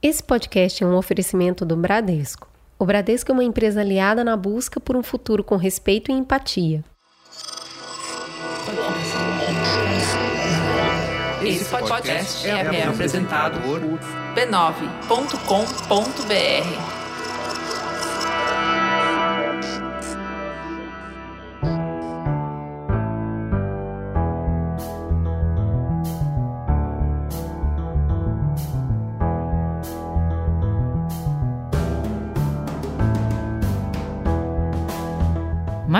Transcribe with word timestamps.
Esse 0.00 0.22
podcast 0.22 0.84
é 0.84 0.86
um 0.86 0.94
oferecimento 0.94 1.64
do 1.64 1.76
Bradesco. 1.76 2.46
O 2.78 2.86
Bradesco 2.86 3.32
é 3.32 3.34
uma 3.34 3.42
empresa 3.42 3.80
aliada 3.80 4.22
na 4.22 4.36
busca 4.36 4.78
por 4.78 4.96
um 4.96 5.02
futuro 5.02 5.42
com 5.42 5.56
respeito 5.56 6.12
e 6.12 6.14
empatia. 6.14 6.84
Esse 11.42 11.64
podcast 11.64 12.46
é, 12.46 12.50
é 12.50 12.84
apresentado 12.84 13.60
por 13.60 13.80
b9.com.br. 14.36 16.97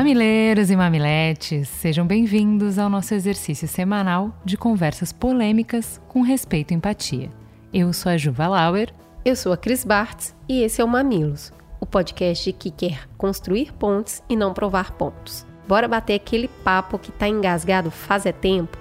Mamileiros 0.09 0.71
e 0.71 0.77
mamiletes, 0.77 1.69
sejam 1.69 2.07
bem-vindos 2.07 2.79
ao 2.79 2.89
nosso 2.89 3.12
exercício 3.12 3.69
semanal 3.69 4.34
de 4.43 4.57
conversas 4.57 5.12
polêmicas 5.12 6.01
com 6.09 6.23
respeito 6.23 6.73
e 6.73 6.75
empatia. 6.75 7.31
Eu 7.75 7.93
sou 7.93 8.11
a 8.11 8.17
Juva 8.17 8.48
Lauer. 8.48 8.91
Eu 9.23 9.37
sou 9.37 9.53
a 9.53 9.57
Cris 9.59 9.84
Bartz 9.84 10.34
e 10.48 10.62
esse 10.62 10.81
é 10.81 10.84
o 10.84 10.89
Mamilos, 10.89 11.53
o 11.79 11.84
podcast 11.84 12.51
que 12.55 12.71
quer 12.71 13.07
construir 13.19 13.71
pontes 13.75 14.23
e 14.31 14.34
não 14.34 14.55
provar 14.55 14.93
pontos. 14.93 15.47
Bora 15.69 15.87
bater 15.87 16.15
aquele 16.15 16.48
papo 16.65 16.98
que 16.98 17.12
tá 17.12 17.29
engasgado 17.29 17.91
faz 17.91 18.25
é 18.25 18.33
tempo? 18.33 18.79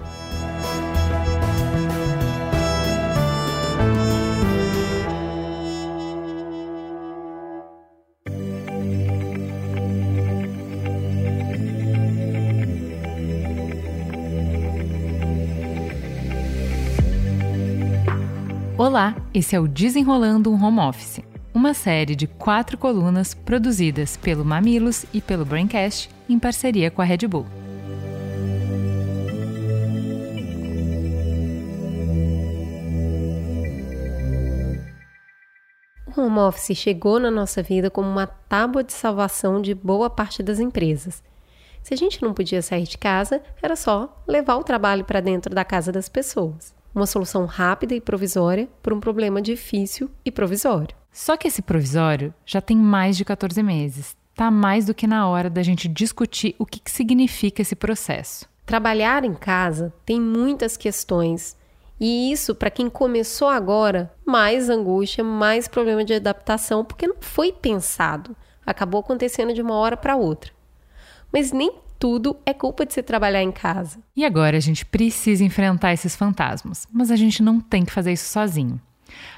Olá, 18.88 19.14
esse 19.34 19.54
é 19.54 19.60
o 19.60 19.68
Desenrolando 19.68 20.50
um 20.50 20.64
Home 20.64 20.80
Office, 20.80 21.20
uma 21.52 21.74
série 21.74 22.16
de 22.16 22.26
quatro 22.26 22.78
colunas 22.78 23.34
produzidas 23.34 24.16
pelo 24.16 24.46
Mamilos 24.46 25.04
e 25.12 25.20
pelo 25.20 25.44
Braincast 25.44 26.08
em 26.26 26.38
parceria 26.38 26.90
com 26.90 27.02
a 27.02 27.04
Red 27.04 27.28
Bull. 27.28 27.44
O 36.06 36.18
home 36.18 36.38
office 36.38 36.74
chegou 36.74 37.20
na 37.20 37.30
nossa 37.30 37.62
vida 37.62 37.90
como 37.90 38.08
uma 38.08 38.26
tábua 38.26 38.82
de 38.82 38.94
salvação 38.94 39.60
de 39.60 39.74
boa 39.74 40.08
parte 40.08 40.42
das 40.42 40.58
empresas. 40.58 41.22
Se 41.82 41.92
a 41.92 41.96
gente 41.96 42.22
não 42.22 42.32
podia 42.32 42.62
sair 42.62 42.84
de 42.84 42.96
casa, 42.96 43.42
era 43.62 43.76
só 43.76 44.24
levar 44.26 44.56
o 44.56 44.64
trabalho 44.64 45.04
para 45.04 45.20
dentro 45.20 45.54
da 45.54 45.62
casa 45.62 45.92
das 45.92 46.08
pessoas 46.08 46.77
uma 46.94 47.06
solução 47.06 47.46
rápida 47.46 47.94
e 47.94 48.00
provisória 48.00 48.68
para 48.82 48.94
um 48.94 49.00
problema 49.00 49.40
difícil 49.40 50.10
e 50.24 50.30
provisório. 50.30 50.96
Só 51.12 51.36
que 51.36 51.48
esse 51.48 51.62
provisório 51.62 52.32
já 52.44 52.60
tem 52.60 52.76
mais 52.76 53.16
de 53.16 53.24
14 53.24 53.62
meses. 53.62 54.16
Tá 54.34 54.50
mais 54.50 54.86
do 54.86 54.94
que 54.94 55.06
na 55.06 55.28
hora 55.28 55.50
da 55.50 55.62
gente 55.62 55.88
discutir 55.88 56.54
o 56.58 56.66
que, 56.66 56.80
que 56.80 56.90
significa 56.90 57.62
esse 57.62 57.74
processo. 57.74 58.48
Trabalhar 58.64 59.24
em 59.24 59.34
casa 59.34 59.92
tem 60.04 60.20
muitas 60.20 60.76
questões 60.76 61.56
e 62.00 62.30
isso, 62.30 62.54
para 62.54 62.70
quem 62.70 62.88
começou 62.88 63.48
agora, 63.48 64.12
mais 64.24 64.70
angústia, 64.70 65.24
mais 65.24 65.66
problema 65.66 66.04
de 66.04 66.14
adaptação, 66.14 66.84
porque 66.84 67.08
não 67.08 67.16
foi 67.20 67.52
pensado. 67.52 68.36
Acabou 68.64 69.00
acontecendo 69.00 69.52
de 69.52 69.60
uma 69.60 69.74
hora 69.74 69.96
para 69.96 70.16
outra. 70.16 70.52
Mas 71.32 71.50
nem 71.50 71.72
tudo 71.98 72.36
é 72.46 72.54
culpa 72.54 72.86
de 72.86 72.94
se 72.94 73.02
trabalhar 73.02 73.42
em 73.42 73.50
casa. 73.50 73.98
E 74.16 74.24
agora 74.24 74.56
a 74.56 74.60
gente 74.60 74.86
precisa 74.86 75.44
enfrentar 75.44 75.92
esses 75.92 76.14
fantasmas, 76.14 76.86
mas 76.92 77.10
a 77.10 77.16
gente 77.16 77.42
não 77.42 77.60
tem 77.60 77.84
que 77.84 77.92
fazer 77.92 78.12
isso 78.12 78.30
sozinho. 78.30 78.80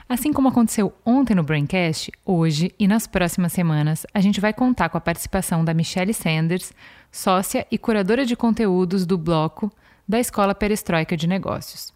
Assim 0.08 0.32
como 0.32 0.48
aconteceu 0.48 0.92
ontem 1.06 1.34
no 1.34 1.44
Braincast, 1.44 2.10
hoje 2.24 2.74
e 2.78 2.88
nas 2.88 3.06
próximas 3.06 3.52
semanas 3.52 4.04
a 4.12 4.20
gente 4.20 4.40
vai 4.40 4.52
contar 4.52 4.88
com 4.88 4.98
a 4.98 5.00
participação 5.00 5.64
da 5.64 5.72
Michelle 5.72 6.12
Sanders, 6.12 6.72
sócia 7.10 7.66
e 7.70 7.78
curadora 7.78 8.26
de 8.26 8.36
conteúdos 8.36 9.06
do 9.06 9.16
bloco 9.16 9.72
da 10.06 10.18
Escola 10.18 10.54
Perestroika 10.54 11.16
de 11.16 11.28
Negócios. 11.28 11.92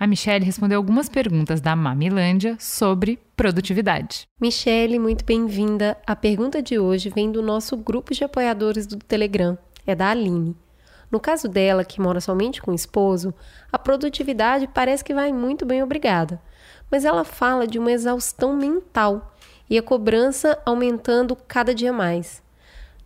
A 0.00 0.06
Michelle 0.06 0.44
respondeu 0.44 0.78
algumas 0.78 1.08
perguntas 1.08 1.60
da 1.60 1.76
Mamilândia 1.76 2.56
sobre 2.58 3.18
produtividade. 3.36 4.26
Michelle, 4.40 4.98
muito 4.98 5.24
bem-vinda. 5.24 5.96
A 6.06 6.16
pergunta 6.16 6.62
de 6.62 6.78
hoje 6.78 7.10
vem 7.10 7.30
do 7.30 7.42
nosso 7.42 7.76
grupo 7.76 8.14
de 8.14 8.24
apoiadores 8.24 8.86
do 8.86 8.96
Telegram 8.96 9.58
é 9.90 9.94
da 9.94 10.10
Aline. 10.10 10.56
No 11.10 11.18
caso 11.18 11.48
dela, 11.48 11.84
que 11.84 12.00
mora 12.00 12.20
somente 12.20 12.60
com 12.60 12.70
o 12.70 12.74
esposo, 12.74 13.32
a 13.72 13.78
produtividade 13.78 14.66
parece 14.66 15.02
que 15.02 15.14
vai 15.14 15.32
muito 15.32 15.64
bem, 15.64 15.82
obrigada. 15.82 16.40
Mas 16.90 17.04
ela 17.04 17.24
fala 17.24 17.66
de 17.66 17.78
uma 17.78 17.92
exaustão 17.92 18.54
mental 18.54 19.34
e 19.68 19.78
a 19.78 19.82
cobrança 19.82 20.58
aumentando 20.64 21.36
cada 21.36 21.74
dia 21.74 21.92
mais. 21.92 22.42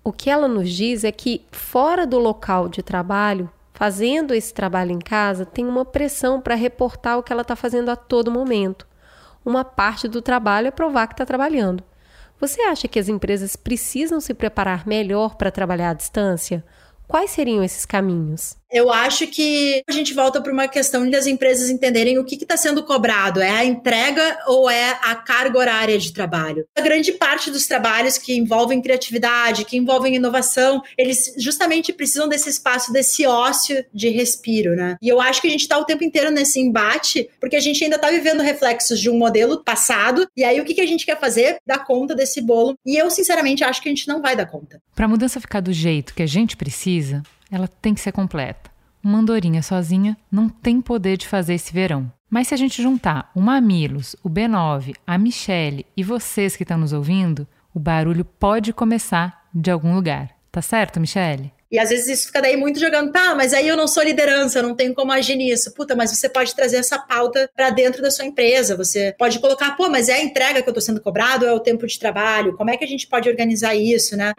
O 0.05 0.13
que 0.13 0.29
ela 0.29 0.49
nos 0.49 0.71
diz 0.71 1.05
é 1.05 1.13
que, 1.13 1.47
fora 1.53 2.05
do 2.05 2.19
local 2.19 2.69
de 2.69 2.83
trabalho, 2.83 3.49
fazendo 3.73 4.35
esse 4.35 4.53
trabalho 4.53 4.91
em 4.91 4.99
casa, 4.99 5.47
tem 5.47 5.65
uma 5.65 5.85
pressão 5.85 6.41
para 6.41 6.57
reportar 6.57 7.19
o 7.19 7.23
que 7.23 7.33
ela 7.33 7.43
está 7.43 7.55
fazendo 7.55 7.89
a 7.89 7.97
todo 7.97 8.31
momento. 8.31 8.87
Uma 9.45 9.65
parte 9.65 10.09
do 10.09 10.21
trabalho 10.21 10.69
é 10.69 10.71
provar 10.73 11.07
que 11.07 11.15
está 11.15 11.25
trabalhando. 11.25 11.85
Você 12.43 12.61
acha 12.63 12.89
que 12.89 12.99
as 12.99 13.09
empresas 13.09 13.55
precisam 13.55 14.21
se 14.21 14.35
preparar 14.35 14.85
melhor 14.85 15.37
para 15.37 15.53
trabalhar 15.53 15.91
à 15.91 15.95
distância? 15.95 16.65
Quais 17.07 17.31
seriam 17.31 17.63
esses 17.63 17.87
caminhos? 17.87 18.57
Eu 18.73 18.91
acho 18.91 19.27
que 19.27 19.83
a 19.87 19.93
gente 19.93 20.15
volta 20.15 20.41
para 20.41 20.51
uma 20.51 20.67
questão 20.67 21.09
de 21.09 21.15
as 21.15 21.27
empresas 21.27 21.69
entenderem 21.69 22.19
o 22.19 22.25
que 22.25 22.37
está 22.37 22.57
sendo 22.57 22.83
cobrado. 22.83 23.43
É 23.43 23.51
a 23.51 23.65
entrega 23.65 24.39
ou 24.47 24.71
é 24.71 24.99
a 25.03 25.15
carga 25.15 25.59
horária 25.59 25.99
de 25.99 26.11
trabalho? 26.11 26.67
A 26.75 26.81
grande 26.81 27.13
parte 27.13 27.51
dos 27.51 27.67
trabalhos 27.67 28.17
que 28.17 28.35
envolvem 28.35 28.81
criatividade, 28.81 29.67
que 29.67 29.77
envolvem 29.77 30.15
inovação, 30.15 30.83
eles 30.97 31.35
justamente 31.37 31.93
precisam 31.93 32.27
desse 32.27 32.49
espaço, 32.49 32.91
desse 32.91 33.27
ócio 33.27 33.85
de 33.93 34.09
respiro, 34.09 34.75
né? 34.75 34.97
E 35.03 35.09
eu 35.09 35.21
acho 35.21 35.43
que 35.43 35.49
a 35.49 35.51
gente 35.51 35.61
está 35.61 35.77
o 35.79 35.85
tempo 35.85 36.03
inteiro 36.03 36.31
nesse 36.31 36.59
embate, 36.59 37.29
porque 37.39 37.57
a 37.57 37.61
gente 37.61 37.85
ainda 37.85 37.97
está 37.97 38.11
vivendo 38.11 38.41
reflexos 38.41 38.99
de 38.99 39.11
um 39.11 39.19
modelo 39.19 39.63
passado. 39.63 40.27
E 40.35 40.45
aí 40.45 40.59
o 40.59 40.65
que, 40.65 40.73
que 40.73 40.81
a 40.81 40.87
gente 40.87 41.05
quer 41.05 41.21
fazer? 41.21 41.59
Dar 41.67 41.85
conta 41.85 42.15
desse 42.15 42.41
bolo. 42.41 42.75
E 42.87 42.97
eu, 42.97 43.11
sinceramente, 43.11 43.63
acho 43.63 43.83
que 43.83 43.89
a 43.91 43.93
gente 43.93 44.09
não 44.09 44.23
vai 44.23 44.35
dar 44.35 44.47
conta. 44.47 44.81
Para 44.95 45.05
a 45.05 45.09
mudança 45.09 45.41
ficar 45.41 45.61
do 45.61 45.75
jeito 45.75 46.15
que 46.15 46.23
a 46.23 46.27
gente 46.27 46.57
precisa, 46.57 47.23
ela 47.53 47.69
tem 47.69 47.93
que 47.93 48.01
ser 48.01 48.13
completa. 48.13 48.73
Uma 49.05 49.19
andorinha 49.19 49.63
sozinha 49.63 50.17
não 50.31 50.49
tem 50.49 50.81
poder 50.81 51.19
de 51.19 51.29
fazer 51.29 51.55
esse 51.55 51.73
verão. 51.73 52.11
Mas 52.31 52.49
se 52.49 52.55
a 52.55 52.57
gente 52.57 52.83
juntar 52.83 53.31
o 53.35 53.41
Mamilos, 53.43 54.17
o 54.25 54.31
B9, 54.31 54.95
a 55.07 55.19
Michelle 55.19 55.85
e 55.95 56.03
vocês 56.03 56.57
que 56.57 56.63
estão 56.63 56.79
nos 56.79 56.95
ouvindo, 56.95 57.47
o 57.75 57.79
barulho 57.79 58.25
pode 58.25 58.73
começar 58.73 59.43
de 59.55 59.71
algum 59.71 59.95
lugar. 59.95 60.31
Tá 60.51 60.63
certo, 60.63 60.99
Michelle? 60.99 61.53
E 61.71 61.79
às 61.79 61.89
vezes 61.89 62.07
isso 62.07 62.27
fica 62.27 62.41
daí 62.43 62.57
muito 62.57 62.79
jogando, 62.79 63.11
tá, 63.11 63.35
mas 63.35 63.55
aí 63.55 63.67
eu 63.67 63.77
não 63.77 63.89
sou 63.89 64.03
liderança, 64.03 64.59
eu 64.59 64.63
não 64.63 64.75
tenho 64.75 64.95
como 64.95 65.11
agir 65.11 65.37
nisso. 65.37 65.73
Puta, 65.75 65.97
mas 65.97 66.11
você 66.11 66.29
pode 66.29 66.55
trazer 66.55 66.77
essa 66.77 66.99
pauta 66.99 67.51
para 67.57 67.71
dentro 67.71 68.03
da 68.03 68.11
sua 68.11 68.27
empresa. 68.27 68.77
Você 68.77 69.15
pode 69.19 69.39
colocar, 69.39 69.75
pô, 69.75 69.89
mas 69.89 70.09
é 70.09 70.15
a 70.15 70.23
entrega 70.23 70.63
que 70.63 70.69
eu 70.69 70.75
tô 70.75 70.81
sendo 70.81 71.01
cobrado, 71.01 71.47
é 71.47 71.53
o 71.53 71.61
tempo 71.61 71.87
de 71.87 71.99
trabalho, 71.99 72.57
como 72.57 72.71
é 72.71 72.77
que 72.77 72.85
a 72.85 72.89
gente 72.89 73.07
pode 73.07 73.29
organizar 73.29 73.75
isso, 73.75 74.17
né? 74.17 74.33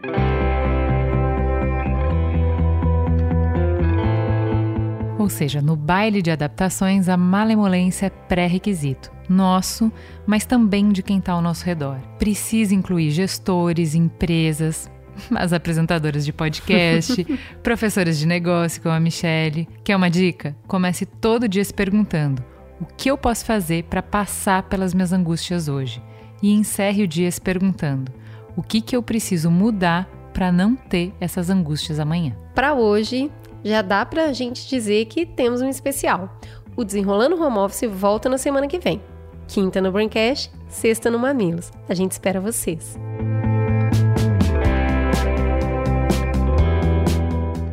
Ou 5.24 5.30
seja, 5.30 5.62
no 5.62 5.78
baile 5.78 6.22
de 6.22 6.32
adaptações, 6.32 7.08
a 7.08 7.16
malemolência 7.16 8.08
é 8.08 8.10
pré-requisito. 8.10 9.10
Nosso, 9.30 9.90
mas 10.28 10.46
também 10.46 10.90
de 10.90 11.02
quem 11.02 11.20
está 11.20 11.32
ao 11.32 11.42
nosso 11.42 11.66
redor. 11.66 11.98
Precisa 12.20 12.76
incluir 12.76 13.10
gestores, 13.10 13.96
empresas, 13.96 14.92
as 15.34 15.54
apresentadoras 15.54 16.26
de 16.26 16.34
podcast, 16.34 17.26
professoras 17.64 18.20
de 18.20 18.28
negócio 18.28 18.82
como 18.82 18.94
a 18.94 19.00
Michelle. 19.00 19.66
Quer 19.82 19.96
uma 19.96 20.10
dica? 20.10 20.58
Comece 20.68 21.06
todo 21.06 21.48
dia 21.48 21.64
se 21.64 21.74
perguntando: 21.74 22.44
o 22.82 22.86
que 22.86 23.10
eu 23.10 23.18
posso 23.18 23.46
fazer 23.46 23.86
para 23.86 24.04
passar 24.04 24.64
pelas 24.64 24.94
minhas 24.94 25.14
angústias 25.14 25.70
hoje? 25.70 26.04
E 26.42 26.52
encerre 26.52 27.02
o 27.02 27.08
dia 27.08 27.32
se 27.32 27.40
perguntando: 27.40 28.12
o 28.58 28.62
que, 28.62 28.82
que 28.82 28.94
eu 28.94 29.02
preciso 29.02 29.50
mudar 29.50 30.06
para 30.34 30.52
não 30.52 30.76
ter 30.76 31.14
essas 31.18 31.50
angústias 31.50 31.98
amanhã? 31.98 32.36
Para 32.54 32.74
hoje, 32.74 33.32
já 33.64 33.82
dá 33.82 34.06
para 34.06 34.26
a 34.26 34.34
gente 34.34 34.68
dizer 34.68 35.06
que 35.06 35.26
temos 35.26 35.62
um 35.62 35.70
especial. 35.70 36.38
O 36.76 36.84
Desenrolando 36.84 37.42
Home 37.42 37.60
Office 37.60 37.90
volta 37.90 38.28
na 38.28 38.38
semana 38.38 38.68
que 38.68 38.80
vem. 38.80 39.02
Quinta 39.48 39.80
no 39.80 39.92
Braincast, 39.92 40.52
sexta 40.68 41.10
no 41.10 41.20
Mamilos. 41.20 41.72
A 41.88 41.94
gente 41.94 42.12
espera 42.12 42.40
vocês. 42.40 42.98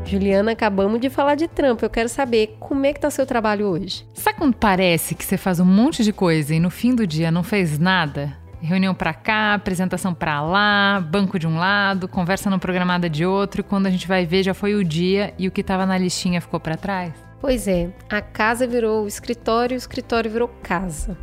Juliana, 0.04 0.52
acabamos 0.52 1.00
de 1.00 1.08
falar 1.08 1.36
de 1.36 1.46
trampo. 1.46 1.84
Eu 1.84 1.90
quero 1.90 2.08
saber 2.08 2.56
como 2.58 2.84
é 2.84 2.92
que 2.92 2.98
tá 2.98 3.08
seu 3.10 3.24
trabalho 3.24 3.66
hoje. 3.66 4.04
Sabe 4.12 4.38
quando 4.38 4.56
parece 4.56 5.14
que 5.14 5.24
você 5.24 5.36
faz 5.36 5.60
um 5.60 5.64
monte 5.64 6.02
de 6.02 6.12
coisa 6.12 6.52
e 6.52 6.58
no 6.58 6.68
fim 6.68 6.94
do 6.94 7.06
dia 7.06 7.30
não 7.30 7.44
fez 7.44 7.78
nada? 7.78 8.36
Reunião 8.62 8.94
para 8.94 9.14
cá, 9.14 9.54
apresentação 9.54 10.12
para 10.12 10.42
lá, 10.42 11.00
banco 11.00 11.38
de 11.38 11.46
um 11.46 11.58
lado, 11.58 12.06
conversa 12.06 12.50
não 12.50 12.58
programada 12.58 13.08
de 13.08 13.24
outro, 13.24 13.60
e 13.60 13.64
quando 13.64 13.86
a 13.86 13.90
gente 13.90 14.06
vai 14.06 14.26
ver 14.26 14.42
já 14.42 14.52
foi 14.52 14.74
o 14.74 14.84
dia 14.84 15.32
e 15.38 15.48
o 15.48 15.50
que 15.50 15.62
estava 15.62 15.86
na 15.86 15.96
listinha 15.96 16.40
ficou 16.40 16.60
para 16.60 16.76
trás? 16.76 17.12
Pois 17.40 17.66
é, 17.66 17.90
a 18.08 18.20
casa 18.20 18.66
virou 18.66 19.04
o 19.04 19.08
escritório 19.08 19.74
e 19.74 19.76
o 19.76 19.78
escritório 19.78 20.30
virou 20.30 20.48
casa. 20.62 21.16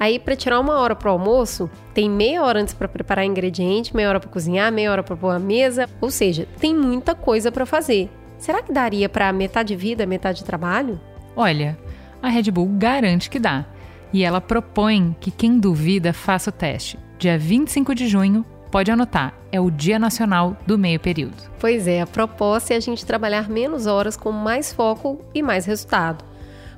Aí, 0.00 0.18
para 0.18 0.34
tirar 0.34 0.58
uma 0.58 0.78
hora 0.78 0.96
pro 0.96 1.10
almoço, 1.10 1.70
tem 1.92 2.08
meia 2.08 2.42
hora 2.42 2.58
antes 2.58 2.72
para 2.72 2.88
preparar 2.88 3.26
ingrediente, 3.26 3.94
meia 3.94 4.08
hora 4.08 4.18
para 4.18 4.30
cozinhar, 4.30 4.72
meia 4.72 4.90
hora 4.90 5.02
para 5.02 5.14
pôr 5.14 5.28
a 5.28 5.38
mesa. 5.38 5.86
Ou 6.00 6.10
seja, 6.10 6.48
tem 6.58 6.74
muita 6.74 7.14
coisa 7.14 7.52
para 7.52 7.66
fazer. 7.66 8.08
Será 8.38 8.62
que 8.62 8.72
daria 8.72 9.10
para 9.10 9.30
metade 9.30 9.76
vida, 9.76 10.06
metade 10.06 10.42
trabalho? 10.42 10.98
Olha, 11.36 11.78
a 12.22 12.28
Red 12.28 12.50
Bull 12.50 12.70
garante 12.78 13.28
que 13.28 13.38
dá. 13.38 13.66
E 14.12 14.24
ela 14.24 14.40
propõe 14.40 15.14
que 15.20 15.30
quem 15.30 15.58
duvida 15.58 16.12
faça 16.12 16.50
o 16.50 16.52
teste. 16.52 16.98
Dia 17.18 17.38
25 17.38 17.94
de 17.94 18.08
junho, 18.08 18.44
pode 18.70 18.90
anotar, 18.90 19.34
é 19.52 19.60
o 19.60 19.70
Dia 19.70 19.98
Nacional 19.98 20.56
do 20.66 20.78
Meio 20.78 20.98
Período. 20.98 21.36
Pois 21.58 21.86
é, 21.86 22.00
a 22.00 22.06
proposta 22.06 22.74
é 22.74 22.76
a 22.76 22.80
gente 22.80 23.04
trabalhar 23.06 23.48
menos 23.48 23.86
horas 23.86 24.16
com 24.16 24.32
mais 24.32 24.72
foco 24.72 25.20
e 25.34 25.42
mais 25.42 25.66
resultado 25.66 26.30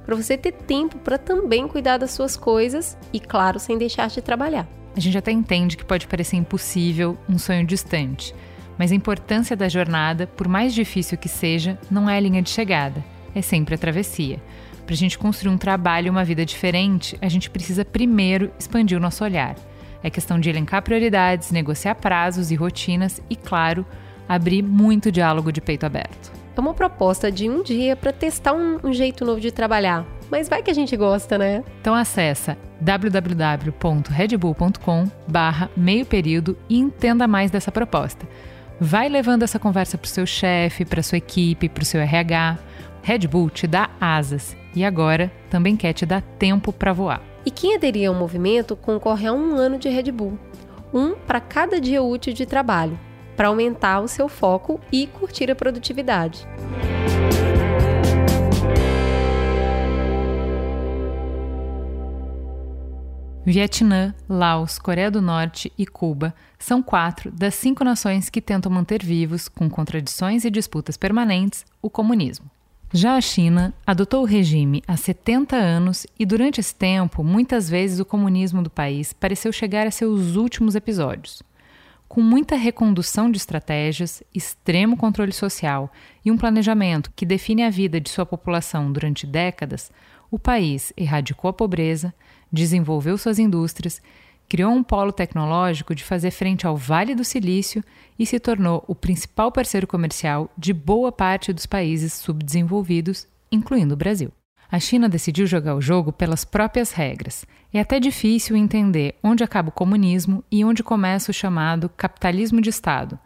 para 0.04 0.16
você 0.16 0.36
ter 0.36 0.52
tempo 0.52 0.98
para 0.98 1.18
também 1.18 1.68
cuidar 1.68 1.98
das 1.98 2.10
suas 2.10 2.36
coisas 2.36 2.96
e, 3.12 3.20
claro, 3.20 3.58
sem 3.58 3.78
deixar 3.78 4.08
de 4.08 4.20
trabalhar. 4.20 4.68
A 4.96 5.00
gente 5.00 5.16
até 5.16 5.32
entende 5.32 5.76
que 5.76 5.84
pode 5.84 6.06
parecer 6.06 6.36
impossível, 6.36 7.16
um 7.28 7.38
sonho 7.38 7.66
distante, 7.66 8.34
mas 8.78 8.92
a 8.92 8.94
importância 8.94 9.56
da 9.56 9.68
jornada, 9.68 10.26
por 10.26 10.48
mais 10.48 10.74
difícil 10.74 11.16
que 11.16 11.28
seja, 11.28 11.78
não 11.90 12.08
é 12.10 12.16
a 12.16 12.20
linha 12.20 12.42
de 12.42 12.50
chegada, 12.50 13.02
é 13.34 13.40
sempre 13.40 13.74
a 13.74 13.78
travessia. 13.78 14.42
Para 14.84 14.94
a 14.94 14.98
gente 14.98 15.18
construir 15.18 15.52
um 15.52 15.58
trabalho 15.58 16.08
e 16.08 16.10
uma 16.10 16.24
vida 16.24 16.44
diferente, 16.44 17.16
a 17.20 17.28
gente 17.28 17.48
precisa 17.48 17.84
primeiro 17.84 18.50
expandir 18.58 18.98
o 18.98 19.00
nosso 19.00 19.22
olhar. 19.22 19.54
É 20.02 20.10
questão 20.10 20.40
de 20.40 20.50
elencar 20.50 20.82
prioridades, 20.82 21.52
negociar 21.52 21.94
prazos 21.94 22.50
e 22.50 22.56
rotinas 22.56 23.22
e, 23.30 23.36
claro, 23.36 23.86
abrir 24.28 24.62
muito 24.62 25.12
diálogo 25.12 25.52
de 25.52 25.60
peito 25.60 25.86
aberto. 25.86 26.32
É 26.56 26.60
uma 26.60 26.74
proposta 26.74 27.30
de 27.30 27.48
um 27.48 27.62
dia 27.62 27.94
para 27.96 28.12
testar 28.12 28.52
um, 28.52 28.80
um 28.82 28.92
jeito 28.92 29.24
novo 29.24 29.40
de 29.40 29.52
trabalhar. 29.52 30.04
Mas 30.30 30.48
vai 30.48 30.62
que 30.62 30.70
a 30.70 30.74
gente 30.74 30.96
gosta, 30.96 31.38
né? 31.38 31.64
Então 31.80 31.94
acessa 31.94 32.58
www.redbull.com 32.80 35.04
barra 35.28 35.70
meio 35.76 36.04
período 36.04 36.58
e 36.68 36.76
entenda 36.78 37.28
mais 37.28 37.50
dessa 37.50 37.70
proposta. 37.70 38.26
Vai 38.80 39.08
levando 39.08 39.44
essa 39.44 39.58
conversa 39.58 39.96
para 39.96 40.06
o 40.06 40.10
seu 40.10 40.26
chefe, 40.26 40.84
para 40.84 41.02
sua 41.02 41.16
equipe, 41.18 41.68
para 41.68 41.82
o 41.82 41.86
seu 41.86 42.00
RH. 42.00 42.58
Red 43.02 43.28
Bull 43.28 43.50
te 43.50 43.66
dá 43.66 43.90
asas 44.00 44.56
e 44.74 44.84
agora 44.84 45.32
também 45.50 45.76
quer 45.76 45.92
te 45.92 46.06
dar 46.06 46.22
tempo 46.38 46.72
para 46.72 46.92
voar. 46.92 47.22
E 47.44 47.50
quem 47.50 47.74
aderir 47.74 48.08
ao 48.08 48.14
movimento 48.14 48.76
concorre 48.76 49.26
a 49.26 49.32
um 49.32 49.54
ano 49.54 49.78
de 49.78 49.88
Red 49.88 50.12
Bull, 50.12 50.38
um 50.92 51.14
para 51.14 51.40
cada 51.40 51.80
dia 51.80 52.02
útil 52.02 52.32
de 52.32 52.46
trabalho 52.46 52.98
para 53.36 53.48
aumentar 53.48 54.00
o 54.00 54.08
seu 54.08 54.28
foco 54.28 54.80
e 54.90 55.06
curtir 55.06 55.50
a 55.50 55.54
produtividade. 55.54 56.46
Vietnã, 63.44 64.14
Laos, 64.28 64.78
Coreia 64.78 65.10
do 65.10 65.20
Norte 65.20 65.72
e 65.76 65.84
Cuba 65.84 66.32
são 66.56 66.80
quatro 66.80 67.32
das 67.32 67.56
cinco 67.56 67.82
nações 67.82 68.30
que 68.30 68.40
tentam 68.40 68.70
manter 68.70 69.02
vivos, 69.02 69.48
com 69.48 69.68
contradições 69.68 70.44
e 70.44 70.50
disputas 70.50 70.96
permanentes, 70.96 71.66
o 71.82 71.90
comunismo. 71.90 72.48
Já 72.94 73.16
a 73.16 73.20
China 73.22 73.72
adotou 73.86 74.20
o 74.20 74.26
regime 74.26 74.82
há 74.86 74.98
70 74.98 75.56
anos 75.56 76.06
e, 76.18 76.26
durante 76.26 76.60
esse 76.60 76.74
tempo, 76.74 77.24
muitas 77.24 77.66
vezes 77.66 77.98
o 77.98 78.04
comunismo 78.04 78.62
do 78.62 78.68
país 78.68 79.14
pareceu 79.14 79.50
chegar 79.50 79.86
a 79.86 79.90
seus 79.90 80.36
últimos 80.36 80.74
episódios. 80.74 81.42
Com 82.06 82.20
muita 82.20 82.54
recondução 82.54 83.30
de 83.30 83.38
estratégias, 83.38 84.22
extremo 84.34 84.94
controle 84.94 85.32
social 85.32 85.90
e 86.22 86.30
um 86.30 86.36
planejamento 86.36 87.10
que 87.16 87.24
define 87.24 87.62
a 87.62 87.70
vida 87.70 87.98
de 87.98 88.10
sua 88.10 88.26
população 88.26 88.92
durante 88.92 89.26
décadas, 89.26 89.90
o 90.30 90.38
país 90.38 90.92
erradicou 90.94 91.48
a 91.48 91.54
pobreza, 91.54 92.12
desenvolveu 92.52 93.16
suas 93.16 93.38
indústrias, 93.38 94.02
criou 94.52 94.70
um 94.70 94.82
polo 94.82 95.12
tecnológico 95.12 95.94
de 95.94 96.04
fazer 96.04 96.30
frente 96.30 96.66
ao 96.66 96.76
Vale 96.76 97.14
do 97.14 97.24
Silício 97.24 97.82
e 98.18 98.26
se 98.26 98.38
tornou 98.38 98.84
o 98.86 98.94
principal 98.94 99.50
parceiro 99.50 99.86
comercial 99.86 100.50
de 100.58 100.74
boa 100.74 101.10
parte 101.10 101.54
dos 101.54 101.64
países 101.64 102.12
subdesenvolvidos, 102.12 103.26
incluindo 103.50 103.94
o 103.94 103.96
Brasil 103.96 104.30
a 104.70 104.80
China 104.80 105.06
decidiu 105.06 105.46
jogar 105.46 105.74
o 105.74 105.82
jogo 105.82 106.10
pelas 106.10 106.46
próprias 106.46 106.92
regras. 106.92 107.44
É 107.74 107.80
até 107.80 108.00
difícil 108.00 108.56
entender 108.56 109.16
onde 109.22 109.44
acaba 109.44 109.68
o 109.68 109.72
comunismo 109.72 110.42
e 110.50 110.64
onde 110.64 110.82
começa 110.82 111.30
o 111.30 111.34
chamado 111.34 111.90
capitalismo 111.90 112.58
de 112.58 112.70
Estado, 112.70 113.18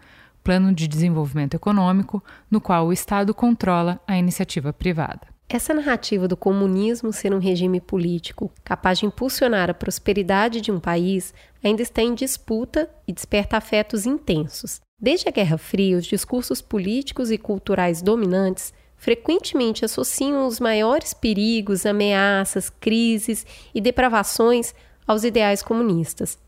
plano 0.42 0.72
de 0.72 0.88
desenvolvimento 0.88 1.54
econômico 1.54 2.22
no 2.50 2.60
qual 2.60 2.86
o 2.88 2.92
Estado 2.92 3.32
controla 3.32 4.00
a 4.08 4.18
iniciativa 4.18 4.72
privada. 4.72 5.35
Essa 5.48 5.72
narrativa 5.72 6.26
do 6.26 6.36
comunismo 6.36 7.12
ser 7.12 7.32
um 7.32 7.38
regime 7.38 7.80
político 7.80 8.50
capaz 8.64 8.98
de 8.98 9.06
impulsionar 9.06 9.70
a 9.70 9.74
prosperidade 9.74 10.60
de 10.60 10.72
um 10.72 10.80
país 10.80 11.32
ainda 11.62 11.82
está 11.82 12.02
em 12.02 12.14
disputa 12.14 12.90
e 13.06 13.12
desperta 13.12 13.56
afetos 13.56 14.06
intensos. 14.06 14.80
Desde 14.98 15.28
a 15.28 15.30
Guerra 15.30 15.56
Fria, 15.56 15.98
os 15.98 16.04
discursos 16.04 16.60
políticos 16.60 17.30
e 17.30 17.38
culturais 17.38 18.02
dominantes 18.02 18.74
frequentemente 18.96 19.84
associam 19.84 20.48
os 20.48 20.58
maiores 20.58 21.14
perigos, 21.14 21.86
ameaças, 21.86 22.68
crises 22.68 23.46
e 23.72 23.80
depravações 23.80 24.74
aos 25.06 25.22
ideais 25.22 25.62
comunistas. 25.62 26.38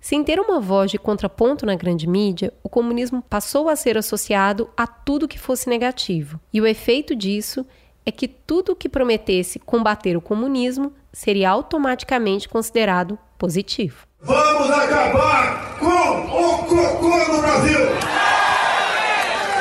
Sem 0.00 0.22
ter 0.22 0.38
uma 0.38 0.60
voz 0.60 0.92
de 0.92 0.98
contraponto 0.98 1.66
na 1.66 1.74
grande 1.74 2.06
mídia, 2.06 2.52
o 2.62 2.68
comunismo 2.68 3.22
passou 3.22 3.68
a 3.68 3.74
ser 3.74 3.98
associado 3.98 4.70
a 4.76 4.86
tudo 4.86 5.26
que 5.26 5.38
fosse 5.38 5.68
negativo. 5.68 6.38
E 6.52 6.60
o 6.60 6.66
efeito 6.66 7.16
disso 7.16 7.66
é 8.06 8.12
que 8.12 8.28
tudo 8.28 8.76
que 8.76 8.88
prometesse 8.88 9.58
combater 9.58 10.16
o 10.16 10.20
comunismo 10.20 10.92
seria 11.12 11.50
automaticamente 11.50 12.48
considerado 12.48 13.18
positivo. 13.36 14.06
Vamos 14.22 14.70
acabar 14.70 15.76
com 15.78 15.86
o 15.86 16.58
cocô 16.64 17.32
no 17.32 17.42
Brasil! 17.42 17.80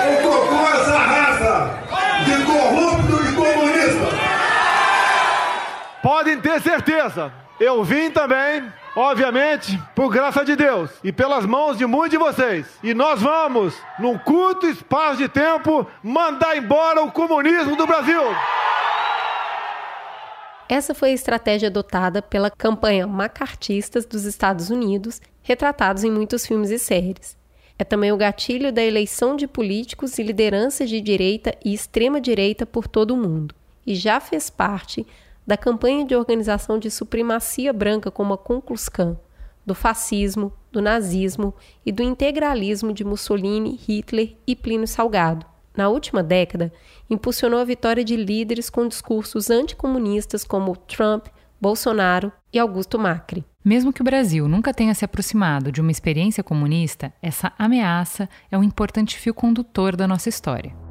O 0.06 0.22
cocô 0.22 0.56
é 0.56 0.82
essa 0.82 0.98
raça! 0.98 1.86
de 2.24 2.46
corrupto 2.46 3.24
e 3.24 3.36
comunista. 3.36 4.06
Podem 6.02 6.40
ter 6.40 6.62
certeza, 6.62 7.32
eu 7.60 7.84
vim 7.84 8.10
também, 8.10 8.64
obviamente, 8.96 9.80
por 9.94 10.10
graça 10.10 10.46
de 10.46 10.56
Deus 10.56 10.90
e 11.04 11.12
pelas 11.12 11.46
mãos 11.46 11.78
de 11.78 11.86
muitos 11.86 12.12
de 12.12 12.18
vocês. 12.18 12.66
E 12.82 12.94
nós 12.94 13.22
vamos, 13.22 13.76
num 14.00 14.18
curto 14.18 14.66
espaço 14.66 15.18
de 15.18 15.28
tempo, 15.28 15.86
mandar 16.02 16.58
embora 16.58 17.04
o 17.04 17.12
comunismo 17.12 17.76
do 17.76 17.86
Brasil. 17.86 18.22
Essa 20.68 20.96
foi 20.96 21.12
a 21.12 21.14
estratégia 21.14 21.68
adotada 21.68 22.22
pela 22.22 22.50
campanha 22.50 23.06
macartistas 23.06 24.06
dos 24.06 24.26
Estados 24.26 24.70
Unidos, 24.72 25.22
retratados 25.44 26.04
em 26.04 26.10
muitos 26.10 26.46
filmes 26.46 26.72
e 26.72 26.80
séries. 26.80 27.38
É 27.78 27.84
também 27.84 28.12
o 28.12 28.18
gatilho 28.18 28.72
da 28.72 28.82
eleição 28.82 29.36
de 29.36 29.48
políticos 29.48 30.18
e 30.18 30.24
lideranças 30.24 30.90
de 30.90 31.02
direita 31.02 31.54
e 31.64 31.74
extrema-direita 31.74 32.66
por 32.66 32.88
todo 32.88 33.12
o 33.12 33.18
mundo, 33.18 33.54
e 33.86 33.94
já 33.94 34.20
fez 34.20 34.50
parte 34.50 35.06
da 35.46 35.58
campanha 35.58 36.06
de 36.06 36.16
organização 36.16 36.80
de 36.80 36.90
supremacia 36.90 37.72
branca 37.72 38.10
como 38.10 38.34
a 38.34 38.38
Klan, 38.38 39.18
do 39.66 39.76
fascismo, 39.76 40.54
do 40.72 40.82
nazismo 40.82 41.54
e 41.86 41.92
do 41.92 42.04
integralismo 42.04 42.94
de 42.94 43.04
Mussolini, 43.04 43.76
Hitler 43.76 44.36
e 44.46 44.56
Plínio 44.56 44.88
Salgado. 44.88 45.46
Na 45.76 45.90
última 45.90 46.24
década, 46.24 46.72
impulsionou 47.10 47.60
a 47.60 47.66
vitória 47.66 48.04
de 48.04 48.16
líderes 48.16 48.70
com 48.70 48.88
discursos 48.88 49.50
anticomunistas 49.50 50.44
como 50.44 50.76
Trump, 50.76 51.28
Bolsonaro 51.60 52.32
e 52.54 52.60
Augusto 52.60 52.98
Macri. 52.98 53.44
Mesmo 53.64 53.92
que 53.92 54.02
o 54.02 54.06
Brasil 54.06 54.48
nunca 54.48 54.74
tenha 54.74 54.94
se 54.94 55.04
aproximado 55.04 55.72
de 55.72 55.82
uma 55.82 55.92
experiência 55.92 56.44
comunista, 56.44 57.12
essa 57.22 57.52
ameaça 57.58 58.30
é 58.52 58.58
um 58.58 58.64
importante 58.64 59.18
fio 59.18 59.34
condutor 59.34 59.96
da 59.96 60.08
nossa 60.08 60.30
história. 60.30 60.85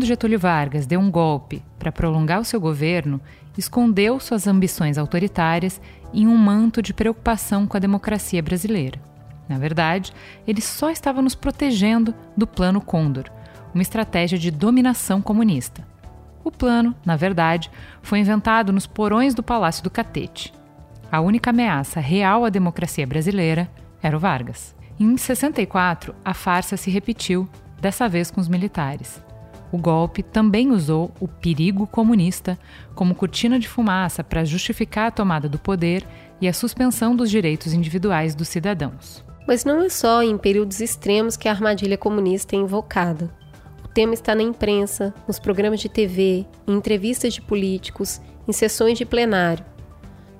Quando 0.00 0.08
Getúlio 0.08 0.38
Vargas 0.38 0.86
deu 0.86 0.98
um 0.98 1.10
golpe 1.10 1.62
para 1.78 1.92
prolongar 1.92 2.40
o 2.40 2.44
seu 2.44 2.58
governo, 2.58 3.20
escondeu 3.58 4.18
suas 4.18 4.46
ambições 4.46 4.96
autoritárias 4.96 5.78
em 6.10 6.26
um 6.26 6.38
manto 6.38 6.80
de 6.80 6.94
preocupação 6.94 7.66
com 7.66 7.76
a 7.76 7.80
democracia 7.80 8.42
brasileira. 8.42 8.98
Na 9.46 9.58
verdade, 9.58 10.10
ele 10.46 10.62
só 10.62 10.88
estava 10.88 11.20
nos 11.20 11.34
protegendo 11.34 12.14
do 12.34 12.46
Plano 12.46 12.80
Condor, 12.80 13.24
uma 13.74 13.82
estratégia 13.82 14.38
de 14.38 14.50
dominação 14.50 15.20
comunista. 15.20 15.86
O 16.42 16.50
plano, 16.50 16.96
na 17.04 17.14
verdade, 17.14 17.70
foi 18.00 18.20
inventado 18.20 18.72
nos 18.72 18.86
porões 18.86 19.34
do 19.34 19.42
Palácio 19.42 19.84
do 19.84 19.90
Catete. 19.90 20.50
A 21.12 21.20
única 21.20 21.50
ameaça 21.50 22.00
real 22.00 22.46
à 22.46 22.48
democracia 22.48 23.06
brasileira 23.06 23.70
era 24.02 24.16
o 24.16 24.20
Vargas. 24.20 24.74
Em 24.98 25.14
64, 25.18 26.14
a 26.24 26.32
farsa 26.32 26.78
se 26.78 26.90
repetiu, 26.90 27.46
dessa 27.78 28.08
vez 28.08 28.30
com 28.30 28.40
os 28.40 28.48
militares. 28.48 29.22
O 29.72 29.78
golpe 29.78 30.22
também 30.22 30.70
usou 30.72 31.12
o 31.20 31.28
perigo 31.28 31.86
comunista 31.86 32.58
como 32.94 33.14
cortina 33.14 33.58
de 33.58 33.68
fumaça 33.68 34.24
para 34.24 34.44
justificar 34.44 35.08
a 35.08 35.10
tomada 35.10 35.48
do 35.48 35.58
poder 35.58 36.04
e 36.40 36.48
a 36.48 36.52
suspensão 36.52 37.14
dos 37.14 37.30
direitos 37.30 37.72
individuais 37.72 38.34
dos 38.34 38.48
cidadãos. 38.48 39.24
Mas 39.46 39.64
não 39.64 39.82
é 39.82 39.88
só 39.88 40.22
em 40.22 40.36
períodos 40.36 40.80
extremos 40.80 41.36
que 41.36 41.48
a 41.48 41.52
armadilha 41.52 41.96
comunista 41.96 42.56
é 42.56 42.58
invocada. 42.58 43.30
O 43.84 43.88
tema 43.88 44.14
está 44.14 44.34
na 44.34 44.42
imprensa, 44.42 45.14
nos 45.26 45.38
programas 45.38 45.80
de 45.80 45.88
TV, 45.88 46.46
em 46.66 46.74
entrevistas 46.74 47.34
de 47.34 47.40
políticos, 47.40 48.20
em 48.46 48.52
sessões 48.52 48.98
de 48.98 49.04
plenário. 49.04 49.64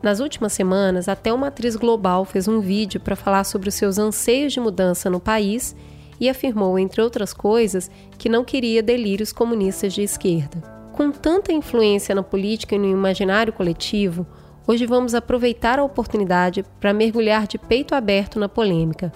Nas 0.03 0.19
últimas 0.19 0.53
semanas, 0.53 1.09
até 1.09 1.33
uma 1.33 1.49
atriz 1.49 1.77
global 1.77 2.25
fez 2.25 2.49
um 2.49 2.61
vídeo 2.61 3.01
para 3.01 3.17
falar 3.17 3.45
sobre 3.45 3.69
os 3.69 3.75
seus 3.75 3.99
anseios 3.99 4.53
de 4.53 4.61
mudança 4.61 5.11
no 5.11 5.21
país 5.21 5.77
e 6.21 6.29
afirmou, 6.29 6.79
entre 6.79 7.01
outras 7.01 7.33
coisas, 7.33 7.91
que 8.19 8.29
não 8.29 8.45
queria 8.45 8.83
delírios 8.83 9.33
comunistas 9.33 9.95
de 9.95 10.03
esquerda. 10.03 10.63
Com 10.93 11.11
tanta 11.11 11.53
influência 11.53 12.15
na 12.15 12.23
política 12.23 12.75
e 12.75 12.79
no 12.79 12.85
imaginário 12.85 13.55
coletivo, 13.55 14.27
hoje 14.67 14.85
vamos 14.85 15.15
aproveitar 15.15 15.79
a 15.79 15.83
oportunidade 15.83 16.63
para 16.79 16.93
mergulhar 16.93 17.47
de 17.47 17.57
peito 17.57 17.95
aberto 17.95 18.39
na 18.39 18.49
polêmica. 18.49 19.11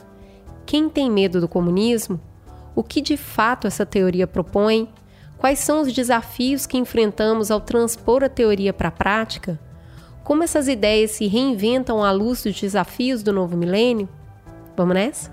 Quem 0.64 0.88
tem 0.88 1.10
medo 1.10 1.42
do 1.42 1.48
comunismo? 1.48 2.18
O 2.74 2.82
que 2.82 3.02
de 3.02 3.18
fato 3.18 3.66
essa 3.66 3.84
teoria 3.84 4.26
propõe? 4.26 4.88
Quais 5.36 5.58
são 5.58 5.82
os 5.82 5.92
desafios 5.92 6.64
que 6.64 6.78
enfrentamos 6.78 7.50
ao 7.50 7.60
transpor 7.60 8.24
a 8.24 8.30
teoria 8.30 8.72
para 8.72 8.88
a 8.88 8.92
prática? 8.92 9.60
Como 10.24 10.42
essas 10.42 10.68
ideias 10.68 11.10
se 11.10 11.26
reinventam 11.26 12.02
à 12.02 12.10
luz 12.10 12.42
dos 12.42 12.58
desafios 12.58 13.22
do 13.22 13.30
novo 13.30 13.56
milênio? 13.58 14.08
Vamos 14.74 14.94
nessa? 14.94 15.30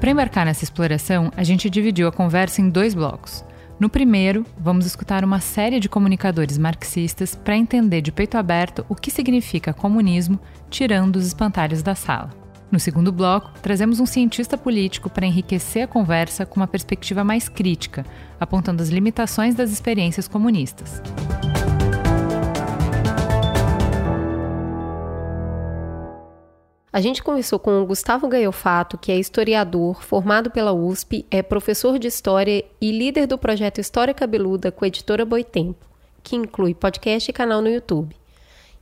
Para 0.00 0.12
embarcar 0.12 0.46
nessa 0.46 0.64
exploração, 0.64 1.30
a 1.36 1.44
gente 1.44 1.68
dividiu 1.68 2.08
a 2.08 2.12
conversa 2.12 2.62
em 2.62 2.70
dois 2.70 2.94
blocos. 2.94 3.44
No 3.78 3.90
primeiro, 3.90 4.46
vamos 4.58 4.86
escutar 4.86 5.22
uma 5.22 5.40
série 5.40 5.78
de 5.78 5.90
comunicadores 5.90 6.56
marxistas 6.56 7.34
para 7.34 7.54
entender 7.56 8.00
de 8.00 8.10
peito 8.10 8.38
aberto 8.38 8.84
o 8.88 8.94
que 8.94 9.10
significa 9.10 9.74
comunismo, 9.74 10.40
tirando 10.70 11.16
os 11.16 11.26
espantalhos 11.26 11.82
da 11.82 11.94
sala. 11.94 12.30
No 12.72 12.80
segundo 12.80 13.12
bloco, 13.12 13.52
trazemos 13.60 14.00
um 14.00 14.06
cientista 14.06 14.56
político 14.56 15.10
para 15.10 15.26
enriquecer 15.26 15.82
a 15.82 15.88
conversa 15.88 16.46
com 16.46 16.60
uma 16.60 16.66
perspectiva 16.66 17.22
mais 17.22 17.46
crítica, 17.48 18.06
apontando 18.38 18.82
as 18.82 18.88
limitações 18.88 19.54
das 19.54 19.70
experiências 19.70 20.26
comunistas. 20.26 21.02
A 26.92 27.00
gente 27.00 27.22
conversou 27.22 27.60
com 27.60 27.80
o 27.80 27.86
Gustavo 27.86 28.26
Gaiofato, 28.26 28.98
que 28.98 29.12
é 29.12 29.16
historiador, 29.16 30.02
formado 30.02 30.50
pela 30.50 30.72
USP, 30.72 31.24
é 31.30 31.40
professor 31.40 32.00
de 32.00 32.08
História 32.08 32.64
e 32.80 32.90
líder 32.90 33.28
do 33.28 33.38
projeto 33.38 33.80
História 33.80 34.12
Cabeluda 34.12 34.72
com 34.72 34.84
a 34.84 34.88
editora 34.88 35.24
Boitempo, 35.24 35.86
que 36.20 36.34
inclui 36.34 36.74
podcast 36.74 37.30
e 37.30 37.32
canal 37.32 37.62
no 37.62 37.68
YouTube. 37.68 38.16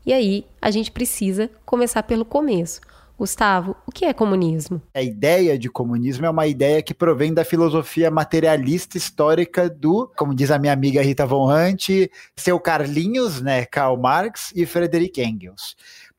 E 0.07 0.15
aí, 0.15 0.47
a 0.61 0.71
gente 0.71 0.91
precisa 0.91 1.50
começar 1.67 2.03
pelo 2.03 2.25
começo. 2.25 2.81
Gustavo, 3.19 3.77
o 3.85 3.91
que 3.91 4.05
é 4.05 4.15
comunismo? 4.15 4.81
A 4.95 5.03
ideia 5.03 5.59
de 5.59 5.69
comunismo 5.69 6.25
é 6.25 6.31
uma 6.31 6.47
ideia 6.47 6.81
que 6.81 6.95
provém 6.95 7.35
da 7.35 7.45
filosofia 7.45 8.12
materialista 8.12 8.97
histórica 8.97 9.69
do, 9.69 10.09
como 10.17 10.35
diz 10.35 10.53
a 10.53 10.59
minha 10.59 10.73
amiga 10.73 11.03
Rita 11.03 11.27
Von 11.27 11.53
Hunt, 11.53 11.88
seu 12.37 12.61
Carlinhos, 12.61 13.43
né, 13.43 13.67
Karl 13.67 13.97
Marx 13.97 14.53
e 14.55 14.65
Frederick 14.65 15.21
Engels. 15.21 15.77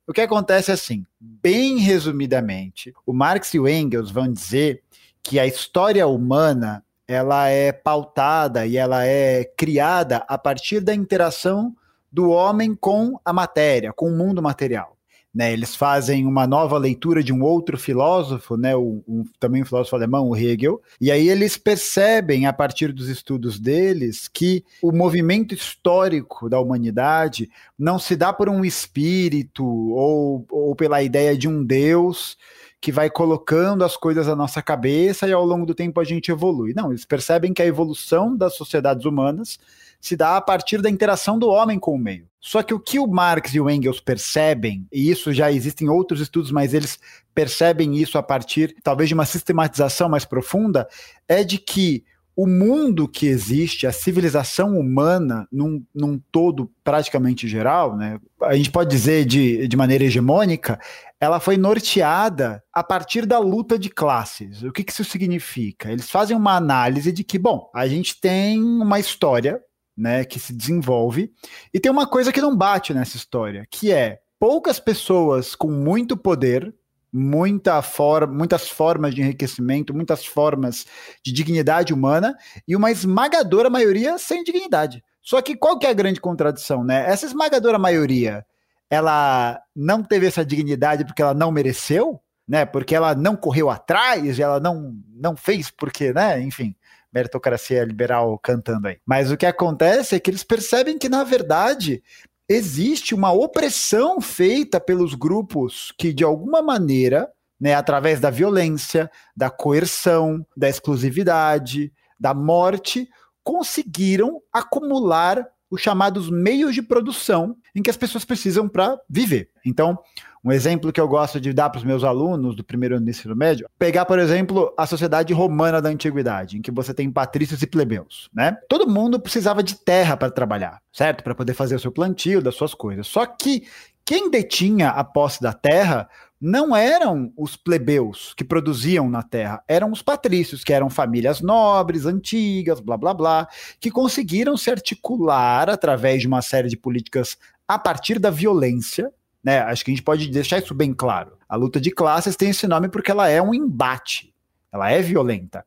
O 0.09 0.11
que 0.11 0.21
acontece 0.21 0.71
é 0.71 0.73
assim, 0.73 1.05
bem 1.19 1.77
resumidamente, 1.77 2.91
o 3.05 3.13
Marx 3.13 3.53
e 3.53 3.59
o 3.59 3.67
Engels 3.67 4.09
vão 4.09 4.33
dizer 4.33 4.81
que 5.21 5.39
a 5.39 5.45
história 5.45 6.07
humana 6.07 6.83
ela 7.07 7.47
é 7.47 7.71
pautada 7.71 8.65
e 8.65 8.75
ela 8.75 9.05
é 9.05 9.45
criada 9.55 10.25
a 10.27 10.35
partir 10.35 10.79
da 10.79 10.95
interação 10.95 11.75
do 12.11 12.31
homem 12.31 12.73
com 12.73 13.19
a 13.23 13.31
matéria, 13.31 13.93
com 13.93 14.07
o 14.07 14.17
mundo 14.17 14.41
material. 14.41 14.97
Né, 15.31 15.53
eles 15.53 15.75
fazem 15.75 16.25
uma 16.25 16.47
nova 16.47 16.75
leitura 16.79 17.21
de 17.21 17.31
um 17.31 17.43
outro 17.43 17.77
filósofo, 17.77 18.57
né, 18.57 18.75
um, 18.75 19.23
também 19.39 19.61
um 19.61 19.65
filósofo 19.65 19.95
alemão, 19.95 20.27
o 20.27 20.35
Hegel, 20.35 20.81
e 20.99 21.11
aí 21.11 21.29
eles 21.29 21.55
percebem, 21.55 22.47
a 22.47 22.51
partir 22.51 22.91
dos 22.91 23.07
estudos 23.07 23.59
deles, 23.59 24.27
que 24.27 24.65
o 24.81 24.91
movimento 24.91 25.53
histórico 25.53 26.49
da 26.49 26.59
humanidade 26.59 27.47
não 27.77 27.99
se 27.99 28.15
dá 28.15 28.33
por 28.33 28.49
um 28.49 28.65
espírito 28.65 29.63
ou, 29.63 30.47
ou 30.49 30.75
pela 30.75 31.03
ideia 31.03 31.37
de 31.37 31.47
um 31.47 31.63
Deus 31.63 32.35
que 32.81 32.91
vai 32.91 33.09
colocando 33.09 33.83
as 33.83 33.97
coisas 33.97 34.27
na 34.27 34.35
nossa 34.35 34.61
cabeça 34.61 35.27
e 35.27 35.33
ao 35.33 35.45
longo 35.45 35.65
do 35.65 35.75
tempo 35.75 35.99
a 35.99 36.03
gente 36.03 36.31
evolui. 36.31 36.73
Não, 36.73 36.91
eles 36.91 37.05
percebem 37.05 37.53
que 37.53 37.61
a 37.61 37.65
evolução 37.65 38.35
das 38.35 38.55
sociedades 38.55 39.05
humanas 39.05 39.59
se 39.99 40.15
dá 40.15 40.37
a 40.37 40.41
partir 40.41 40.81
da 40.81 40.89
interação 40.89 41.37
do 41.37 41.49
homem 41.49 41.77
com 41.77 41.93
o 41.93 41.97
meio. 41.97 42.27
Só 42.39 42.63
que 42.63 42.73
o 42.73 42.79
que 42.79 42.99
o 42.99 43.07
Marx 43.07 43.53
e 43.53 43.59
o 43.59 43.69
Engels 43.69 43.99
percebem, 43.99 44.87
e 44.91 45.11
isso 45.11 45.33
já 45.33 45.51
existem 45.51 45.89
outros 45.89 46.21
estudos, 46.21 46.51
mas 46.51 46.73
eles 46.73 46.97
percebem 47.35 47.97
isso 47.97 48.17
a 48.17 48.23
partir 48.23 48.75
talvez 48.81 49.09
de 49.09 49.13
uma 49.13 49.25
sistematização 49.25 50.07
mais 50.07 50.23
profunda, 50.23 50.87
é 51.27 51.43
de 51.43 51.57
que 51.57 52.03
o 52.41 52.47
mundo 52.47 53.05
que 53.05 53.27
existe, 53.27 53.85
a 53.85 53.91
civilização 53.91 54.79
humana, 54.79 55.45
num, 55.51 55.83
num 55.93 56.17
todo 56.31 56.71
praticamente 56.85 57.49
geral, 57.49 57.97
né, 57.97 58.17
a 58.41 58.55
gente 58.55 58.71
pode 58.71 58.89
dizer 58.89 59.25
de, 59.25 59.67
de 59.67 59.75
maneira 59.75 60.05
hegemônica, 60.05 60.79
ela 61.19 61.41
foi 61.41 61.57
norteada 61.57 62.63
a 62.71 62.81
partir 62.81 63.25
da 63.25 63.39
luta 63.39 63.77
de 63.77 63.89
classes. 63.89 64.63
O 64.63 64.71
que, 64.71 64.85
que 64.85 64.93
isso 64.93 65.03
significa? 65.03 65.91
Eles 65.91 66.09
fazem 66.09 66.37
uma 66.37 66.55
análise 66.55 67.11
de 67.11 67.25
que, 67.25 67.37
bom, 67.37 67.69
a 67.75 67.85
gente 67.89 68.17
tem 68.21 68.63
uma 68.63 69.01
história 69.01 69.61
né, 69.99 70.23
que 70.23 70.39
se 70.39 70.53
desenvolve. 70.53 71.31
E 71.73 71.79
tem 71.79 71.91
uma 71.91 72.07
coisa 72.07 72.31
que 72.31 72.41
não 72.41 72.55
bate 72.55 72.93
nessa 72.93 73.17
história, 73.17 73.67
que 73.69 73.91
é 73.91 74.19
poucas 74.39 74.79
pessoas 74.79 75.53
com 75.53 75.69
muito 75.69 76.15
poder, 76.15 76.73
muita 77.11 77.81
for 77.81 78.27
muitas 78.27 78.69
formas 78.69 79.13
de 79.13 79.21
enriquecimento, 79.21 79.93
muitas 79.93 80.25
formas 80.25 80.85
de 81.23 81.33
dignidade 81.33 81.93
humana 81.93 82.37
e 82.67 82.75
uma 82.75 82.91
esmagadora 82.91 83.69
maioria 83.69 84.17
sem 84.17 84.43
dignidade. 84.43 85.03
Só 85.21 85.41
que 85.41 85.55
qual 85.55 85.77
que 85.77 85.85
é 85.85 85.89
a 85.89 85.93
grande 85.93 86.21
contradição, 86.21 86.83
né? 86.83 87.05
Essa 87.09 87.25
esmagadora 87.25 87.77
maioria, 87.77 88.45
ela 88.89 89.61
não 89.75 90.01
teve 90.01 90.27
essa 90.27 90.45
dignidade 90.45 91.03
porque 91.03 91.21
ela 91.21 91.33
não 91.33 91.51
mereceu, 91.51 92.21
né? 92.47 92.65
Porque 92.65 92.95
ela 92.95 93.13
não 93.13 93.35
correu 93.35 93.69
atrás, 93.69 94.39
ela 94.39 94.59
não 94.59 94.95
não 95.13 95.35
fez 95.35 95.69
porque, 95.69 96.13
né? 96.13 96.41
Enfim, 96.41 96.73
meritocracia 97.13 97.83
liberal 97.83 98.37
cantando 98.39 98.87
aí. 98.87 98.97
Mas 99.05 99.31
o 99.31 99.37
que 99.37 99.45
acontece 99.45 100.15
é 100.15 100.19
que 100.19 100.29
eles 100.29 100.43
percebem 100.43 100.97
que, 100.97 101.09
na 101.09 101.23
verdade, 101.23 102.03
existe 102.47 103.13
uma 103.13 103.31
opressão 103.31 104.19
feita 104.19 104.79
pelos 104.79 105.13
grupos 105.13 105.93
que, 105.97 106.11
de 106.13 106.23
alguma 106.23 106.61
maneira, 106.61 107.29
né, 107.59 107.75
através 107.75 108.19
da 108.19 108.29
violência, 108.29 109.11
da 109.35 109.49
coerção, 109.49 110.45
da 110.55 110.69
exclusividade, 110.69 111.91
da 112.19 112.33
morte, 112.33 113.09
conseguiram 113.43 114.41
acumular 114.51 115.45
os 115.69 115.81
chamados 115.81 116.29
meios 116.29 116.73
de 116.73 116.81
produção 116.81 117.55
em 117.75 117.83
que 117.83 117.89
as 117.89 117.97
pessoas 117.97 118.25
precisam 118.25 118.67
para 118.67 118.99
viver. 119.07 119.49
Então, 119.65 119.97
um 120.43 120.51
exemplo 120.51 120.91
que 120.91 121.01
eu 121.01 121.07
gosto 121.07 121.39
de 121.39 121.51
dar 121.53 121.69
para 121.69 121.79
os 121.79 121.83
meus 121.83 122.03
alunos 122.03 122.55
do 122.55 122.63
primeiro 122.63 122.95
ano 122.95 123.05
do 123.05 123.09
ensino 123.09 123.35
médio, 123.35 123.67
pegar, 123.77 124.05
por 124.05 124.19
exemplo, 124.19 124.73
a 124.77 124.85
sociedade 124.85 125.33
romana 125.33 125.81
da 125.81 125.89
antiguidade, 125.89 126.57
em 126.57 126.61
que 126.61 126.71
você 126.71 126.93
tem 126.93 127.11
patrícios 127.11 127.61
e 127.61 127.67
plebeus, 127.67 128.29
né? 128.33 128.57
Todo 128.69 128.89
mundo 128.89 129.19
precisava 129.19 129.61
de 129.61 129.75
terra 129.75 130.15
para 130.15 130.31
trabalhar, 130.31 130.79
certo? 130.93 131.23
Para 131.23 131.35
poder 131.35 131.53
fazer 131.53 131.75
o 131.75 131.79
seu 131.79 131.91
plantio, 131.91 132.41
das 132.41 132.55
suas 132.55 132.73
coisas. 132.73 133.07
Só 133.07 133.25
que 133.25 133.63
quem 134.05 134.29
detinha 134.29 134.89
a 134.89 135.03
posse 135.03 135.41
da 135.41 135.53
terra 135.53 136.09
não 136.41 136.75
eram 136.75 137.33
os 137.35 137.57
plebeus 137.57 138.33
que 138.33 138.45
produziam 138.45 139.09
na 139.09 139.21
terra, 139.21 139.61
eram 139.67 139.91
os 139.91 140.01
patrícios, 140.01 140.63
que 140.63 140.71
eram 140.71 140.89
famílias 140.89 141.41
nobres, 141.41 142.05
antigas, 142.05 142.79
blá 142.79 142.95
blá 142.95 143.13
blá, 143.13 143.47
que 143.79 143.91
conseguiram 143.91 144.55
se 144.55 144.71
articular 144.71 145.69
através 145.69 146.21
de 146.21 146.27
uma 146.27 146.41
série 146.41 146.69
de 146.69 146.77
políticas 146.77 147.37
a 147.67 147.77
partir 147.77 148.17
da 148.17 148.31
violência. 148.31 149.11
Né? 149.43 149.59
Acho 149.59 149.83
que 149.83 149.91
a 149.91 149.93
gente 149.93 150.03
pode 150.03 150.27
deixar 150.27 150.59
isso 150.59 150.73
bem 150.73 150.93
claro. 150.93 151.37
A 151.47 151.55
luta 151.55 151.79
de 151.79 151.91
classes 151.91 152.35
tem 152.35 152.49
esse 152.49 152.67
nome 152.67 152.89
porque 152.89 153.11
ela 153.11 153.29
é 153.29 153.41
um 153.41 153.53
embate, 153.53 154.33
ela 154.71 154.91
é 154.91 155.01
violenta. 155.01 155.65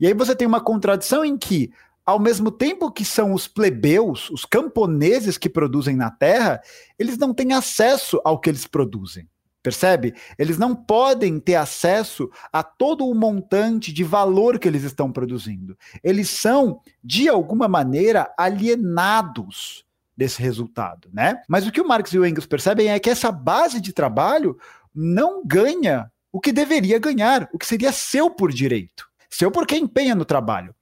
E 0.00 0.06
aí 0.06 0.14
você 0.14 0.34
tem 0.34 0.46
uma 0.46 0.60
contradição 0.60 1.24
em 1.24 1.36
que 1.36 1.72
ao 2.06 2.18
mesmo 2.18 2.50
tempo 2.50 2.90
que 2.90 3.04
são 3.04 3.34
os 3.34 3.46
plebeus, 3.46 4.30
os 4.30 4.46
camponeses 4.46 5.36
que 5.36 5.46
produzem 5.48 5.94
na 5.94 6.10
terra, 6.10 6.58
eles 6.98 7.18
não 7.18 7.34
têm 7.34 7.52
acesso 7.52 8.18
ao 8.24 8.40
que 8.40 8.48
eles 8.48 8.66
produzem. 8.66 9.28
Percebe? 9.62 10.14
Eles 10.38 10.56
não 10.56 10.74
podem 10.74 11.38
ter 11.38 11.56
acesso 11.56 12.30
a 12.50 12.62
todo 12.62 13.06
o 13.06 13.14
montante 13.14 13.92
de 13.92 14.04
valor 14.04 14.58
que 14.58 14.66
eles 14.66 14.84
estão 14.84 15.12
produzindo. 15.12 15.76
Eles 16.02 16.30
são, 16.30 16.80
de 17.04 17.28
alguma 17.28 17.68
maneira, 17.68 18.32
alienados 18.38 19.84
desse 20.18 20.42
resultado, 20.42 21.08
né? 21.12 21.40
Mas 21.48 21.64
o 21.64 21.70
que 21.70 21.80
o 21.80 21.86
Marx 21.86 22.12
e 22.12 22.18
o 22.18 22.26
Engels 22.26 22.44
percebem 22.44 22.88
é 22.88 22.98
que 22.98 23.08
essa 23.08 23.30
base 23.30 23.80
de 23.80 23.92
trabalho 23.92 24.58
não 24.92 25.46
ganha 25.46 26.10
o 26.32 26.40
que 26.40 26.52
deveria 26.52 26.98
ganhar, 26.98 27.48
o 27.52 27.58
que 27.58 27.64
seria 27.64 27.92
seu 27.92 28.28
por 28.28 28.52
direito, 28.52 29.08
seu 29.30 29.48
porque 29.48 29.76
empenha 29.76 30.16
no 30.16 30.24
trabalho. 30.24 30.74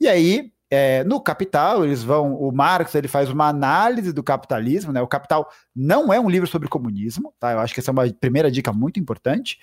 E 0.00 0.06
aí 0.06 0.52
é, 0.70 1.04
no 1.04 1.20
Capital, 1.20 1.84
eles 1.84 2.02
vão. 2.02 2.34
O 2.34 2.50
Marx 2.52 2.94
ele 2.94 3.08
faz 3.08 3.28
uma 3.28 3.48
análise 3.48 4.12
do 4.12 4.22
capitalismo, 4.22 4.92
né? 4.92 5.02
O 5.02 5.08
Capital 5.08 5.48
não 5.74 6.12
é 6.12 6.18
um 6.18 6.28
livro 6.28 6.48
sobre 6.48 6.68
comunismo, 6.68 7.34
tá? 7.38 7.52
Eu 7.52 7.58
acho 7.58 7.74
que 7.74 7.80
essa 7.80 7.90
é 7.90 7.92
uma 7.92 8.08
primeira 8.12 8.50
dica 8.50 8.72
muito 8.72 8.98
importante. 8.98 9.58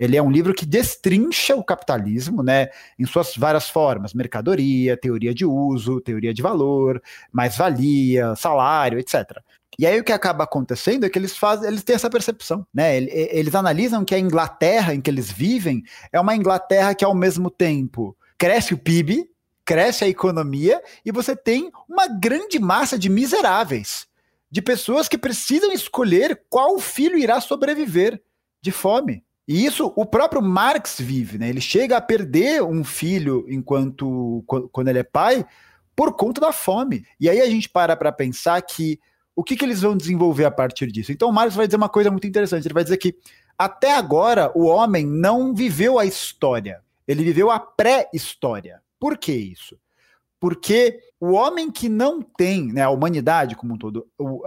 Ele 0.00 0.16
é 0.16 0.22
um 0.22 0.30
livro 0.30 0.54
que 0.54 0.64
destrincha 0.64 1.54
o 1.54 1.62
capitalismo, 1.62 2.42
né, 2.42 2.70
em 2.98 3.04
suas 3.04 3.36
várias 3.36 3.68
formas: 3.68 4.14
mercadoria, 4.14 4.96
teoria 4.96 5.34
de 5.34 5.44
uso, 5.44 6.00
teoria 6.00 6.32
de 6.32 6.40
valor, 6.40 7.02
mais-valia, 7.30 8.34
salário, 8.34 8.98
etc. 8.98 9.38
E 9.78 9.86
aí 9.86 10.00
o 10.00 10.04
que 10.04 10.12
acaba 10.12 10.44
acontecendo 10.44 11.04
é 11.04 11.10
que 11.10 11.18
eles 11.18 11.36
fazem, 11.36 11.68
eles 11.68 11.84
têm 11.84 11.94
essa 11.94 12.10
percepção, 12.10 12.66
né? 12.72 12.96
Eles 12.96 13.54
analisam 13.54 14.04
que 14.04 14.14
a 14.14 14.18
Inglaterra 14.18 14.94
em 14.94 15.00
que 15.00 15.10
eles 15.10 15.30
vivem 15.30 15.82
é 16.10 16.18
uma 16.18 16.34
Inglaterra 16.34 16.94
que 16.94 17.04
ao 17.04 17.14
mesmo 17.14 17.50
tempo 17.50 18.16
cresce 18.38 18.72
o 18.72 18.78
PIB, 18.78 19.30
cresce 19.64 20.04
a 20.04 20.08
economia 20.08 20.82
e 21.04 21.12
você 21.12 21.36
tem 21.36 21.70
uma 21.88 22.08
grande 22.08 22.58
massa 22.58 22.98
de 22.98 23.08
miseráveis, 23.08 24.06
de 24.50 24.60
pessoas 24.60 25.08
que 25.08 25.18
precisam 25.18 25.72
escolher 25.72 26.42
qual 26.48 26.78
filho 26.78 27.16
irá 27.16 27.40
sobreviver 27.40 28.20
de 28.60 28.72
fome. 28.72 29.22
E 29.50 29.64
isso 29.64 29.92
o 29.96 30.06
próprio 30.06 30.40
Marx 30.40 31.00
vive, 31.00 31.36
né? 31.36 31.48
Ele 31.48 31.60
chega 31.60 31.96
a 31.96 32.00
perder 32.00 32.62
um 32.62 32.84
filho 32.84 33.44
enquanto 33.48 34.44
quando 34.70 34.86
ele 34.86 35.00
é 35.00 35.02
pai 35.02 35.44
por 35.96 36.12
conta 36.12 36.40
da 36.40 36.52
fome. 36.52 37.04
E 37.18 37.28
aí 37.28 37.40
a 37.40 37.46
gente 37.46 37.68
para 37.68 37.96
para 37.96 38.12
pensar 38.12 38.62
que 38.62 39.00
o 39.34 39.42
que, 39.42 39.56
que 39.56 39.64
eles 39.64 39.80
vão 39.80 39.96
desenvolver 39.96 40.44
a 40.44 40.52
partir 40.52 40.92
disso. 40.92 41.10
Então 41.10 41.28
o 41.28 41.32
Marx 41.32 41.56
vai 41.56 41.66
dizer 41.66 41.78
uma 41.78 41.88
coisa 41.88 42.12
muito 42.12 42.28
interessante. 42.28 42.64
Ele 42.64 42.74
vai 42.74 42.84
dizer 42.84 42.96
que 42.98 43.16
até 43.58 43.92
agora 43.92 44.52
o 44.54 44.66
homem 44.66 45.04
não 45.04 45.52
viveu 45.52 45.98
a 45.98 46.04
história, 46.04 46.80
ele 47.08 47.24
viveu 47.24 47.50
a 47.50 47.58
pré-história. 47.58 48.80
Por 49.00 49.18
que 49.18 49.32
isso? 49.32 49.76
Porque 50.38 51.00
o 51.20 51.32
homem 51.32 51.70
que 51.70 51.88
não 51.88 52.22
tem, 52.22 52.72
né, 52.72 52.82
a 52.82 52.88
humanidade 52.88 53.54
como 53.54 53.74
um 53.74 53.78
todo, 53.78 54.06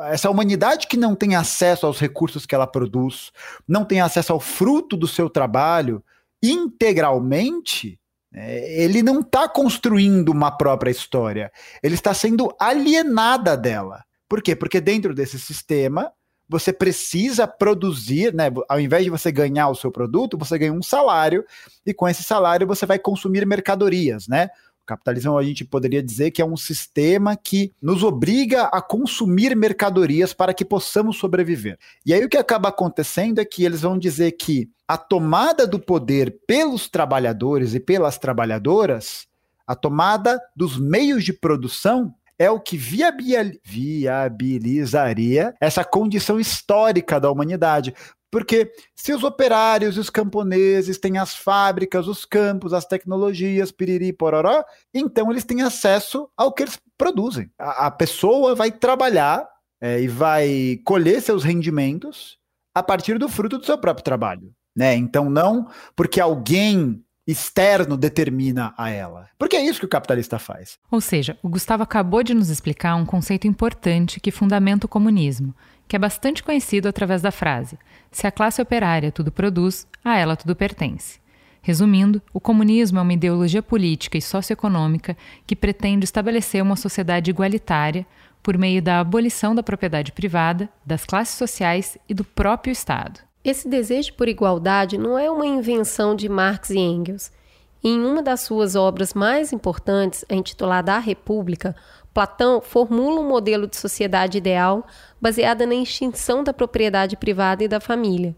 essa 0.10 0.30
humanidade 0.30 0.88
que 0.88 0.98
não 0.98 1.13
tem 1.13 1.36
acesso 1.36 1.86
aos 1.86 2.00
recursos 2.00 2.48
que 2.48 2.56
ela 2.56 2.65
produz, 2.65 3.32
não 3.68 3.86
tem 3.86 4.01
acesso 4.01 4.34
ao 4.34 4.39
fruto 4.39 4.98
do 4.98 5.08
seu 5.08 5.30
trabalho 5.30 6.03
integralmente, 6.42 8.00
é, 8.34 8.84
ele 8.84 9.03
não 9.03 9.20
está 9.20 9.48
construindo 9.48 10.30
uma 10.30 10.50
própria 10.50 10.89
história, 10.89 11.51
ele 11.84 11.94
está 11.94 12.13
sendo 12.13 12.53
alienada 12.60 13.56
dela. 13.56 14.03
Por 14.27 14.42
quê? 14.42 14.56
Porque 14.56 14.82
dentro 14.82 15.13
desse 15.13 15.39
sistema 15.39 16.12
você 16.50 16.74
precisa 16.74 17.48
produzir, 17.48 18.34
né? 18.34 18.51
Ao 18.68 18.80
invés 18.80 19.03
de 19.03 19.10
você 19.10 19.32
ganhar 19.32 19.70
o 19.70 19.75
seu 19.75 19.92
produto, 19.92 20.38
você 20.38 20.58
ganha 20.58 20.74
um 20.74 20.84
salário, 20.84 21.46
e 21.86 21.94
com 21.94 22.08
esse 22.08 22.24
salário 22.24 22.68
você 22.68 22.86
vai 22.86 23.00
consumir 23.00 23.46
mercadorias, 23.46 24.27
né? 24.27 24.50
Capitalismo 24.86 25.38
a 25.38 25.44
gente 25.44 25.63
poderia 25.63 26.04
dizer 26.04 26.32
que 26.32 26.42
é 26.42 26.46
um 26.46 26.58
sistema 26.58 27.38
que 27.38 27.72
nos 27.82 28.04
obriga 28.04 28.63
a 28.63 28.82
consumir 28.82 29.56
mercadorias 29.56 30.34
para 30.34 30.54
que 30.54 30.66
possamos 30.66 31.18
sobreviver. 31.18 31.80
E 32.06 32.13
aí 32.13 32.24
o 32.24 32.30
que 32.30 32.38
acaba 32.38 32.70
acontecendo 32.70 33.40
é 33.40 33.46
que 33.46 33.63
eles 33.63 33.82
vão 33.82 33.98
dizer 33.98 34.34
que 34.34 34.70
a 34.88 34.98
tomada 34.98 35.66
do 35.66 35.80
poder 35.80 36.38
pelos 36.46 36.90
trabalhadores 36.90 37.74
e 37.74 37.80
pelas 37.80 38.18
trabalhadoras, 38.18 39.25
a 39.66 39.75
tomada 39.75 40.42
dos 40.56 40.78
meios 40.78 41.24
de 41.24 41.32
produção 41.32 42.13
é 42.38 42.50
o 42.50 42.60
que 42.60 42.75
viabilizaria 42.75 45.54
essa 45.62 45.86
condição 45.86 46.39
histórica 46.39 47.19
da 47.19 47.32
humanidade. 47.32 47.93
Porque 48.34 48.74
se 48.96 49.13
os 49.13 49.24
operários 49.24 49.96
os 49.96 50.10
camponeses 50.10 50.98
têm 50.98 51.19
as 51.19 51.36
fábricas, 51.36 52.08
os 52.08 52.26
campos, 52.26 52.74
as 52.74 52.84
tecnologias, 52.84 53.72
piriri, 53.72 54.12
pororó, 54.12 54.65
então 54.91 55.30
eles 55.30 55.43
têm 55.43 55.62
acesso 55.62 56.28
ao 56.36 56.52
que 56.52 56.63
eles 56.63 56.80
produzem. 56.98 57.52
A, 57.60 57.86
a 57.86 57.91
pessoa 57.91 58.56
vai 58.56 58.72
trabalhar 58.72 59.48
é, 59.80 60.02
e 60.02 60.08
vai 60.08 60.80
colher 60.84 61.22
seus 61.22 61.43
rendimentos 61.43 62.39
a 62.74 62.82
partir 62.82 63.19
do 63.19 63.30
fruto 63.30 63.60
do 63.60 63.65
seu 63.67 63.78
próprio 63.78 64.04
trabalho. 64.04 64.52
Né? 64.76 64.96
Então, 64.96 65.30
não 65.30 65.67
porque 65.96 66.19
alguém 66.19 67.06
externo 67.28 67.96
determina 67.96 68.74
a 68.76 68.89
ela. 68.89 69.30
Porque 69.38 69.56
é 69.56 69.63
isso 69.63 69.80
que 69.80 69.86
o 69.86 69.89
capitalista 69.89 70.39
faz. 70.39 70.80
Ou 70.89 71.00
seja, 71.00 71.38
o 71.43 71.50
Gustavo 71.50 71.84
acabou 71.84 72.24
de 72.24 72.34
nos 72.34 72.50
explicar 72.50 72.96
um 72.96 73.06
conceito 73.06 73.46
importante 73.46 74.19
que 74.19 74.32
fundamenta 74.32 74.88
o 74.88 74.89
comunismo, 74.89 75.56
que 75.88 75.96
é 75.96 76.00
bastante 76.00 76.43
conhecido 76.43 76.88
através 76.88 77.22
da 77.22 77.32
frase: 77.32 77.78
se 78.12 78.28
a 78.28 78.32
classe 78.32 78.62
operária 78.62 79.12
tudo 79.12 79.32
produz, 79.32 79.88
a 80.04 80.17
ela 80.17 80.36
tudo 80.36 80.56
pertence. 80.56 81.19
Resumindo, 81.62 82.22
o 82.34 82.41
comunismo 82.41 83.00
é 83.00 83.02
uma 83.02 83.13
ideologia 83.13 83.63
política 83.63 84.17
e 84.17 84.22
socioeconômica 84.22 85.15
que 85.48 85.56
pretende 85.56 86.04
estabelecer 86.04 86.62
uma 86.62 86.76
sociedade 86.76 87.32
igualitária 87.32 88.06
por 88.43 88.58
meio 88.58 88.82
da 88.82 89.00
abolição 89.00 89.56
da 89.56 89.63
propriedade 89.63 90.12
privada, 90.12 90.69
das 90.86 91.06
classes 91.06 91.38
sociais 91.38 91.98
e 92.10 92.13
do 92.13 92.26
próprio 92.26 92.74
Estado. 92.74 93.22
Esse 93.41 93.69
desejo 93.69 94.13
por 94.13 94.28
igualdade 94.28 94.98
não 94.98 95.17
é 95.17 95.32
uma 95.32 95.46
invenção 95.46 96.15
de 96.15 96.28
Marx 96.28 96.69
e 96.69 96.78
Engels. 96.78 97.32
Em 97.82 98.00
uma 98.02 98.22
das 98.22 98.41
suas 98.41 98.76
obras 98.76 99.13
mais 99.13 99.54
importantes, 99.54 100.26
intitulada 100.30 100.93
A 100.93 101.00
República, 101.00 101.74
Platão 102.13 102.62
formula 102.62 103.19
um 103.19 103.28
modelo 103.28 103.65
de 103.67 103.76
sociedade 103.76 104.38
ideal 104.38 104.86
baseada 105.19 105.65
na 105.65 105.73
extinção 105.73 106.43
da 106.43 106.54
propriedade 106.54 107.17
privada 107.17 107.63
e 107.63 107.67
da 107.67 107.80
família. 107.80 108.36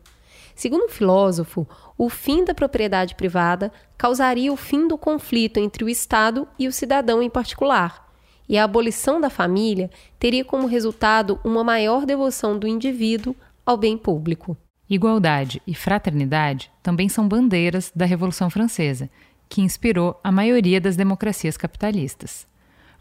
Segundo 0.56 0.86
o 0.86 0.90
filósofo, 0.90 1.68
o 1.98 2.10
fim 2.10 2.46
da 2.46 2.54
propriedade 2.54 3.16
privada 3.16 3.72
causaria 3.98 4.54
o 4.54 4.56
fim 4.56 4.88
do 4.88 4.98
conflito 4.98 5.60
entre 5.60 5.84
o 5.84 5.90
Estado 5.90 6.48
e 6.58 6.68
o 6.68 6.72
cidadão 6.72 7.22
em 7.22 7.30
particular, 7.30 8.10
e 8.48 8.58
a 8.58 8.64
abolição 8.64 9.20
da 9.20 9.30
família 9.30 9.90
teria 10.18 10.46
como 10.46 10.68
resultado 10.68 11.38
uma 11.44 11.64
maior 11.64 12.06
devoção 12.06 12.58
do 12.58 12.68
indivíduo 12.68 13.36
ao 13.66 13.76
bem 13.76 13.98
público. 13.98 14.56
Igualdade 14.90 15.62
e 15.68 15.76
fraternidade 15.76 16.72
também 16.82 17.10
são 17.10 17.28
bandeiras 17.28 17.92
da 17.94 18.06
Revolução 18.06 18.50
Francesa, 18.50 19.10
que 19.50 19.62
inspirou 19.62 20.18
a 20.24 20.32
maioria 20.32 20.80
das 20.80 20.96
democracias 20.96 21.58
capitalistas. 21.58 22.48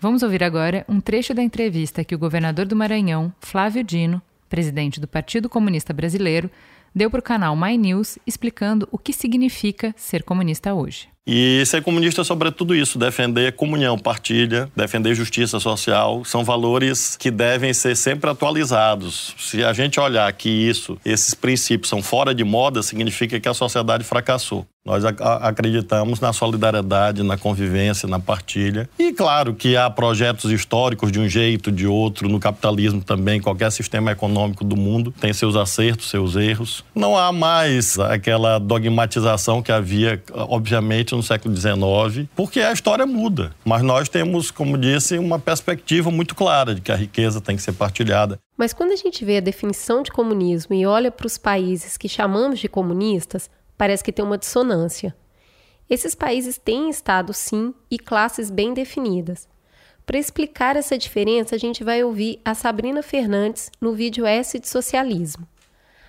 Vamos 0.04 0.22
ouvir 0.22 0.44
agora 0.44 0.84
um 0.86 1.00
trecho 1.00 1.32
da 1.32 1.42
entrevista 1.42 2.04
que 2.04 2.14
o 2.14 2.18
governador 2.18 2.66
do 2.66 2.76
Maranhão, 2.76 3.32
Flávio 3.40 3.82
Dino, 3.82 4.20
presidente 4.50 5.00
do 5.00 5.08
Partido 5.08 5.48
Comunista 5.48 5.94
Brasileiro, 5.94 6.50
deu 6.94 7.10
para 7.10 7.20
o 7.20 7.22
canal 7.22 7.56
My 7.56 7.78
News 7.78 8.18
explicando 8.26 8.86
o 8.92 8.98
que 8.98 9.14
significa 9.14 9.94
ser 9.96 10.22
comunista 10.22 10.74
hoje. 10.74 11.08
E 11.26 11.64
ser 11.64 11.82
comunista 11.82 12.20
é 12.20 12.24
sobre 12.24 12.50
tudo 12.50 12.74
isso, 12.74 12.98
defender 12.98 13.56
comunhão, 13.56 13.98
partilha, 13.98 14.70
defender 14.76 15.14
justiça 15.14 15.58
social, 15.58 16.22
são 16.22 16.44
valores 16.44 17.16
que 17.16 17.30
devem 17.30 17.72
ser 17.72 17.96
sempre 17.96 18.28
atualizados. 18.28 19.34
Se 19.38 19.64
a 19.64 19.72
gente 19.72 19.98
olhar 19.98 20.30
que 20.34 20.50
isso, 20.50 20.98
esses 21.02 21.32
princípios 21.32 21.88
são 21.88 22.02
fora 22.02 22.34
de 22.34 22.44
moda, 22.44 22.82
significa 22.82 23.40
que 23.40 23.48
a 23.48 23.54
sociedade 23.54 24.04
fracassou. 24.04 24.66
Nós 24.86 25.02
acreditamos 25.02 26.20
na 26.20 26.30
solidariedade, 26.34 27.22
na 27.22 27.38
convivência, 27.38 28.06
na 28.06 28.20
partilha. 28.20 28.86
E 28.98 29.14
claro 29.14 29.54
que 29.54 29.78
há 29.78 29.88
projetos 29.88 30.52
históricos 30.52 31.10
de 31.10 31.18
um 31.18 31.26
jeito, 31.26 31.72
de 31.72 31.86
outro, 31.86 32.28
no 32.28 32.38
capitalismo 32.38 33.02
também, 33.02 33.40
qualquer 33.40 33.72
sistema 33.72 34.12
econômico 34.12 34.62
do 34.62 34.76
mundo 34.76 35.10
tem 35.10 35.32
seus 35.32 35.56
acertos, 35.56 36.10
seus 36.10 36.36
erros. 36.36 36.84
Não 36.94 37.16
há 37.16 37.32
mais 37.32 37.98
aquela 37.98 38.58
dogmatização 38.58 39.62
que 39.62 39.72
havia, 39.72 40.22
obviamente, 40.34 41.14
no 41.14 41.22
século 41.22 41.56
XIX, 41.56 42.28
porque 42.36 42.60
a 42.60 42.70
história 42.70 43.06
muda. 43.06 43.52
Mas 43.64 43.82
nós 43.82 44.10
temos, 44.10 44.50
como 44.50 44.76
disse, 44.76 45.16
uma 45.16 45.38
perspectiva 45.38 46.10
muito 46.10 46.34
clara 46.34 46.74
de 46.74 46.82
que 46.82 46.92
a 46.92 46.96
riqueza 46.96 47.40
tem 47.40 47.56
que 47.56 47.62
ser 47.62 47.72
partilhada. 47.72 48.38
Mas 48.54 48.74
quando 48.74 48.92
a 48.92 48.96
gente 48.96 49.24
vê 49.24 49.38
a 49.38 49.40
definição 49.40 50.02
de 50.02 50.12
comunismo 50.12 50.74
e 50.74 50.84
olha 50.84 51.10
para 51.10 51.26
os 51.26 51.38
países 51.38 51.96
que 51.96 52.06
chamamos 52.08 52.60
de 52.60 52.68
comunistas, 52.68 53.48
parece 53.76 54.02
que 54.02 54.12
tem 54.12 54.24
uma 54.24 54.38
dissonância. 54.38 55.14
Esses 55.88 56.14
países 56.14 56.56
têm 56.56 56.88
Estado, 56.88 57.32
sim, 57.32 57.74
e 57.90 57.98
classes 57.98 58.50
bem 58.50 58.72
definidas. 58.72 59.48
Para 60.06 60.18
explicar 60.18 60.76
essa 60.76 60.98
diferença, 60.98 61.54
a 61.54 61.58
gente 61.58 61.82
vai 61.82 62.02
ouvir 62.04 62.40
a 62.44 62.54
Sabrina 62.54 63.02
Fernandes 63.02 63.70
no 63.80 63.94
vídeo 63.94 64.26
S 64.26 64.58
de 64.58 64.68
Socialismo. 64.68 65.46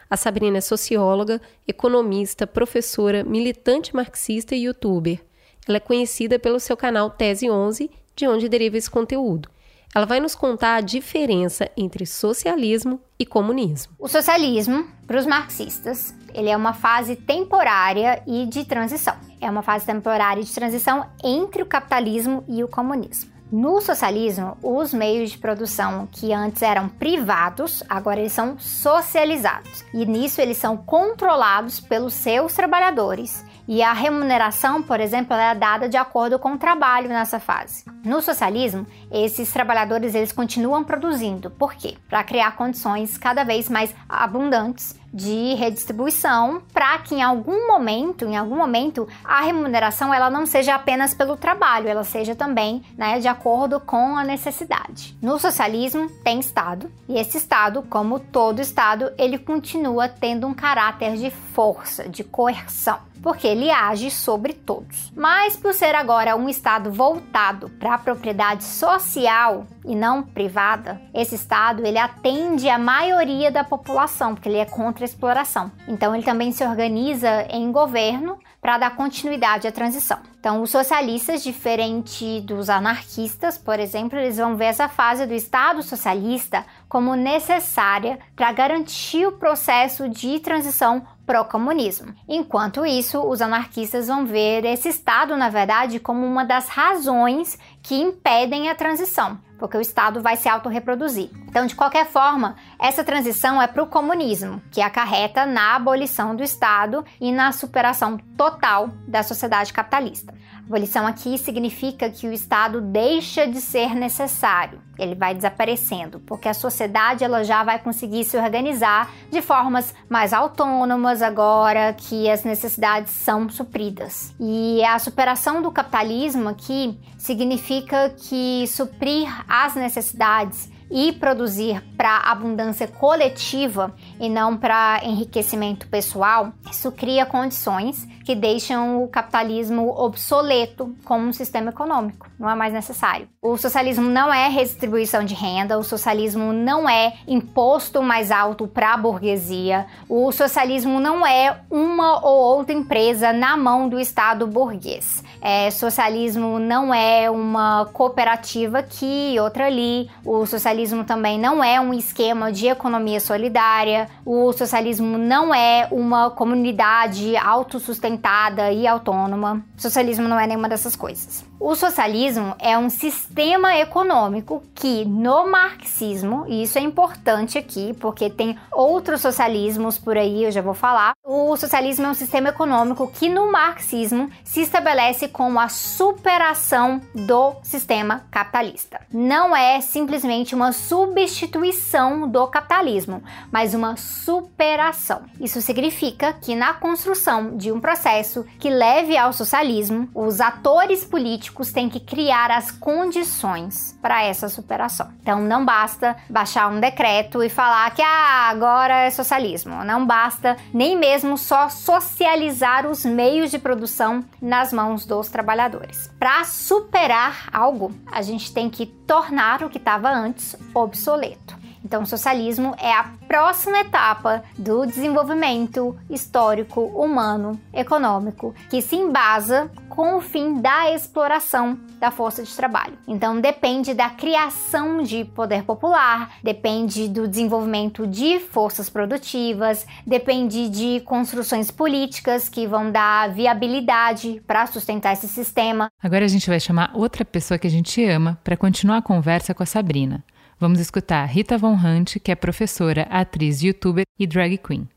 A 0.09 0.17
Sabrina 0.17 0.57
é 0.57 0.61
socióloga, 0.61 1.41
economista, 1.67 2.45
professora, 2.45 3.23
militante 3.23 3.95
marxista 3.95 4.55
e 4.55 4.65
youtuber. 4.65 5.21
Ela 5.67 5.77
é 5.77 5.79
conhecida 5.79 6.37
pelo 6.37 6.59
seu 6.59 6.77
canal 6.77 7.09
Tese 7.09 7.49
11, 7.49 7.89
de 8.15 8.27
onde 8.27 8.47
deriva 8.47 8.77
esse 8.77 8.89
conteúdo. 8.89 9.49
Ela 9.93 10.05
vai 10.05 10.19
nos 10.19 10.35
contar 10.35 10.75
a 10.75 10.81
diferença 10.81 11.69
entre 11.75 12.05
socialismo 12.05 13.01
e 13.17 13.25
comunismo. 13.25 13.93
O 13.97 14.07
socialismo, 14.07 14.85
para 15.07 15.17
os 15.17 15.25
marxistas, 15.25 16.13
ele 16.35 16.49
é 16.49 16.57
uma 16.57 16.73
fase 16.73 17.15
temporária 17.15 18.21
e 18.27 18.45
de 18.45 18.65
transição. 18.65 19.15
É 19.39 19.49
uma 19.49 19.61
fase 19.61 19.85
temporária 19.85 20.43
de 20.43 20.53
transição 20.53 21.05
entre 21.23 21.61
o 21.61 21.65
capitalismo 21.65 22.43
e 22.47 22.63
o 22.63 22.67
comunismo. 22.67 23.31
No 23.51 23.79
socialismo, 23.79 24.57
os 24.61 24.93
meios 24.93 25.31
de 25.31 25.37
produção 25.37 26.07
que 26.11 26.33
antes 26.33 26.61
eram 26.61 26.89
privados, 26.89 27.81
agora 27.87 28.19
eles 28.19 28.33
são 28.33 28.59
socializados. 28.59 29.85
E 29.93 30.05
nisso 30.05 30.41
eles 30.41 30.57
são 30.57 30.75
controlados 30.75 31.79
pelos 31.79 32.13
seus 32.13 32.53
trabalhadores 32.53 33.45
e 33.67 33.81
a 33.81 33.93
remuneração, 33.93 34.83
por 34.83 34.99
exemplo, 34.99 35.35
é 35.35 35.55
dada 35.55 35.89
de 35.89 35.97
acordo 35.97 36.37
com 36.37 36.53
o 36.53 36.57
trabalho 36.57 37.09
nessa 37.09 37.39
fase. 37.39 37.83
No 38.03 38.21
socialismo, 38.21 38.85
esses 39.11 39.51
trabalhadores 39.51 40.13
eles 40.13 40.31
continuam 40.31 40.83
produzindo. 40.83 41.49
Por 41.49 41.73
quê? 41.73 41.95
Para 42.07 42.23
criar 42.23 42.55
condições 42.55 43.17
cada 43.17 43.43
vez 43.43 43.67
mais 43.67 43.93
abundantes 44.07 44.95
de 45.15 45.53
redistribuição 45.53 46.61
para 46.73 46.99
que 46.99 47.15
em 47.15 47.23
algum 47.23 47.67
momento, 47.67 48.25
em 48.25 48.35
algum 48.35 48.57
momento, 48.57 49.07
a 49.23 49.39
remuneração 49.41 50.13
ela 50.13 50.29
não 50.29 50.45
seja 50.45 50.75
apenas 50.75 51.13
pelo 51.13 51.37
trabalho, 51.37 51.87
ela 51.87 52.03
seja 52.03 52.35
também, 52.35 52.83
né, 52.97 53.17
de 53.19 53.27
acordo 53.29 53.79
com 53.79 54.17
a 54.17 54.25
necessidade. 54.25 55.17
No 55.21 55.39
socialismo 55.39 56.09
tem 56.21 56.41
Estado 56.41 56.91
e 57.07 57.17
esse 57.17 57.37
Estado, 57.37 57.81
como 57.83 58.19
todo 58.19 58.59
Estado, 58.59 59.13
ele 59.17 59.37
continua 59.37 60.09
tendo 60.09 60.45
um 60.45 60.53
caráter 60.53 61.15
de 61.15 61.31
força, 61.31 62.09
de 62.09 62.23
coerção 62.23 62.99
porque 63.25 63.47
ele 63.47 63.71
age 63.71 64.11
sobre 64.11 64.53
todos. 64.53 65.11
Mas 65.15 65.55
por 65.55 65.73
ser 65.73 65.95
agora 65.95 66.35
um 66.35 66.47
Estado 66.47 66.91
voltado 66.91 67.71
para 67.71 67.95
a 67.95 67.97
propriedade 67.97 68.63
social 68.63 69.65
e 69.83 69.95
não 69.95 70.21
privada, 70.21 71.01
esse 71.11 71.33
Estado 71.33 71.83
ele 71.83 71.97
atende 71.97 72.69
a 72.69 72.77
maioria 72.77 73.49
da 73.49 73.63
população, 73.63 74.35
porque 74.35 74.47
ele 74.47 74.59
é 74.59 74.65
contra 74.65 75.03
a 75.03 75.07
exploração. 75.07 75.71
Então 75.87 76.13
ele 76.13 76.23
também 76.23 76.51
se 76.51 76.63
organiza 76.63 77.47
em 77.49 77.71
governo 77.71 78.37
para 78.61 78.77
dar 78.77 78.95
continuidade 78.95 79.67
à 79.67 79.71
transição. 79.71 80.19
Então, 80.39 80.61
os 80.61 80.69
socialistas, 80.69 81.43
diferente 81.43 82.41
dos 82.41 82.69
anarquistas, 82.69 83.57
por 83.57 83.79
exemplo, 83.79 84.17
eles 84.17 84.37
vão 84.37 84.55
ver 84.55 84.65
essa 84.65 84.87
fase 84.87 85.25
do 85.25 85.33
Estado 85.33 85.81
socialista 85.81 86.63
como 86.87 87.15
necessária 87.15 88.19
para 88.35 88.51
garantir 88.51 89.25
o 89.27 89.33
processo 89.33 90.07
de 90.07 90.39
transição 90.39 91.05
pró-comunismo. 91.25 92.13
Enquanto 92.27 92.85
isso, 92.85 93.21
os 93.21 93.41
anarquistas 93.41 94.07
vão 94.07 94.25
ver 94.25 94.63
esse 94.65 94.89
Estado, 94.89 95.35
na 95.35 95.49
verdade, 95.49 95.99
como 95.99 96.25
uma 96.25 96.45
das 96.45 96.67
razões 96.69 97.57
que 97.81 97.95
impedem 97.95 98.69
a 98.69 98.75
transição, 98.75 99.39
porque 99.57 99.77
o 99.77 99.81
Estado 99.81 100.21
vai 100.21 100.35
se 100.35 100.47
autorreproduzir. 100.47 101.29
Então, 101.47 101.65
de 101.65 101.75
qualquer 101.75 102.05
forma, 102.05 102.55
essa 102.79 103.03
transição 103.03 103.61
é 103.61 103.67
para 103.67 103.83
o 103.83 103.87
comunismo, 103.87 104.61
que 104.71 104.81
acarreta 104.81 105.45
na 105.45 105.75
abolição 105.75 106.35
do 106.35 106.43
Estado 106.43 107.03
e 107.19 107.31
na 107.31 107.51
superação 107.51 108.17
total 108.37 108.89
da 109.07 109.23
sociedade 109.23 109.73
capitalista. 109.73 110.33
Abolição 110.67 111.05
aqui 111.05 111.37
significa 111.37 112.09
que 112.09 112.27
o 112.27 112.33
Estado 112.33 112.81
deixa 112.81 113.45
de 113.47 113.61
ser 113.61 113.93
necessário, 113.93 114.81
ele 114.97 115.13
vai 115.13 115.35
desaparecendo, 115.35 116.19
porque 116.21 116.49
a 116.49 116.55
sociedade 116.55 117.23
ela 117.23 117.43
já 117.43 117.63
vai 117.63 117.77
conseguir 117.77 118.23
se 118.23 118.35
organizar 118.35 119.11
de 119.29 119.43
formas 119.43 119.93
mais 120.09 120.33
autônomas 120.33 121.21
agora 121.21 121.93
que 121.93 122.27
as 122.27 122.43
necessidades 122.43 123.13
são 123.13 123.47
supridas. 123.47 124.33
E 124.39 124.83
a 124.83 124.97
superação 124.97 125.61
do 125.61 125.71
capitalismo 125.71 126.49
aqui 126.49 126.99
significa 127.15 128.09
que 128.09 128.65
suprir 128.67 129.29
as 129.47 129.75
necessidades 129.75 130.73
e 130.89 131.11
produzir 131.13 131.81
para 131.97 132.17
abundância 132.17 132.87
coletiva 132.87 133.93
e 134.19 134.29
não 134.29 134.55
para 134.55 135.01
enriquecimento 135.03 135.87
pessoal, 135.87 136.51
isso 136.71 136.91
cria 136.91 137.25
condições 137.25 138.07
que 138.23 138.35
deixam 138.35 139.03
o 139.03 139.07
capitalismo 139.07 139.89
obsoleto 139.89 140.95
como 141.03 141.27
um 141.27 141.33
sistema 141.33 141.69
econômico, 141.69 142.27
não 142.39 142.49
é 142.49 142.55
mais 142.55 142.73
necessário. 142.73 143.29
O 143.41 143.57
socialismo 143.57 144.09
não 144.09 144.33
é 144.33 144.47
redistribuição 144.47 145.23
de 145.23 145.35
renda, 145.35 145.77
o 145.77 145.83
socialismo 145.83 146.51
não 146.51 146.89
é 146.89 147.17
imposto 147.27 148.01
mais 148.01 148.31
alto 148.31 148.67
para 148.67 148.93
a 148.93 148.97
burguesia, 148.97 149.85
o 150.09 150.31
socialismo 150.31 150.99
não 150.99 151.25
é 151.25 151.61
uma 151.69 152.25
ou 152.25 152.57
outra 152.57 152.73
empresa 152.73 153.31
na 153.31 153.55
mão 153.55 153.87
do 153.87 153.99
Estado 153.99 154.47
burguês. 154.47 155.23
É, 155.47 155.69
socialismo 155.69 156.57
não 156.57 156.91
é 156.91 157.29
uma 157.29 157.85
cooperativa 157.93 158.79
aqui, 158.79 159.35
outra 159.39 159.67
ali. 159.67 160.09
O 160.25 160.43
socialismo 160.47 161.03
também 161.03 161.37
não 161.37 161.63
é 161.63 161.79
um 161.79 161.93
esquema 161.93 162.51
de 162.51 162.65
economia 162.65 163.19
solidária. 163.19 164.09
O 164.25 164.51
socialismo 164.53 165.19
não 165.19 165.53
é 165.53 165.87
uma 165.91 166.31
comunidade 166.31 167.37
autossustentada 167.37 168.71
e 168.71 168.87
autônoma. 168.87 169.63
O 169.77 169.81
socialismo 169.83 170.27
não 170.27 170.39
é 170.39 170.47
nenhuma 170.47 170.67
dessas 170.67 170.95
coisas. 170.95 171.45
O 171.57 171.73
socialismo 171.73 172.53
é 172.59 172.77
um 172.77 172.89
sistema 172.89 173.77
econômico 173.77 174.61
que, 174.75 175.05
no 175.05 175.49
marxismo, 175.49 176.45
e 176.47 176.63
isso 176.63 176.77
é 176.77 176.81
importante 176.81 177.57
aqui, 177.57 177.93
porque 177.93 178.29
tem 178.29 178.57
outros 178.73 179.21
socialismos 179.21 179.97
por 179.97 180.17
aí, 180.17 180.43
eu 180.43 180.51
já 180.51 180.61
vou 180.61 180.73
falar. 180.73 181.13
O 181.23 181.55
socialismo 181.55 182.05
é 182.05 182.09
um 182.09 182.13
sistema 182.13 182.49
econômico 182.49 183.07
que, 183.07 183.29
no 183.29 183.49
marxismo, 183.49 184.29
se 184.43 184.61
estabelece 184.61 185.29
como 185.29 185.57
a 185.57 185.69
superação 185.69 187.01
do 187.15 187.53
sistema 187.63 188.23
capitalista. 188.29 188.99
Não 189.11 189.55
é 189.55 189.79
simplesmente 189.79 190.53
uma 190.53 190.73
substituição 190.73 192.27
do 192.27 192.45
capitalismo, 192.47 193.23
mas 193.49 193.73
uma 193.73 193.95
superação. 193.95 195.21
Isso 195.39 195.61
significa 195.61 196.33
que, 196.33 196.53
na 196.53 196.73
construção 196.73 197.55
de 197.55 197.71
um 197.71 197.79
processo 197.79 198.45
que 198.59 198.69
leve 198.69 199.17
ao 199.17 199.31
socialismo, 199.31 200.09
os 200.13 200.41
atores 200.41 201.05
políticos 201.05 201.44
políticos 201.45 201.71
têm 201.71 201.89
que 201.89 201.99
criar 201.99 202.51
as 202.51 202.71
condições 202.71 203.97
para 204.01 204.23
essa 204.23 204.49
superação. 204.49 205.09
Então 205.21 205.39
não 205.41 205.65
basta 205.65 206.15
baixar 206.29 206.67
um 206.69 206.79
decreto 206.79 207.43
e 207.43 207.49
falar 207.49 207.93
que 207.93 208.01
ah, 208.01 208.49
agora 208.49 209.03
é 209.03 209.11
socialismo. 209.11 209.83
Não 209.83 210.05
basta 210.05 210.57
nem 210.73 210.97
mesmo 210.97 211.37
só 211.37 211.69
socializar 211.69 212.87
os 212.87 213.05
meios 213.05 213.51
de 213.51 213.59
produção 213.59 214.23
nas 214.41 214.73
mãos 214.73 215.05
dos 215.05 215.29
trabalhadores. 215.29 216.09
Para 216.19 216.43
superar 216.45 217.49
algo, 217.51 217.93
a 218.11 218.21
gente 218.21 218.53
tem 218.53 218.69
que 218.69 218.85
tornar 218.85 219.63
o 219.63 219.69
que 219.69 219.77
estava 219.77 220.09
antes 220.09 220.55
obsoleto. 220.73 221.65
Então, 221.85 222.01
o 222.01 222.07
socialismo 222.07 222.73
é 222.79 222.91
a 222.91 223.11
próxima 223.27 223.81
etapa 223.81 224.43
do 224.57 224.87
desenvolvimento 224.87 225.95
histórico, 226.09 226.81
humano, 226.81 227.61
econômico, 227.71 228.55
que 228.71 228.81
se 228.81 228.95
embasa 228.95 229.69
com 229.95 230.17
o 230.17 230.21
fim 230.21 230.61
da 230.61 230.91
exploração 230.91 231.79
da 231.99 232.11
força 232.11 232.43
de 232.43 232.53
trabalho. 232.53 232.97
Então, 233.07 233.39
depende 233.39 233.93
da 233.93 234.09
criação 234.09 235.01
de 235.01 235.23
poder 235.23 235.63
popular, 235.63 236.35
depende 236.43 237.07
do 237.07 237.27
desenvolvimento 237.27 238.05
de 238.05 238.39
forças 238.39 238.89
produtivas, 238.89 239.87
depende 240.05 240.69
de 240.69 240.99
construções 241.01 241.71
políticas 241.71 242.49
que 242.49 242.67
vão 242.67 242.91
dar 242.91 243.29
viabilidade 243.29 244.41
para 244.45 244.67
sustentar 244.67 245.13
esse 245.13 245.27
sistema. 245.27 245.87
Agora 246.03 246.25
a 246.25 246.27
gente 246.27 246.49
vai 246.49 246.59
chamar 246.59 246.91
outra 246.93 247.23
pessoa 247.23 247.57
que 247.57 247.67
a 247.67 247.71
gente 247.71 248.03
ama 248.03 248.37
para 248.43 248.57
continuar 248.57 248.97
a 248.97 249.01
conversa 249.01 249.53
com 249.53 249.63
a 249.63 249.65
Sabrina. 249.65 250.23
Vamos 250.59 250.79
escutar 250.79 251.25
Rita 251.25 251.57
Von 251.57 251.73
Hunt, 251.73 252.17
que 252.23 252.31
é 252.31 252.35
professora, 252.35 253.07
atriz, 253.09 253.61
youtuber 253.61 254.05
e 254.17 254.25
drag 254.25 254.57
queen. 254.57 254.87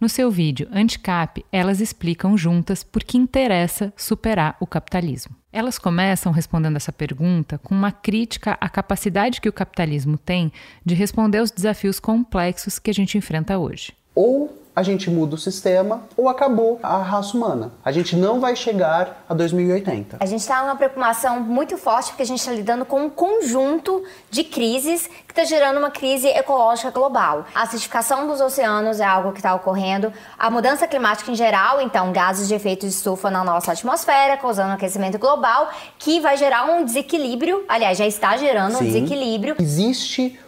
No 0.00 0.08
seu 0.08 0.30
vídeo 0.30 0.68
Anticap, 0.72 1.44
elas 1.52 1.80
explicam 1.80 2.36
juntas 2.36 2.82
por 2.82 3.02
que 3.02 3.16
interessa 3.16 3.92
superar 3.96 4.56
o 4.60 4.66
capitalismo. 4.66 5.34
Elas 5.52 5.78
começam 5.78 6.32
respondendo 6.32 6.76
essa 6.76 6.92
pergunta 6.92 7.58
com 7.58 7.74
uma 7.74 7.92
crítica 7.92 8.58
à 8.60 8.68
capacidade 8.68 9.40
que 9.40 9.48
o 9.48 9.52
capitalismo 9.52 10.18
tem 10.18 10.52
de 10.84 10.94
responder 10.94 11.38
aos 11.38 11.50
desafios 11.50 12.00
complexos 12.00 12.78
que 12.78 12.90
a 12.90 12.94
gente 12.94 13.16
enfrenta 13.16 13.58
hoje. 13.58 13.92
Ou 14.14 14.64
a 14.76 14.82
gente 14.82 15.08
muda 15.08 15.36
o 15.36 15.38
sistema 15.38 16.02
ou 16.16 16.28
acabou 16.28 16.80
a 16.82 16.98
raça 16.98 17.36
humana. 17.36 17.72
A 17.84 17.92
gente 17.92 18.16
não 18.16 18.40
vai 18.40 18.56
chegar 18.56 19.24
a 19.28 19.34
2080. 19.34 20.16
A 20.18 20.26
gente 20.26 20.40
está 20.40 20.62
numa 20.62 20.74
preocupação 20.74 21.38
muito 21.38 21.78
forte 21.78 22.08
porque 22.08 22.22
a 22.22 22.26
gente 22.26 22.40
está 22.40 22.50
lidando 22.50 22.84
com 22.84 23.04
um 23.04 23.10
conjunto 23.10 24.02
de 24.30 24.42
crises 24.42 25.06
que 25.06 25.32
está 25.32 25.44
gerando 25.44 25.78
uma 25.78 25.90
crise 25.90 26.26
ecológica 26.26 26.90
global. 26.90 27.46
A 27.54 27.62
acidificação 27.62 28.26
dos 28.26 28.40
oceanos 28.40 28.98
é 28.98 29.04
algo 29.04 29.30
que 29.30 29.38
está 29.38 29.54
ocorrendo, 29.54 30.12
a 30.36 30.50
mudança 30.50 30.88
climática 30.88 31.30
em 31.30 31.36
geral, 31.36 31.80
então 31.80 32.12
gases 32.12 32.48
de 32.48 32.54
efeito 32.54 32.80
de 32.80 32.92
estufa 32.92 33.30
na 33.30 33.44
nossa 33.44 33.72
atmosfera, 33.72 34.36
causando 34.36 34.72
aquecimento 34.72 35.18
global, 35.18 35.70
que 35.98 36.20
vai 36.20 36.36
gerar 36.36 36.64
um 36.64 36.84
desequilíbrio, 36.84 37.64
aliás, 37.68 37.96
já 37.96 38.06
está 38.06 38.36
gerando 38.36 38.76
Sim. 38.76 38.84
um 38.84 38.86
desequilíbrio. 38.86 39.56
Existe 39.60 40.38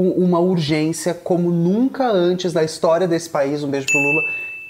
uma 0.00 0.38
urgência 0.38 1.12
como 1.14 1.50
nunca 1.50 2.08
antes 2.08 2.52
na 2.52 2.62
história 2.62 3.08
desse 3.08 3.28
país, 3.28 3.62
um 3.62 3.70
beijo 3.70 3.86
pro 3.86 3.98
Lula, 3.98 4.22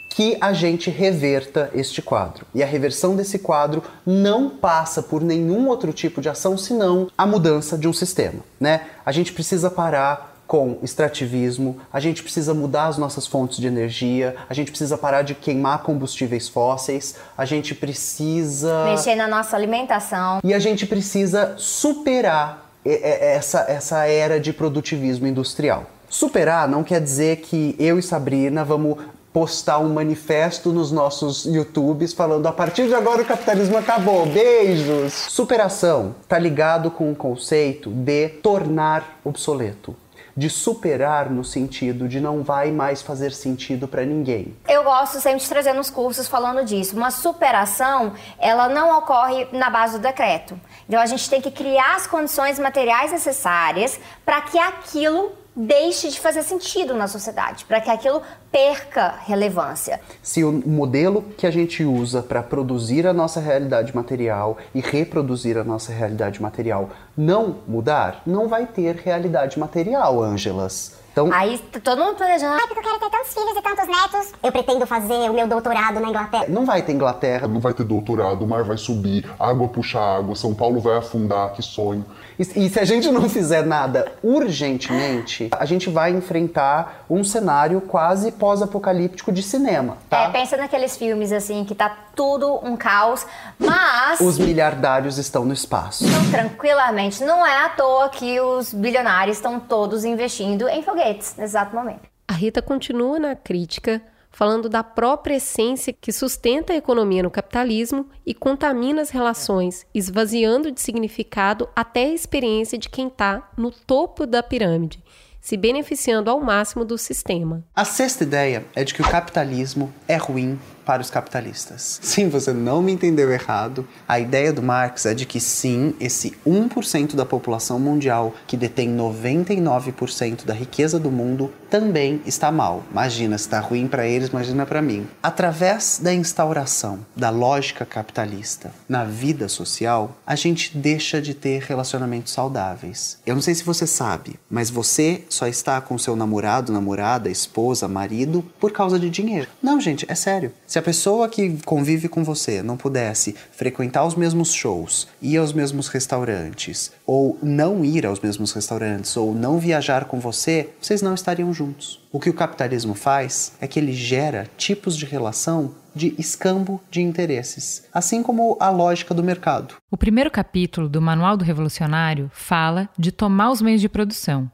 que 0.09 0.37
a 0.41 0.53
gente 0.53 0.91
reverta 0.91 1.71
este 1.75 2.03
quadro. 2.03 2.45
E 2.55 2.63
a 2.63 2.67
reversão 2.67 3.15
desse 3.15 3.39
quadro 3.39 3.83
não 4.05 4.51
passa 4.51 5.03
por 5.03 5.23
nenhum 5.23 5.69
outro 5.69 5.93
tipo 5.93 6.21
de 6.21 6.29
ação 6.29 6.57
senão 6.57 7.09
a 7.17 7.27
mudança 7.27 7.79
de 7.79 7.87
um 7.87 7.93
sistema, 7.93 8.41
né? 8.59 8.87
A 9.05 9.13
gente 9.13 9.33
precisa 9.33 9.71
parar 9.71 10.37
com 10.49 10.79
extrativismo, 10.83 11.79
a 11.93 12.01
gente 12.01 12.23
precisa 12.23 12.55
mudar 12.55 12.87
as 12.87 12.97
nossas 12.97 13.27
fontes 13.27 13.59
de 13.59 13.67
energia, 13.67 14.35
a 14.49 14.55
gente 14.55 14.71
precisa 14.71 14.97
parar 14.97 15.21
de 15.21 15.35
queimar 15.35 15.83
combustíveis 15.83 16.49
fósseis, 16.49 17.17
a 17.37 17.45
gente 17.45 17.75
precisa. 17.75 18.87
Mexer 18.87 19.15
na 19.15 19.29
nossa 19.29 19.55
alimentação. 19.55 20.41
E 20.43 20.55
a 20.55 20.59
gente 20.59 20.87
precisa 20.87 21.55
superar 21.59 22.68
essa, 22.85 23.67
essa 23.69 24.07
era 24.07 24.39
de 24.41 24.53
produtivismo 24.53 25.27
industrial. 25.27 25.87
Superar 26.09 26.69
não 26.69 26.83
quer 26.83 27.01
dizer 27.01 27.37
que 27.39 27.77
eu 27.79 27.99
e 27.99 28.03
Sabrina 28.03 28.65
vamos 28.65 28.97
postar 29.33 29.79
um 29.79 29.93
manifesto 29.93 30.73
nos 30.73 30.91
nossos 30.91 31.45
YouTubes 31.45 32.13
falando 32.13 32.47
a 32.47 32.53
partir 32.53 32.87
de 32.87 32.95
agora 32.95 33.23
o 33.23 33.27
capitalismo 33.27 33.77
acabou, 33.77 34.27
beijos. 34.27 35.13
Superação 35.13 36.15
está 36.23 36.39
ligado 36.39 36.91
com 36.91 37.13
o 37.13 37.15
conceito 37.15 37.91
de 37.91 38.29
tornar 38.29 39.21
obsoleto 39.23 39.95
de 40.39 40.49
superar 40.49 41.29
no 41.29 41.43
sentido 41.43 42.07
de 42.07 42.21
não 42.21 42.45
vai 42.45 42.71
mais 42.71 43.03
fazer 43.03 43.33
sentido 43.33 43.89
para 43.89 44.05
ninguém. 44.05 44.57
Eu 44.69 44.85
gosto 44.85 45.21
sempre 45.21 45.41
de 45.41 45.49
trazer 45.49 45.73
nos 45.73 45.91
cursos 45.91 46.29
falando 46.29 46.65
disso. 46.65 46.97
Uma 46.97 47.11
superação, 47.11 48.13
ela 48.39 48.69
não 48.69 48.97
ocorre 48.97 49.49
na 49.51 49.69
base 49.69 49.99
do 49.99 50.03
decreto. 50.03 50.59
Então 50.89 51.01
a 51.01 51.07
gente 51.07 51.29
tem 51.29 51.41
que 51.41 51.51
criar 51.51 51.97
as 51.97 52.07
condições 52.07 52.57
materiais 52.57 53.11
necessárias 53.11 53.99
para 54.25 54.41
que 54.43 54.57
aquilo 54.57 55.33
deixe 55.59 56.09
de 56.09 56.21
fazer 56.21 56.45
sentido 56.45 56.95
na 56.95 57.09
sociedade, 57.09 57.65
para 57.65 57.81
que 57.81 57.91
aquilo 57.91 58.23
perca 58.53 59.17
relevância. 59.27 60.01
Se 60.23 60.45
o 60.45 60.53
modelo 60.53 61.23
que 61.37 61.47
a 61.47 61.51
gente 61.51 61.85
usa 61.85 62.23
para 62.23 62.43
produzir 62.43 63.07
a 63.07 63.13
nossa 63.13 63.41
realidade 63.41 63.95
material 63.95 64.57
e 64.73 64.81
reproduzir 64.81 65.59
a 65.59 65.65
nossa 65.65 65.93
realidade 65.93 66.41
material 66.41 66.91
não 67.17 67.57
mudar, 67.67 68.23
não 68.25 68.47
vai 68.49 68.67
ter 68.67 68.95
realidade 68.97 69.59
material, 69.59 70.23
Ângelas. 70.23 70.97
Então, 71.19 71.31
Aí 71.33 71.59
todo 71.83 72.05
mundo 72.05 72.15
planejando. 72.15 72.53
Ai, 72.53 72.69
porque 72.69 72.79
eu 72.79 72.83
quero 72.85 73.01
ter 73.01 73.11
tantos 73.11 73.35
filhos 73.35 73.57
e 73.57 73.61
tantos 73.61 73.87
netos. 73.89 74.33
Eu 74.41 74.53
pretendo 74.53 74.87
fazer 74.87 75.29
o 75.29 75.35
meu 75.35 75.49
doutorado 75.49 75.99
na 75.99 76.11
Inglaterra. 76.11 76.47
Não 76.49 76.65
vai 76.65 76.81
ter 76.83 76.93
Inglaterra. 76.93 77.49
Não 77.49 77.59
vai 77.59 77.75
ter 77.75 77.83
doutorado, 77.83 78.43
o 78.43 78.47
mar 78.47 78.63
vai 78.63 78.77
subir, 78.77 79.29
água 79.37 79.67
puxa 79.67 79.99
água, 79.99 80.37
São 80.37 80.55
Paulo 80.55 80.81
vai 80.81 80.97
afundar, 80.97 81.53
que 81.53 81.63
sonho. 81.63 82.05
E, 82.39 82.43
e 82.43 82.71
se 82.71 82.79
a 82.79 82.85
gente 82.85 83.11
não 83.11 83.29
fizer 83.29 83.65
nada 83.67 84.13
urgentemente, 84.23 85.49
a 85.53 85.65
gente 85.65 85.91
vai 85.91 86.11
enfrentar 86.13 87.05
um 87.11 87.25
cenário 87.25 87.81
quase 87.81 88.31
pós-apocalíptico 88.33 89.33
de 89.33 89.43
cinema. 89.43 89.99
Tá? 90.09 90.25
É, 90.25 90.31
pensa 90.31 90.57
naqueles 90.57 90.97
filmes 90.97 91.33
assim 91.33 91.65
que 91.65 91.75
tá 91.75 91.89
tudo 92.15 92.61
um 92.65 92.77
caos, 92.77 93.27
mas. 93.59 94.21
Os 94.21 94.39
miliardários 94.39 95.19
estão 95.19 95.45
no 95.45 95.53
espaço. 95.53 96.05
Então, 96.05 96.31
tranquilamente. 96.31 97.25
Não 97.25 97.45
é 97.45 97.65
à 97.65 97.69
toa 97.71 98.09
que 98.09 98.41
os 98.41 98.73
bilionários 98.73 99.37
estão 99.37 99.59
todos 99.59 100.05
investindo 100.05 100.69
em 100.69 100.83
foguetes 100.83 101.35
nesse 101.37 101.59
exato 101.59 101.75
momento. 101.75 102.03
A 102.27 102.35
Rita 102.35 102.61
continua 102.61 103.19
na 103.19 103.35
crítica 103.35 104.03
falando 104.39 104.69
da 104.69 104.85
própria 104.85 105.35
essência 105.35 105.93
que 105.93 106.13
sustenta 106.13 106.73
a 106.73 106.77
economia 106.77 107.25
no 107.25 107.31
capitalismo 107.31 108.09
e 108.25 108.33
contamina 108.33 109.03
as 109.03 109.11
relações, 109.11 109.85
esvaziando 109.93 110.71
de 110.71 110.81
significado 110.81 111.69
até 111.75 112.05
a 112.05 112.15
experiência 112.15 112.79
de 112.79 112.89
quem 112.89 113.09
está 113.09 113.51
no 113.57 113.73
topo 113.73 114.25
da 114.27 114.41
pirâmide, 114.41 115.03
se 115.41 115.57
beneficiando 115.57 116.31
ao 116.31 116.41
máximo 116.41 116.85
do 116.85 116.97
sistema. 116.97 117.65
A 117.75 117.85
sexta 117.85 118.23
ideia 118.23 118.65
é 118.77 118.85
de 118.85 118.95
que 118.95 119.03
o 119.03 119.11
capitalismo 119.11 119.93
é 120.07 120.17
ruim 120.17 120.57
para 120.89 121.03
os 121.03 121.11
capitalistas. 121.11 122.01
Sim, 122.01 122.31
você 122.31 122.51
não 122.51 122.81
me 122.81 122.93
entendeu 122.93 123.31
errado. 123.31 123.87
A 124.09 124.19
ideia 124.19 124.55
do 124.55 124.63
Marx 124.63 125.05
é 125.05 125.13
de 125.13 125.27
que 125.27 125.39
sim, 125.39 125.95
esse 126.01 126.35
1% 126.47 127.15
da 127.15 127.27
população 127.27 127.79
mundial 127.79 128.33
que 128.47 128.57
detém 128.57 128.97
99% 128.97 130.47
da 130.47 130.55
riqueza 130.55 130.99
do 130.99 131.11
mundo 131.11 131.53
também 131.69 132.23
está 132.25 132.51
mal. 132.51 132.83
Imagina, 132.91 133.37
se 133.37 133.45
está 133.45 133.61
ruim 133.61 133.87
para 133.87 134.07
eles, 134.07 134.31
imagina 134.31 134.65
para 134.65 134.81
mim. 134.81 135.07
Através 135.23 136.01
da 136.03 136.15
instauração 136.15 137.01
da 137.15 137.29
lógica 137.29 137.85
capitalista 137.85 138.73
na 138.89 139.05
vida 139.05 139.47
social, 139.47 140.17
a 140.27 140.35
gente 140.35 140.75
deixa 140.75 141.21
de 141.21 141.35
ter 141.35 141.65
relacionamentos 141.65 142.33
saudáveis. 142.33 143.19
Eu 143.27 143.35
não 143.35 143.43
sei 143.43 143.55
se 143.55 143.63
você 143.63 143.87
sabe, 143.87 144.41
mas 144.49 144.71
você 144.71 145.23
só 145.29 145.47
está 145.47 145.83
com 145.83 145.99
seu 145.99 146.17
namorado, 146.17 146.73
namorada, 146.73 147.29
esposa, 147.29 147.87
marido 147.87 148.43
por 148.59 148.73
causa 148.73 148.99
de 148.99 149.11
dinheiro. 149.11 149.49
Não, 149.63 149.79
gente, 149.79 150.07
é 150.09 150.15
sério. 150.15 150.51
Se 150.67 150.78
se 150.79 150.81
a 150.81 150.83
pessoa 150.85 151.29
que 151.29 151.59
convive 151.65 152.09
com 152.09 152.23
você 152.23 152.63
não 152.63 152.77
pudesse 152.77 153.35
frequentar 153.51 154.05
os 154.05 154.15
mesmos 154.15 154.53
shows, 154.53 155.09
ir 155.21 155.37
aos 155.37 155.53
mesmos 155.53 155.89
restaurantes, 155.89 156.93
ou 157.05 157.37
não 157.43 157.85
ir 157.85 158.07
aos 158.07 158.21
mesmos 158.21 158.53
restaurantes, 158.53 159.17
ou 159.17 159.35
não 159.35 159.59
viajar 159.59 160.05
com 160.05 160.21
você, 160.21 160.71
vocês 160.81 161.03
não 161.03 161.15
estariam 161.15 161.53
juntos. 161.53 162.01
O 162.13 162.21
que 162.21 162.31
o 162.31 162.35
capitalismo 162.35 162.95
faz 162.95 163.55
é 163.61 163.67
que 163.67 163.81
ele 163.81 163.93
gera 163.93 164.49
tipos 164.57 164.97
de 164.97 165.05
relação 165.05 165.75
de 165.97 166.15
escambo 166.17 166.81
de 166.89 167.03
interesses, 167.03 167.85
assim 167.93 168.23
como 168.23 168.57
a 168.61 168.71
lógica 168.71 169.13
do 169.13 169.25
mercado. 169.25 169.75
O 169.91 169.97
primeiro 169.97 170.31
capítulo 170.31 170.89
do 170.89 171.03
Manual 171.03 171.37
do 171.37 171.45
Revolucionário 171.45 172.31
fala 172.33 172.89
de 172.97 173.11
tomar 173.11 173.51
os 173.51 173.61
meios 173.61 173.81
de 173.81 173.89
produção. 173.89 174.49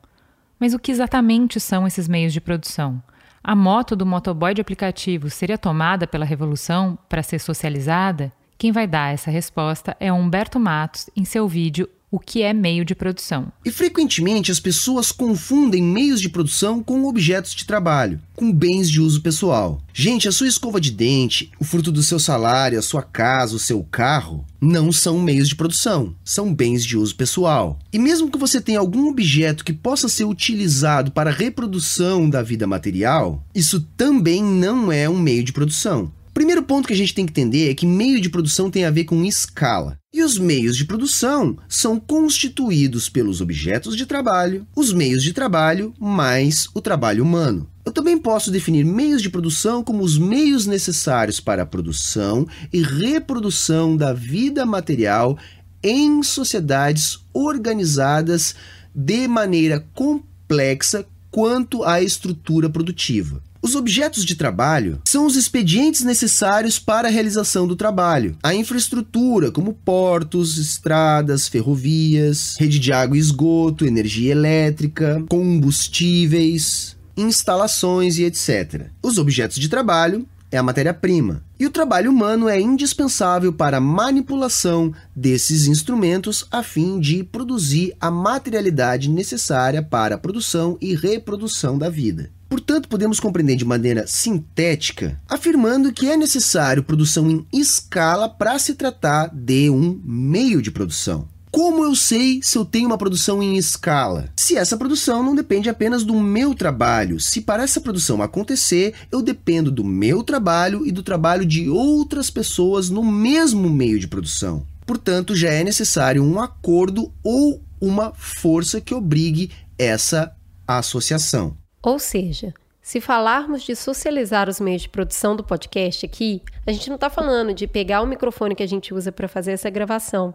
Mas 0.58 0.72
o 0.72 0.78
que 0.78 0.90
exatamente 0.90 1.60
são 1.60 1.86
esses 1.86 2.08
meios 2.08 2.32
de 2.32 2.40
produção? 2.40 3.02
A 3.46 3.54
moto 3.54 3.94
do 3.94 4.06
motoboy 4.06 4.54
de 4.54 4.62
aplicativo 4.62 5.28
seria 5.28 5.58
tomada 5.58 6.06
pela 6.06 6.24
revolução 6.24 6.98
para 7.10 7.22
ser 7.22 7.38
socializada? 7.38 8.32
Quem 8.56 8.72
vai 8.72 8.86
dar 8.86 9.12
essa 9.12 9.30
resposta 9.30 9.94
é 10.00 10.10
Humberto 10.10 10.58
Matos 10.58 11.10
em 11.14 11.26
seu 11.26 11.46
vídeo 11.46 11.86
o 12.14 12.18
que 12.20 12.42
é 12.42 12.52
meio 12.52 12.84
de 12.84 12.94
produção. 12.94 13.52
E 13.64 13.72
frequentemente 13.72 14.52
as 14.52 14.60
pessoas 14.60 15.10
confundem 15.10 15.82
meios 15.82 16.20
de 16.20 16.28
produção 16.28 16.80
com 16.80 17.06
objetos 17.06 17.52
de 17.52 17.66
trabalho, 17.66 18.20
com 18.36 18.52
bens 18.52 18.88
de 18.88 19.00
uso 19.00 19.20
pessoal. 19.20 19.82
Gente, 19.92 20.28
a 20.28 20.32
sua 20.32 20.46
escova 20.46 20.80
de 20.80 20.92
dente, 20.92 21.50
o 21.58 21.64
fruto 21.64 21.90
do 21.90 22.04
seu 22.04 22.20
salário, 22.20 22.78
a 22.78 22.82
sua 22.82 23.02
casa, 23.02 23.56
o 23.56 23.58
seu 23.58 23.82
carro, 23.90 24.44
não 24.60 24.92
são 24.92 25.18
meios 25.18 25.48
de 25.48 25.56
produção, 25.56 26.14
são 26.24 26.54
bens 26.54 26.84
de 26.84 26.96
uso 26.96 27.16
pessoal. 27.16 27.80
E 27.92 27.98
mesmo 27.98 28.30
que 28.30 28.38
você 28.38 28.60
tenha 28.60 28.78
algum 28.78 29.08
objeto 29.08 29.64
que 29.64 29.72
possa 29.72 30.08
ser 30.08 30.24
utilizado 30.24 31.10
para 31.10 31.30
a 31.30 31.34
reprodução 31.34 32.30
da 32.30 32.42
vida 32.42 32.64
material, 32.64 33.44
isso 33.52 33.80
também 33.96 34.40
não 34.40 34.92
é 34.92 35.08
um 35.08 35.18
meio 35.18 35.42
de 35.42 35.52
produção. 35.52 36.12
Primeiro 36.32 36.62
ponto 36.62 36.86
que 36.86 36.94
a 36.94 36.96
gente 36.96 37.14
tem 37.14 37.26
que 37.26 37.32
entender 37.32 37.70
é 37.70 37.74
que 37.74 37.86
meio 37.86 38.20
de 38.20 38.28
produção 38.28 38.70
tem 38.70 38.84
a 38.84 38.90
ver 38.90 39.04
com 39.04 39.24
escala. 39.24 39.98
E 40.14 40.22
os 40.22 40.38
meios 40.38 40.76
de 40.76 40.84
produção 40.84 41.58
são 41.68 41.98
constituídos 41.98 43.08
pelos 43.08 43.40
objetos 43.40 43.96
de 43.96 44.06
trabalho, 44.06 44.64
os 44.72 44.92
meios 44.92 45.24
de 45.24 45.32
trabalho, 45.32 45.92
mais 45.98 46.68
o 46.72 46.80
trabalho 46.80 47.24
humano. 47.24 47.68
Eu 47.84 47.90
também 47.90 48.16
posso 48.16 48.48
definir 48.52 48.84
meios 48.84 49.20
de 49.20 49.28
produção 49.28 49.82
como 49.82 50.04
os 50.04 50.16
meios 50.16 50.66
necessários 50.66 51.40
para 51.40 51.64
a 51.64 51.66
produção 51.66 52.46
e 52.72 52.80
reprodução 52.80 53.96
da 53.96 54.12
vida 54.12 54.64
material 54.64 55.36
em 55.82 56.22
sociedades 56.22 57.18
organizadas 57.32 58.54
de 58.94 59.26
maneira 59.26 59.84
complexa 59.94 61.04
quanto 61.28 61.82
à 61.82 62.00
estrutura 62.00 62.70
produtiva. 62.70 63.42
Os 63.64 63.74
objetos 63.74 64.26
de 64.26 64.34
trabalho 64.34 65.00
são 65.06 65.24
os 65.24 65.36
expedientes 65.36 66.02
necessários 66.02 66.78
para 66.78 67.08
a 67.08 67.10
realização 67.10 67.66
do 67.66 67.74
trabalho. 67.74 68.36
A 68.42 68.54
infraestrutura, 68.54 69.50
como 69.50 69.72
portos, 69.72 70.58
estradas, 70.58 71.48
ferrovias, 71.48 72.56
rede 72.60 72.78
de 72.78 72.92
água 72.92 73.16
e 73.16 73.20
esgoto, 73.20 73.86
energia 73.86 74.32
elétrica, 74.32 75.24
combustíveis, 75.30 76.94
instalações 77.16 78.18
e 78.18 78.24
etc. 78.24 78.88
Os 79.02 79.16
objetos 79.16 79.56
de 79.56 79.70
trabalho 79.70 80.26
é 80.54 80.58
a 80.58 80.62
matéria-prima. 80.62 81.42
E 81.58 81.66
o 81.66 81.70
trabalho 81.70 82.10
humano 82.10 82.48
é 82.48 82.60
indispensável 82.60 83.52
para 83.52 83.78
a 83.78 83.80
manipulação 83.80 84.92
desses 85.14 85.66
instrumentos 85.66 86.46
a 86.50 86.62
fim 86.62 87.00
de 87.00 87.24
produzir 87.24 87.92
a 88.00 88.08
materialidade 88.10 89.10
necessária 89.10 89.82
para 89.82 90.14
a 90.14 90.18
produção 90.18 90.78
e 90.80 90.94
reprodução 90.94 91.76
da 91.76 91.88
vida. 91.88 92.30
Portanto, 92.48 92.88
podemos 92.88 93.18
compreender 93.18 93.56
de 93.56 93.64
maneira 93.64 94.06
sintética, 94.06 95.20
afirmando 95.28 95.92
que 95.92 96.08
é 96.08 96.16
necessário 96.16 96.84
produção 96.84 97.28
em 97.28 97.44
escala 97.52 98.28
para 98.28 98.56
se 98.60 98.74
tratar 98.74 99.34
de 99.34 99.68
um 99.68 100.00
meio 100.04 100.62
de 100.62 100.70
produção. 100.70 101.33
Como 101.54 101.84
eu 101.84 101.94
sei 101.94 102.40
se 102.42 102.58
eu 102.58 102.64
tenho 102.64 102.88
uma 102.88 102.98
produção 102.98 103.40
em 103.40 103.56
escala? 103.56 104.28
Se 104.36 104.56
essa 104.56 104.76
produção 104.76 105.22
não 105.22 105.36
depende 105.36 105.70
apenas 105.70 106.02
do 106.02 106.12
meu 106.14 106.52
trabalho. 106.52 107.20
Se 107.20 107.40
para 107.40 107.62
essa 107.62 107.80
produção 107.80 108.20
acontecer, 108.20 108.92
eu 109.12 109.22
dependo 109.22 109.70
do 109.70 109.84
meu 109.84 110.24
trabalho 110.24 110.84
e 110.84 110.90
do 110.90 111.00
trabalho 111.00 111.46
de 111.46 111.70
outras 111.70 112.28
pessoas 112.28 112.90
no 112.90 113.04
mesmo 113.04 113.70
meio 113.70 114.00
de 114.00 114.08
produção. 114.08 114.66
Portanto, 114.84 115.36
já 115.36 115.48
é 115.48 115.62
necessário 115.62 116.24
um 116.24 116.40
acordo 116.40 117.12
ou 117.22 117.62
uma 117.80 118.12
força 118.16 118.80
que 118.80 118.92
obrigue 118.92 119.52
essa 119.78 120.34
associação. 120.66 121.56
Ou 121.80 122.00
seja, 122.00 122.52
se 122.82 123.00
falarmos 123.00 123.62
de 123.62 123.76
socializar 123.76 124.48
os 124.48 124.58
meios 124.58 124.82
de 124.82 124.88
produção 124.88 125.36
do 125.36 125.44
podcast 125.44 126.04
aqui, 126.04 126.42
a 126.66 126.72
gente 126.72 126.88
não 126.88 126.96
está 126.96 127.08
falando 127.08 127.54
de 127.54 127.68
pegar 127.68 128.02
o 128.02 128.08
microfone 128.08 128.56
que 128.56 128.62
a 128.64 128.68
gente 128.68 128.92
usa 128.92 129.12
para 129.12 129.28
fazer 129.28 129.52
essa 129.52 129.70
gravação. 129.70 130.34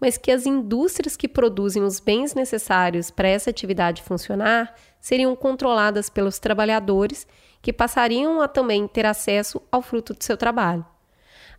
Mas 0.00 0.16
que 0.18 0.30
as 0.30 0.46
indústrias 0.46 1.16
que 1.16 1.28
produzem 1.28 1.82
os 1.82 2.00
bens 2.00 2.34
necessários 2.34 3.10
para 3.10 3.28
essa 3.28 3.50
atividade 3.50 4.02
funcionar 4.02 4.74
seriam 5.00 5.34
controladas 5.36 6.08
pelos 6.08 6.38
trabalhadores, 6.38 7.26
que 7.60 7.72
passariam 7.72 8.40
a 8.40 8.48
também 8.48 8.86
ter 8.86 9.06
acesso 9.06 9.60
ao 9.70 9.80
fruto 9.80 10.14
do 10.14 10.22
seu 10.22 10.36
trabalho. 10.36 10.84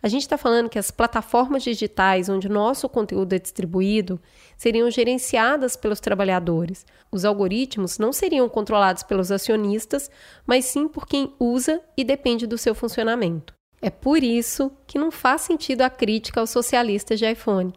A 0.05 0.07
gente 0.07 0.21
está 0.21 0.37
falando 0.37 0.69
que 0.69 0.77
as 0.77 0.91
plataformas 0.91 1.63
digitais 1.63 2.29
onde 2.29 2.47
nosso 2.47 2.87
conteúdo 2.87 3.33
é 3.33 3.39
distribuído 3.39 4.19
seriam 4.55 4.91
gerenciadas 4.91 5.75
pelos 5.75 5.99
trabalhadores. 5.99 6.85
Os 7.11 7.25
algoritmos 7.25 7.97
não 7.97 8.13
seriam 8.13 8.47
controlados 8.47 9.01
pelos 9.01 9.31
acionistas, 9.31 10.11
mas 10.45 10.65
sim 10.65 10.87
por 10.87 11.07
quem 11.07 11.33
usa 11.39 11.81
e 11.97 12.03
depende 12.03 12.45
do 12.45 12.55
seu 12.57 12.75
funcionamento. 12.75 13.53
É 13.81 13.89
por 13.89 14.23
isso 14.23 14.71
que 14.85 14.99
não 14.99 15.09
faz 15.09 15.41
sentido 15.41 15.81
a 15.81 15.89
crítica 15.89 16.39
aos 16.39 16.49
socialistas 16.51 17.17
de 17.17 17.25
iPhone. 17.29 17.73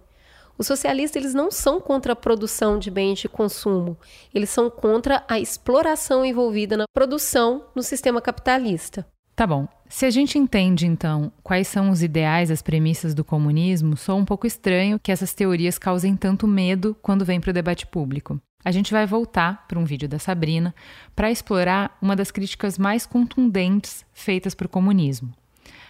Os 0.59 0.67
socialistas 0.67 1.23
eles 1.23 1.35
não 1.35 1.53
são 1.53 1.81
contra 1.81 2.13
a 2.15 2.17
produção 2.17 2.81
de 2.81 2.91
bens 2.91 3.21
de 3.21 3.29
consumo, 3.29 3.97
eles 4.35 4.51
são 4.51 4.69
contra 4.69 5.25
a 5.29 5.39
exploração 5.39 6.25
envolvida 6.25 6.77
na 6.77 6.85
produção 6.93 7.67
no 7.77 7.83
sistema 7.83 8.21
capitalista. 8.21 9.07
Tá 9.37 9.47
bom. 9.47 9.69
Se 9.89 10.05
a 10.05 10.11
gente 10.11 10.37
entende, 10.37 10.85
então, 10.85 11.33
quais 11.45 11.69
são 11.69 11.91
os 11.91 12.03
ideais, 12.03 12.51
as 12.51 12.61
premissas 12.61 13.15
do 13.15 13.25
comunismo, 13.25 13.97
só 13.97 14.17
um 14.17 14.25
pouco 14.25 14.49
estranho 14.49 14.99
que 14.99 15.13
essas 15.13 15.33
teorias 15.33 15.79
causem 15.79 16.17
tanto 16.17 16.47
medo 16.49 16.97
quando 17.01 17.25
vêm 17.25 17.41
para 17.41 17.51
o 17.51 17.55
debate 17.55 17.87
público. 17.87 18.41
A 18.65 18.73
gente 18.73 18.93
vai 18.93 19.07
voltar 19.07 19.65
para 19.69 19.79
um 19.79 19.85
vídeo 19.85 20.09
da 20.09 20.19
Sabrina 20.19 20.75
para 21.15 21.31
explorar 21.31 21.97
uma 22.03 22.17
das 22.17 22.33
críticas 22.33 22.77
mais 22.77 23.07
contundentes 23.07 24.05
feitas 24.13 24.57
para 24.57 24.67
o 24.67 24.69
comunismo, 24.69 25.33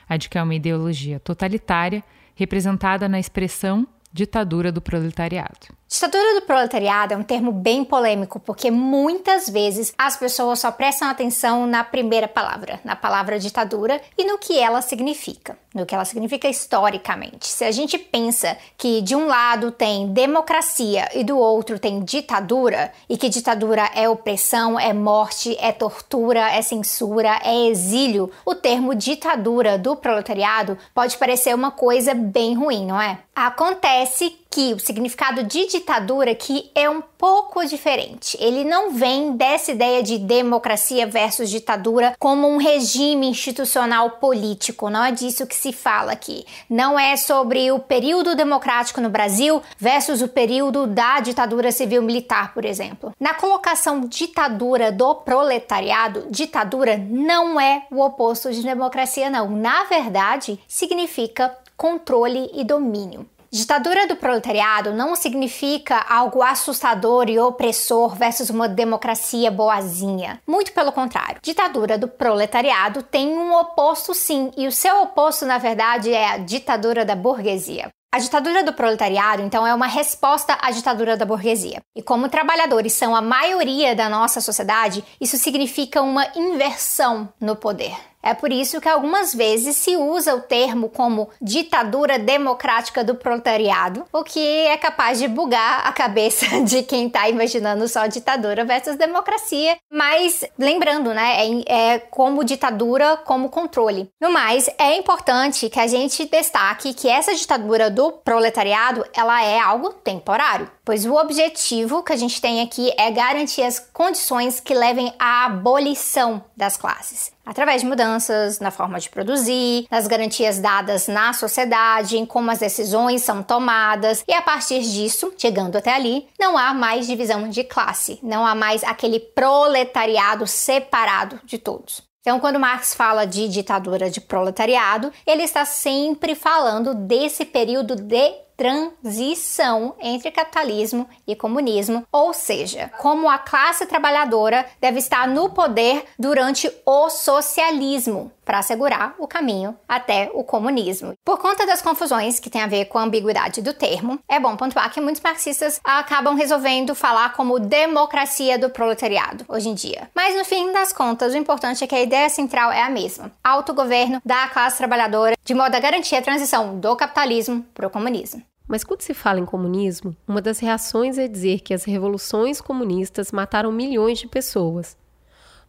a 0.07 0.19
de 0.19 0.29
que 0.29 0.37
é 0.37 0.43
uma 0.43 0.55
ideologia 0.55 1.19
totalitária 1.19 2.05
representada 2.35 3.09
na 3.09 3.19
expressão 3.19 3.89
ditadura 4.13 4.73
do 4.73 4.81
proletariado. 4.81 5.69
Ditadura 5.91 6.35
do 6.35 6.43
proletariado 6.43 7.15
é 7.15 7.17
um 7.17 7.23
termo 7.23 7.51
bem 7.51 7.83
polêmico, 7.83 8.39
porque 8.39 8.71
muitas 8.71 9.49
vezes 9.49 9.95
as 9.97 10.19
pessoas 10.19 10.59
só 10.59 10.71
prestam 10.71 11.09
atenção 11.09 11.67
na 11.67 11.83
primeira 11.83 12.29
palavra, 12.29 12.79
na 12.85 12.95
palavra 12.95 13.39
ditadura, 13.39 13.99
e 14.17 14.23
no 14.27 14.37
que 14.37 14.59
ela 14.59 14.83
significa, 14.83 15.59
no 15.75 15.87
que 15.87 15.95
ela 15.95 16.05
significa 16.05 16.47
historicamente. 16.47 17.47
Se 17.47 17.65
a 17.65 17.71
gente 17.71 17.97
pensa 17.97 18.59
que 18.77 19.01
de 19.01 19.17
um 19.17 19.27
lado 19.27 19.71
tem 19.71 20.13
democracia 20.13 21.09
e 21.15 21.25
do 21.25 21.39
outro 21.39 21.79
tem 21.79 22.05
ditadura, 22.05 22.93
e 23.09 23.17
que 23.17 23.31
ditadura 23.31 23.91
é 23.95 24.07
opressão, 24.07 24.79
é 24.79 24.93
morte, 24.93 25.57
é 25.59 25.73
tortura, 25.73 26.51
é 26.51 26.61
censura, 26.61 27.41
é 27.43 27.67
exílio, 27.67 28.31
o 28.45 28.55
termo 28.55 28.95
ditadura 28.95 29.79
do 29.79 29.97
proletariado 29.97 30.77
pode 30.95 31.17
parecer 31.17 31.55
uma 31.55 31.71
coisa 31.71 32.13
bem 32.13 32.53
ruim, 32.53 32.85
não 32.85 33.01
é? 33.01 33.21
Acontece 33.35 34.37
que 34.51 34.73
o 34.73 34.79
significado 34.79 35.43
de 35.43 35.67
ditadura 35.67 36.31
aqui 36.31 36.71
é 36.75 36.89
um 36.89 37.01
pouco 37.01 37.65
diferente. 37.67 38.37
Ele 38.41 38.65
não 38.65 38.93
vem 38.93 39.37
dessa 39.37 39.73
ideia 39.73 40.03
de 40.03 40.19
democracia 40.19 41.07
versus 41.07 41.51
ditadura 41.51 42.15
como 42.19 42.49
um 42.49 42.57
regime 42.57 43.29
institucional 43.29 44.13
político. 44.13 44.89
Não 44.89 45.05
é 45.05 45.13
disso 45.13 45.47
que 45.47 45.55
se 45.55 45.73
fala 45.73 46.13
aqui. 46.13 46.47
Não 46.69 46.99
é 46.99 47.17
sobre 47.17 47.71
o 47.71 47.79
período 47.79 48.35
democrático 48.35 49.01
no 49.01 49.11
Brasil 49.11 49.63
versus 49.79 50.23
o 50.23 50.29
período 50.29 50.87
da 50.87 51.21
ditadura 51.21 51.71
civil 51.71 52.03
militar, 52.03 52.55
por 52.55 52.65
exemplo. 52.65 53.13
Na 53.21 53.35
colocação 53.35 54.01
ditadura 54.01 54.91
do 54.91 55.15
proletariado, 55.17 56.27
ditadura 56.31 56.97
não 56.97 57.61
é 57.61 57.87
o 57.91 58.01
oposto 58.01 58.51
de 58.51 58.63
democracia, 58.63 59.29
não. 59.29 59.51
Na 59.51 59.85
verdade, 59.85 60.59
significa 60.67 61.57
controle 61.77 62.51
e 62.55 62.65
domínio. 62.65 63.27
Ditadura 63.51 64.07
do 64.07 64.15
proletariado 64.15 64.93
não 64.93 65.17
significa 65.17 66.05
algo 66.07 66.43
assustador 66.43 67.31
e 67.31 67.39
opressor 67.39 68.15
versus 68.15 68.51
uma 68.51 68.69
democracia 68.69 69.51
boazinha. 69.51 70.39
Muito 70.47 70.71
pelo 70.73 70.93
contrário. 70.93 71.41
Ditadura 71.43 71.97
do 71.97 72.09
proletariado 72.09 73.03
tem 73.03 73.29
um 73.29 73.55
oposto 73.55 74.13
sim, 74.13 74.51
e 74.55 74.67
o 74.67 74.73
seu 74.73 75.01
oposto, 75.01 75.47
na 75.47 75.57
verdade, 75.57 76.13
é 76.13 76.29
a 76.33 76.39
ditadura 76.39 77.07
da 77.07 77.17
burguesia. 77.17 77.89
A 78.13 78.19
ditadura 78.19 78.63
do 78.63 78.73
proletariado, 78.73 79.43
então, 79.43 79.67
é 79.67 79.75
uma 79.75 79.87
resposta 79.87 80.57
à 80.61 80.71
ditadura 80.71 81.17
da 81.17 81.25
burguesia. 81.25 81.81
E 81.97 82.03
como 82.03 82.29
trabalhadores 82.29 82.93
são 82.93 83.17
a 83.17 83.23
maioria 83.23 83.95
da 83.95 84.09
nossa 84.09 84.41
sociedade, 84.43 85.05
isso 85.19 85.39
significa 85.39 86.03
uma 86.03 86.27
inversão 86.35 87.29
no 87.41 87.57
poder. 87.57 87.95
É 88.29 88.35
por 88.35 88.53
isso 88.53 88.79
que 88.79 88.89
algumas 88.89 89.35
vezes 89.35 89.75
se 89.75 89.97
usa 89.97 90.35
o 90.35 90.43
termo 90.43 90.91
como 90.91 91.31
ditadura 91.41 92.19
democrática 92.19 93.03
do 93.03 93.15
proletariado, 93.15 94.05
o 94.13 94.23
que 94.23 94.39
é 94.67 94.77
capaz 94.77 95.19
de 95.19 95.27
bugar 95.27 95.87
a 95.87 95.93
cabeça 95.93 96.45
de 96.61 96.83
quem 96.83 97.07
está 97.07 97.27
imaginando 97.27 97.89
só 97.89 98.07
ditadura 98.07 98.67
versus 98.67 98.97
democracia. 98.97 99.79
Mas 99.91 100.45
lembrando, 100.59 101.15
né, 101.15 101.39
é, 101.67 101.95
é 101.95 101.99
como 101.99 102.45
ditadura, 102.45 103.17
como 103.17 103.49
controle. 103.49 104.11
No 104.21 104.31
mais, 104.31 104.69
é 104.77 104.95
importante 104.95 105.71
que 105.71 105.81
a 105.81 105.87
gente 105.87 106.27
destaque 106.27 106.93
que 106.93 107.09
essa 107.09 107.35
ditadura 107.35 107.89
do 107.89 108.13
proletariado 108.13 109.07
ela 109.17 109.43
é 109.43 109.59
algo 109.59 109.91
temporário 109.91 110.71
pois 110.89 111.05
o 111.05 111.17
objetivo 111.17 112.03
que 112.03 112.15
a 112.15 112.17
gente 112.17 112.41
tem 112.41 112.63
aqui 112.63 112.91
é 112.97 113.11
garantir 113.11 113.63
as 113.63 113.79
condições 113.79 114.59
que 114.59 114.73
levem 114.73 115.13
à 115.19 115.45
abolição 115.45 116.43
das 116.57 116.79
classes, 116.79 117.31
através 117.45 117.83
de 117.83 117.87
mudanças 117.87 118.59
na 118.59 118.71
forma 118.71 118.99
de 118.99 119.11
produzir, 119.11 119.87
nas 119.91 120.07
garantias 120.07 120.59
dadas 120.59 121.07
na 121.07 121.35
sociedade, 121.35 122.17
em 122.17 122.25
como 122.25 122.51
as 122.51 122.61
decisões 122.61 123.21
são 123.21 123.43
tomadas, 123.43 124.25
e 124.27 124.33
a 124.33 124.41
partir 124.41 124.81
disso, 124.81 125.31
chegando 125.37 125.77
até 125.77 125.93
ali, 125.93 126.27
não 126.41 126.57
há 126.57 126.73
mais 126.73 127.07
divisão 127.07 127.51
de 127.51 127.65
classe, 127.65 128.19
não 128.23 128.47
há 128.47 128.55
mais 128.55 128.83
aquele 128.83 129.21
proletariado 129.21 130.47
separado 130.47 131.39
de 131.45 131.59
todos. 131.59 132.03
Então, 132.23 132.41
quando 132.41 132.59
Marx 132.59 132.95
fala 132.95 133.27
de 133.27 133.47
ditadura 133.47 134.09
de 134.09 134.23
proletariado, 134.23 135.13
ele 135.27 135.43
está 135.43 135.67
sempre 135.67 136.35
falando 136.35 136.95
desse 136.95 137.45
período 137.45 137.95
de 137.95 138.48
transição 138.59 139.95
entre 140.01 140.33
capitalismo 140.33 141.09
e 141.25 141.37
comunismo, 141.37 142.05
ou 142.11 142.35
seja, 142.35 142.91
como 142.99 143.31
a 143.31 143.39
classe 143.39 143.87
trabalhadora 143.87 144.67
deve 144.81 144.99
estar 144.99 145.29
no 145.29 145.51
poder 145.51 146.05
durante 146.19 146.69
o 146.85 147.09
socialismo 147.09 148.33
para 148.49 148.61
assegurar 148.61 149.15
o 149.19 149.29
caminho 149.29 149.77
até 149.87 150.31
o 150.33 150.43
comunismo. 150.43 151.13
Por 151.23 151.37
conta 151.37 151.67
das 151.67 151.83
confusões 151.83 152.41
que 152.41 152.49
tem 152.49 152.63
a 152.63 152.67
ver 152.67 152.87
com 152.87 152.97
a 152.97 153.03
ambiguidade 153.03 153.61
do 153.61 153.75
termo, 153.75 154.19
é 154.27 154.41
bom 154.41 154.57
pontuar 154.57 154.91
que 154.91 155.03
muitos 155.03 155.21
marxistas 155.21 155.79
acabam 155.85 156.35
resolvendo 156.35 156.95
falar 156.95 157.35
como 157.35 157.61
democracia 157.61 158.59
do 158.59 158.71
proletariado 158.71 159.45
hoje 159.47 159.69
em 159.69 159.75
dia. 159.75 160.09
Mas 160.15 160.35
no 160.35 160.47
fim 160.47 160.73
das 160.73 160.95
contas, 160.95 161.35
o 161.35 161.37
importante 161.37 161.85
é 161.85 161.87
que 161.87 161.95
a 161.95 162.01
ideia 162.01 162.31
central 162.31 162.73
é 162.73 162.81
a 162.81 162.89
mesma: 162.89 163.31
autogoverno 163.45 164.19
da 164.25 164.49
classe 164.49 164.79
trabalhadora, 164.79 165.37
de 165.45 165.53
modo 165.53 165.75
a 165.75 165.81
garantir 165.81 166.17
a 166.17 166.23
transição 166.23 166.81
do 166.81 166.97
capitalismo 166.97 167.67
para 167.75 167.87
o 167.87 167.91
comunismo. 167.91 168.43
Mas 168.67 168.83
quando 168.83 169.03
se 169.03 169.13
fala 169.13 169.41
em 169.41 169.45
comunismo, 169.45 170.17
uma 170.27 170.41
das 170.41 170.59
reações 170.59 171.19
é 171.19 171.29
dizer 171.29 171.61
que 171.61 171.75
as 171.75 171.85
revoluções 171.85 172.63
comunistas 172.63 173.31
mataram 173.31 173.71
milhões 173.71 174.19
de 174.19 174.27
pessoas. 174.27 174.97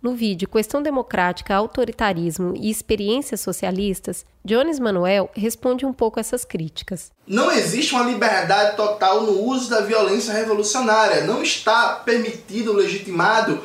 No 0.02 0.16
vídeo 0.16 0.48
Questão 0.48 0.82
Democrática, 0.82 1.54
Autoritarismo 1.54 2.54
e 2.56 2.70
Experiências 2.70 3.42
Socialistas, 3.42 4.26
Jones 4.46 4.80
Manuel 4.80 5.30
responde 5.34 5.86
um 5.86 5.92
pouco 5.92 6.22
essas 6.22 6.46
críticas. 6.46 7.12
Não 7.28 7.52
existe 7.52 7.94
uma 7.94 8.06
liberdade 8.06 8.78
total 8.78 9.24
no 9.24 9.44
uso 9.44 9.70
da 9.70 9.82
violência 9.82 10.34
revolucionária. 10.34 11.26
Não 11.26 11.44
está 11.44 11.96
permitido, 12.06 12.72
legitimado 12.72 13.62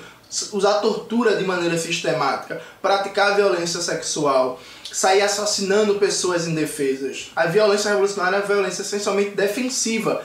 usar 0.53 0.81
tortura 0.81 1.37
de 1.37 1.45
maneira 1.45 1.79
sistemática, 1.79 2.61
praticar 2.83 3.37
violência 3.37 3.81
sexual, 3.81 4.61
sair 4.93 5.23
assassinando 5.23 6.01
pessoas 6.01 6.49
indefesas. 6.49 7.31
A 7.37 7.47
violência 7.47 7.91
revolucionária 7.91 8.39
é 8.39 8.41
uma 8.41 8.47
violência 8.47 8.83
essencialmente 8.83 9.37
defensiva. 9.37 10.21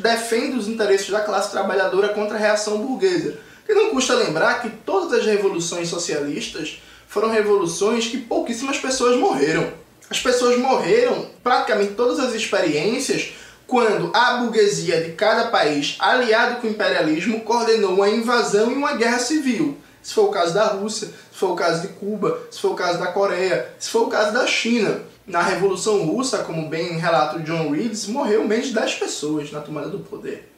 Defende 0.00 0.56
os 0.56 0.66
interesses 0.66 1.08
da 1.08 1.20
classe 1.20 1.52
trabalhadora 1.52 2.08
contra 2.08 2.36
a 2.36 2.40
reação 2.40 2.78
burguesa. 2.78 3.38
E 3.68 3.74
não 3.74 3.90
custa 3.90 4.14
lembrar 4.14 4.60
que 4.60 4.70
todas 4.70 5.12
as 5.12 5.24
revoluções 5.24 5.88
socialistas 5.88 6.80
foram 7.06 7.30
revoluções 7.30 8.06
que 8.06 8.18
pouquíssimas 8.18 8.78
pessoas 8.78 9.18
morreram. 9.18 9.72
As 10.08 10.20
pessoas 10.20 10.58
morreram, 10.58 11.26
praticamente 11.42 11.94
todas 11.94 12.18
as 12.18 12.34
experiências, 12.34 13.32
quando 13.66 14.10
a 14.14 14.38
burguesia 14.38 15.00
de 15.00 15.12
cada 15.12 15.46
país, 15.46 15.96
aliado 15.98 16.60
com 16.60 16.66
o 16.66 16.70
imperialismo, 16.70 17.40
coordenou 17.40 17.94
uma 17.94 18.08
invasão 18.08 18.70
e 18.70 18.74
uma 18.74 18.94
guerra 18.94 19.18
civil. 19.18 19.78
Se 20.02 20.12
foi 20.12 20.24
o 20.24 20.28
caso 20.28 20.52
da 20.52 20.66
Rússia, 20.66 21.08
se 21.08 21.38
foi 21.38 21.48
o 21.50 21.54
caso 21.54 21.82
de 21.82 21.88
Cuba, 21.94 22.40
se 22.50 22.58
foi 22.58 22.70
o 22.72 22.74
caso 22.74 22.98
da 22.98 23.06
Coreia, 23.06 23.74
se 23.78 23.88
foi 23.88 24.02
o 24.02 24.08
caso 24.08 24.32
da 24.32 24.46
China. 24.46 25.00
Na 25.26 25.40
Revolução 25.40 26.04
Russa, 26.04 26.38
como 26.38 26.68
bem 26.68 26.98
relata 26.98 27.36
o 27.36 27.42
John 27.42 27.70
Reeds, 27.70 28.08
morreu 28.08 28.44
menos 28.44 28.66
de 28.66 28.74
10 28.74 28.94
pessoas 28.96 29.52
na 29.52 29.60
tomada 29.60 29.88
do 29.88 30.00
poder. 30.00 30.51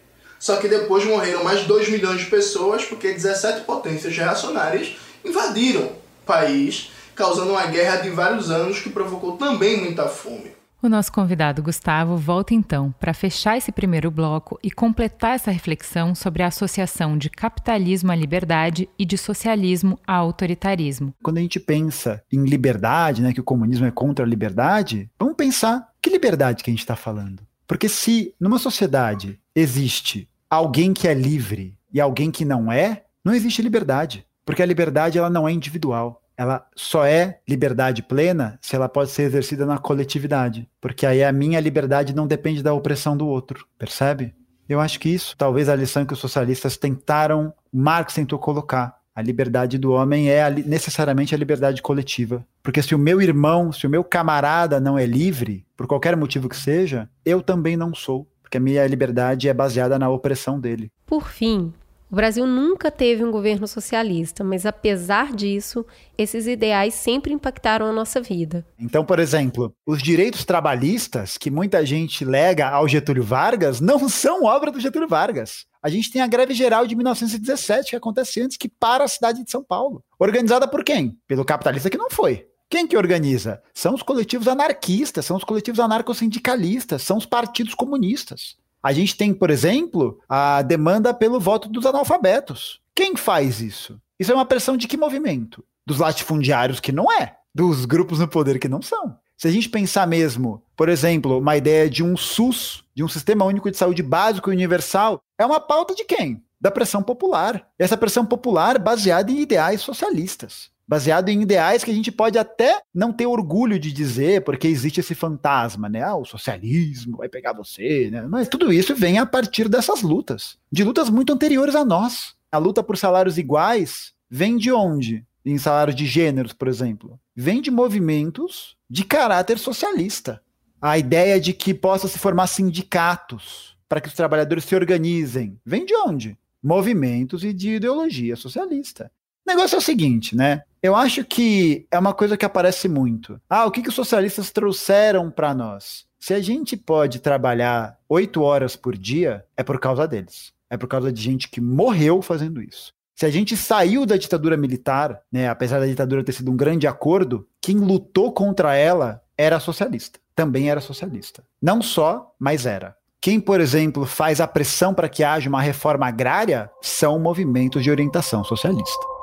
Só 0.45 0.57
que 0.57 0.69
depois 0.69 1.07
morreram 1.07 1.43
mais 1.43 1.65
2 1.65 1.89
milhões 1.89 2.21
de 2.21 2.27
pessoas 2.27 2.85
porque 2.85 3.11
17 3.11 3.63
potências 3.63 4.15
reacionárias 4.15 4.95
invadiram 5.25 5.87
o 5.87 6.27
país, 6.27 6.91
causando 7.15 7.53
uma 7.53 7.65
guerra 7.65 8.03
de 8.03 8.11
vários 8.11 8.51
anos 8.51 8.79
que 8.79 8.91
provocou 8.91 9.39
também 9.39 9.81
muita 9.81 10.07
fome. 10.07 10.53
O 10.83 10.89
nosso 10.91 11.11
convidado 11.11 11.63
Gustavo 11.63 12.19
volta 12.19 12.53
então 12.53 12.95
para 13.01 13.15
fechar 13.15 13.57
esse 13.57 13.73
primeiro 13.73 14.11
bloco 14.11 14.59
e 14.63 14.71
completar 14.71 15.37
essa 15.37 15.51
reflexão 15.51 16.15
sobre 16.15 16.43
a 16.43 16.49
associação 16.49 17.17
de 17.17 17.31
capitalismo 17.31 18.13
à 18.13 18.15
liberdade 18.15 18.87
e 18.99 19.07
de 19.07 19.17
socialismo 19.17 19.99
a 20.07 20.15
autoritarismo. 20.15 21.15
Quando 21.23 21.39
a 21.39 21.41
gente 21.41 21.59
pensa 21.59 22.23
em 22.31 22.45
liberdade, 22.45 23.23
né, 23.23 23.33
que 23.33 23.41
o 23.41 23.45
comunismo 23.45 23.87
é 23.87 23.91
contra 23.91 24.27
a 24.27 24.29
liberdade, 24.29 25.09
vamos 25.19 25.37
pensar 25.37 25.89
que 26.03 26.11
liberdade 26.11 26.63
que 26.63 26.69
a 26.69 26.75
gente 26.75 26.81
está 26.81 26.95
falando. 26.95 27.43
Porque 27.67 27.89
se 27.89 28.35
numa 28.39 28.59
sociedade 28.59 29.41
existe 29.55 30.29
alguém 30.55 30.93
que 30.93 31.09
é 31.09 31.15
livre 31.15 31.77
e 31.93 32.01
alguém 32.01 32.31
que 32.31 32.45
não 32.45 32.71
é, 32.71 33.05
não 33.25 33.35
existe 33.35 33.63
liberdade. 33.63 34.27
Porque 34.45 34.63
a 34.63 34.67
liberdade 34.67 35.19
ela 35.19 35.31
não 35.31 35.49
é 35.49 35.53
individual 35.53 36.21
ela 36.37 36.67
só 36.75 37.05
é 37.05 37.39
liberdade 37.49 38.03
plena 38.03 38.59
se 38.61 38.75
ela 38.75 38.89
pode 38.89 39.11
ser 39.11 39.23
exercida 39.23 39.65
na 39.65 39.79
coletividade. 39.79 40.69
Porque 40.81 41.07
aí 41.07 41.23
a 41.23 41.33
minha 41.33 41.61
liberdade 41.61 42.15
não 42.15 42.27
depende 42.27 42.63
da 42.63 42.75
opressão 42.75 43.17
do 43.17 43.27
outro, 43.27 43.67
percebe? 43.79 44.35
Eu 44.69 44.81
acho 44.81 44.99
que 44.99 45.09
isso, 45.09 45.37
talvez 45.37 45.69
a 45.69 45.77
lição 45.77 46.05
que 46.05 46.13
os 46.13 46.19
socialistas 46.19 46.77
tentaram, 46.77 47.53
Marx 47.73 48.15
tentou 48.15 48.39
colocar. 48.39 48.97
A 49.15 49.23
liberdade 49.23 49.79
do 49.79 49.93
homem 49.93 50.29
é 50.29 50.43
a, 50.43 50.51
necessariamente 50.51 51.35
a 51.35 51.39
liberdade 51.39 51.81
coletiva. 51.81 52.45
Porque 52.63 52.83
se 52.83 52.95
o 52.97 52.99
meu 52.99 53.23
irmão, 53.23 53.71
se 53.71 53.87
o 53.87 53.91
meu 53.91 54.03
camarada 54.03 54.81
não 54.81 54.99
é 54.99 55.07
livre, 55.07 55.65
por 55.77 55.87
qualquer 55.87 56.17
motivo 56.17 56.49
que 56.49 56.57
seja, 56.57 57.09
eu 57.25 57.41
também 57.41 57.77
não 57.77 57.95
sou. 57.95 58.27
Porque 58.55 58.59
a 58.59 58.61
minha 58.61 58.87
liberdade 58.87 59.49
é 59.49 59.55
baseada 59.55 59.99
na 59.99 60.09
opressão 60.09 60.61
dele. 60.61 60.93
Por 61.05 61.29
fim, 61.29 61.73
o 62.09 62.15
Brasil 62.15 62.47
nunca 62.47 62.89
teve 62.89 63.25
um 63.25 63.33
governo 63.33 63.67
socialista, 63.67 64.45
mas 64.45 64.65
apesar 64.65 65.33
disso, 65.33 65.85
esses 66.17 66.47
ideais 66.47 66.95
sempre 66.95 67.33
impactaram 67.33 67.87
a 67.87 67.93
nossa 67.93 68.21
vida. 68.21 68.65
Então, 68.79 69.05
por 69.05 69.19
exemplo, 69.19 69.75
os 69.85 70.01
direitos 70.01 70.45
trabalhistas 70.45 71.37
que 71.37 71.51
muita 71.51 71.85
gente 71.85 72.25
lega 72.25 72.69
ao 72.69 72.87
Getúlio 72.87 73.25
Vargas 73.25 73.81
não 73.81 74.07
são 74.09 74.45
obra 74.45 74.71
do 74.71 74.79
Getúlio 74.79 75.09
Vargas. 75.09 75.67
A 75.83 75.89
gente 75.89 76.13
tem 76.13 76.23
a 76.23 76.29
greve 76.29 76.55
geral 76.55 76.87
de 76.87 76.95
1917 76.95 77.91
que 77.91 77.97
acontece 77.97 78.41
antes 78.41 78.57
que 78.57 78.69
para 78.69 79.03
a 79.03 79.09
cidade 79.09 79.43
de 79.43 79.51
São 79.51 79.65
Paulo. 79.65 80.01
Organizada 80.17 80.69
por 80.69 80.85
quem? 80.85 81.19
Pelo 81.27 81.45
capitalista 81.45 81.91
que 81.91 81.99
não 81.99 82.09
foi. 82.09 82.47
Quem 82.69 82.87
que 82.87 82.97
organiza? 82.97 83.62
São 83.73 83.95
os 83.95 84.03
coletivos 84.03 84.49
anarquistas, 84.49 85.25
são 85.25 85.37
os 85.37 85.45
coletivos 85.45 85.81
anarcossindicalistas, 85.81 87.03
são 87.03 87.17
os 87.17 87.27
partidos 87.27 87.75
comunistas. 87.75 88.57
A 88.83 88.93
gente 88.93 89.17
tem, 89.17 89.33
por 89.33 89.51
exemplo, 89.51 90.21
a 90.29 90.61
demanda 90.61 91.15
pelo 91.15 91.41
voto 91.41 91.69
dos 91.69 91.87
analfabetos. 91.87 92.81
Quem 92.95 93.17
faz 93.17 93.61
isso? 93.61 93.99
Isso 94.19 94.33
é 94.33 94.35
uma 94.35 94.45
pressão 94.45 94.77
de 94.77 94.87
que 94.87 94.97
movimento? 94.97 95.65
Dos 95.87 95.99
latifundiários 95.99 96.81
que 96.81 96.93
não 96.93 97.11
é, 97.11 97.37
dos 97.55 97.85
grupos 97.85 98.19
no 98.19 98.29
poder 98.29 98.59
que 98.59 98.69
não 98.69 98.83
são. 98.83 99.17
Se 99.37 99.49
a 99.49 99.51
gente 99.51 99.69
pensar 99.69 100.07
mesmo, 100.07 100.62
por 100.77 100.89
exemplo, 100.89 101.39
uma 101.39 101.57
ideia 101.57 101.89
de 101.89 102.03
um 102.03 102.17
SUS, 102.17 102.85
de 102.95 103.03
um 103.03 103.09
Sistema 103.09 103.45
Único 103.45 103.71
de 103.71 103.77
Saúde 103.77 104.03
Básico 104.03 104.51
e 104.51 104.55
Universal, 104.55 105.21
é 105.39 105.45
uma 105.45 105.61
pauta 105.61 105.95
de 105.95 106.05
quem? 106.05 106.43
Da 106.61 106.71
pressão 106.71 107.03
popular. 107.03 107.67
Essa 107.79 107.97
pressão 107.97 108.25
popular 108.25 108.79
baseada 108.79 109.31
em 109.31 109.41
ideais 109.41 109.81
socialistas 109.81 110.74
baseado 110.87 111.28
em 111.28 111.43
ideais 111.43 111.82
que 111.82 111.91
a 111.91 111.95
gente 111.95 112.12
pode 112.12 112.39
até 112.39 112.80
não 112.95 113.12
ter 113.12 113.26
orgulho 113.26 113.78
de 113.78 113.93
dizer, 113.93 114.43
porque 114.45 114.68
existe 114.68 115.01
esse 115.01 115.14
fantasma, 115.14 115.89
né? 115.89 116.03
Ah, 116.03 116.16
o 116.16 116.24
socialismo 116.24 117.16
vai 117.18 117.28
pegar 117.28 117.53
você, 117.53 118.11
né? 118.11 118.22
Mas 118.28 118.49
tudo 118.49 118.72
isso 118.72 118.95
vem 118.95 119.18
a 119.18 119.26
partir 119.26 119.68
dessas 119.68 120.03
lutas, 120.03 120.59
de 120.70 120.85
lutas 120.85 121.09
muito 121.09 121.32
anteriores 121.32 121.74
a 121.74 121.85
nós. 121.85 122.35
A 122.53 122.59
luta 122.59 122.82
por 122.82 122.97
salários 122.97 123.39
iguais 123.39 124.12
vem 124.30 124.57
de 124.57 124.70
onde? 124.70 125.24
Em 125.45 125.59
salários 125.59 125.97
de 125.97 126.07
gêneros, 126.07 126.53
por 126.53 126.68
exemplo. 126.68 127.18
Vem 127.35 127.61
de 127.61 127.70
movimentos 127.70 128.76
de 128.89 129.05
caráter 129.05 129.59
socialista. 129.59 130.41
A 130.80 130.99
ideia 130.99 131.41
de 131.41 131.53
que 131.53 131.74
possa 131.74 132.09
se 132.09 132.18
formar 132.18 132.47
sindicatos 132.47 133.76
para 133.89 134.01
que 134.01 134.09
os 134.09 134.14
trabalhadores 134.14 134.64
se 134.64 134.74
organizem. 134.74 135.59
Vem 135.64 135.85
de 135.85 135.95
onde? 135.95 136.39
Movimentos 136.62 137.45
e 137.45 137.53
de 137.53 137.76
ideologia 137.76 138.37
socialista. 138.37 139.11
O 139.47 139.51
negócio 139.51 139.77
é 139.77 139.79
o 139.79 139.83
seguinte, 139.83 140.35
né? 140.35 140.63
Eu 140.83 140.97
acho 140.97 141.25
que 141.25 141.87
é 141.91 141.99
uma 141.99 142.15
coisa 142.15 142.37
que 142.37 142.45
aparece 142.45 142.89
muito. 142.89 143.41
Ah, 143.49 143.67
o 143.67 143.71
que, 143.71 143.83
que 143.83 143.89
os 143.89 143.95
socialistas 143.95 144.51
trouxeram 144.51 145.31
para 145.31 145.55
nós? 145.55 146.07
Se 146.19 146.33
a 146.33 146.41
gente 146.41 146.77
pode 146.77 147.21
trabalhar 147.21 147.99
oito 148.09 148.41
horas 148.43 148.75
por 148.75 148.97
dia, 148.97 149.45
é 149.57 149.63
por 149.63 149.79
causa 149.79 150.09
deles. 150.09 150.53
É 150.71 150.77
por 150.77 150.89
causa 150.89 151.13
de 151.13 151.21
gente 151.21 151.49
que 151.49 151.61
morreu 151.61 152.23
fazendo 152.23 152.63
isso. 152.63 152.93
Se 153.15 153.27
a 153.27 153.31
gente 153.31 153.57
saiu 153.57 154.07
da 154.07 154.17
ditadura 154.17 154.57
militar, 154.57 155.21
né, 155.31 155.49
apesar 155.49 155.79
da 155.79 155.87
ditadura 155.87 156.25
ter 156.25 156.33
sido 156.33 156.51
um 156.51 156.57
grande 156.57 156.87
acordo, 156.87 157.47
quem 157.61 157.77
lutou 157.77 158.33
contra 158.33 158.75
ela 158.75 159.23
era 159.37 159.61
socialista. 159.61 160.19
Também 160.35 160.71
era 160.71 160.81
socialista. 160.81 161.45
Não 161.61 161.81
só, 161.81 162.35
mas 162.41 162.67
era. 162.67 162.97
Quem, 163.21 163.41
por 163.41 163.61
exemplo, 163.61 164.05
faz 164.05 164.41
a 164.41 164.47
pressão 164.47 164.93
para 164.93 165.09
que 165.09 165.23
haja 165.23 165.49
uma 165.49 165.63
reforma 165.63 166.07
agrária 166.07 166.71
são 166.83 167.19
movimentos 167.19 167.83
de 167.83 167.91
orientação 167.91 168.45
socialista. 168.45 169.14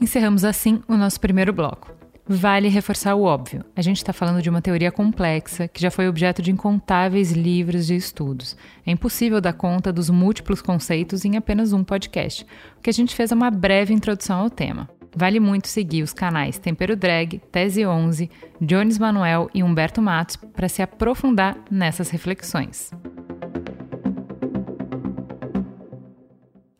Encerramos 0.00 0.44
assim 0.44 0.80
o 0.86 0.96
nosso 0.96 1.18
primeiro 1.18 1.52
bloco. 1.52 1.92
Vale 2.26 2.68
reforçar 2.68 3.14
o 3.14 3.22
óbvio. 3.22 3.64
A 3.76 3.82
gente 3.82 3.96
está 3.96 4.12
falando 4.12 4.40
de 4.40 4.48
uma 4.48 4.62
teoria 4.62 4.92
complexa 4.92 5.68
que 5.68 5.80
já 5.80 5.90
foi 5.90 6.08
objeto 6.08 6.40
de 6.40 6.50
incontáveis 6.50 7.32
livros 7.32 7.86
de 7.86 7.96
estudos. 7.96 8.56
É 8.86 8.90
impossível 8.90 9.40
dar 9.40 9.52
conta 9.52 9.92
dos 9.92 10.08
múltiplos 10.08 10.62
conceitos 10.62 11.24
em 11.24 11.36
apenas 11.36 11.72
um 11.72 11.84
podcast. 11.84 12.46
O 12.78 12.80
que 12.80 12.88
a 12.88 12.92
gente 12.92 13.14
fez 13.14 13.30
é 13.30 13.34
uma 13.34 13.50
breve 13.50 13.92
introdução 13.92 14.40
ao 14.40 14.48
tema. 14.48 14.88
Vale 15.16 15.38
muito 15.38 15.68
seguir 15.68 16.02
os 16.02 16.12
canais 16.12 16.58
Tempero 16.58 16.96
Drag, 16.96 17.38
Tese 17.52 17.86
11, 17.86 18.30
Jones 18.60 18.98
Manuel 18.98 19.48
e 19.54 19.62
Humberto 19.62 20.02
Matos 20.02 20.36
para 20.36 20.68
se 20.68 20.82
aprofundar 20.82 21.56
nessas 21.70 22.10
reflexões. 22.10 22.90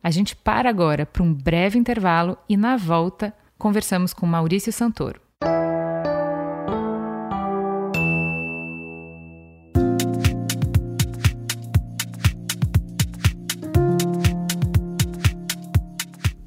A 0.03 0.11
gente 0.11 0.37
para 0.37 0.69
agora 0.69 1.07
para 1.07 1.23
um 1.23 1.33
breve 1.33 1.79
intervalo 1.79 2.37
e 2.49 2.57
na 2.57 2.77
volta 2.77 3.33
conversamos 3.57 4.13
com 4.13 4.27
Maurício 4.27 4.73
Santoro. 4.73 5.24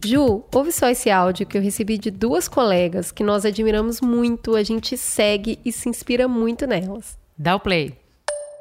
Ju, 0.07 0.45
ouve 0.55 0.71
só 0.71 0.87
esse 0.87 1.09
áudio 1.09 1.45
que 1.45 1.57
eu 1.57 1.61
recebi 1.61 1.97
de 1.97 2.09
duas 2.09 2.47
colegas 2.47 3.11
que 3.11 3.25
nós 3.25 3.45
admiramos 3.45 3.99
muito, 3.99 4.55
a 4.55 4.63
gente 4.63 4.95
segue 4.95 5.59
e 5.65 5.71
se 5.71 5.89
inspira 5.89 6.29
muito 6.29 6.65
nelas. 6.65 7.19
Dá 7.37 7.57
o 7.57 7.59
play. 7.59 7.93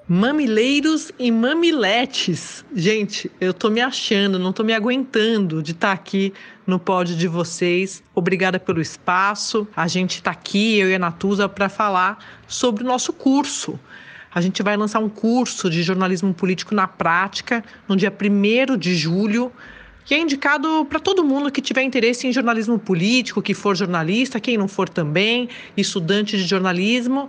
Mamileiros 0.09 1.13
e 1.17 1.31
mamiletes. 1.31 2.65
Gente, 2.75 3.31
eu 3.41 3.55
tô 3.55 3.71
me 3.71 3.81
achando, 3.81 4.41
não 4.41 4.53
tô 4.53 4.65
me 4.65 4.73
aguentando 4.73 5.63
de 5.63 5.71
estar 5.71 5.89
tá 5.89 5.93
aqui 5.93 6.35
no 6.67 6.81
pódio 6.81 7.15
de 7.15 7.29
vocês. 7.29 8.03
Obrigada 8.13 8.59
pelo 8.59 8.81
espaço. 8.81 9.69
A 9.77 9.87
gente 9.87 10.21
tá 10.21 10.33
aqui, 10.33 10.79
eu 10.79 10.91
e 10.91 10.97
a 10.97 10.99
Natuza, 10.99 11.49
para 11.49 11.69
falar 11.69 12.19
sobre 12.49 12.83
o 12.83 12.87
nosso 12.87 13.13
curso. 13.13 13.79
A 14.35 14.41
gente 14.41 14.65
vai 14.65 14.77
lançar 14.77 14.99
um 14.99 15.09
curso 15.09 15.71
de 15.71 15.85
jornalismo 15.85 16.35
político 16.35 16.75
na 16.75 16.89
prática 16.89 17.65
no 17.89 17.95
dia 17.95 18.13
1 18.13 18.77
de 18.77 18.97
julho 18.97 19.53
que 20.07 20.15
é 20.15 20.21
indicado 20.21 20.87
para 20.89 21.01
todo 21.01 21.25
mundo 21.25 21.51
que 21.51 21.61
tiver 21.61 21.83
interesse 21.83 22.29
em 22.29 22.33
jornalismo 22.33 22.79
político, 22.79 23.43
que 23.43 23.53
for 23.53 23.77
jornalista, 23.77 24.39
quem 24.39 24.57
não 24.57 24.69
for 24.69 24.89
também, 24.89 25.49
estudante 25.77 26.37
de 26.37 26.45
jornalismo. 26.45 27.29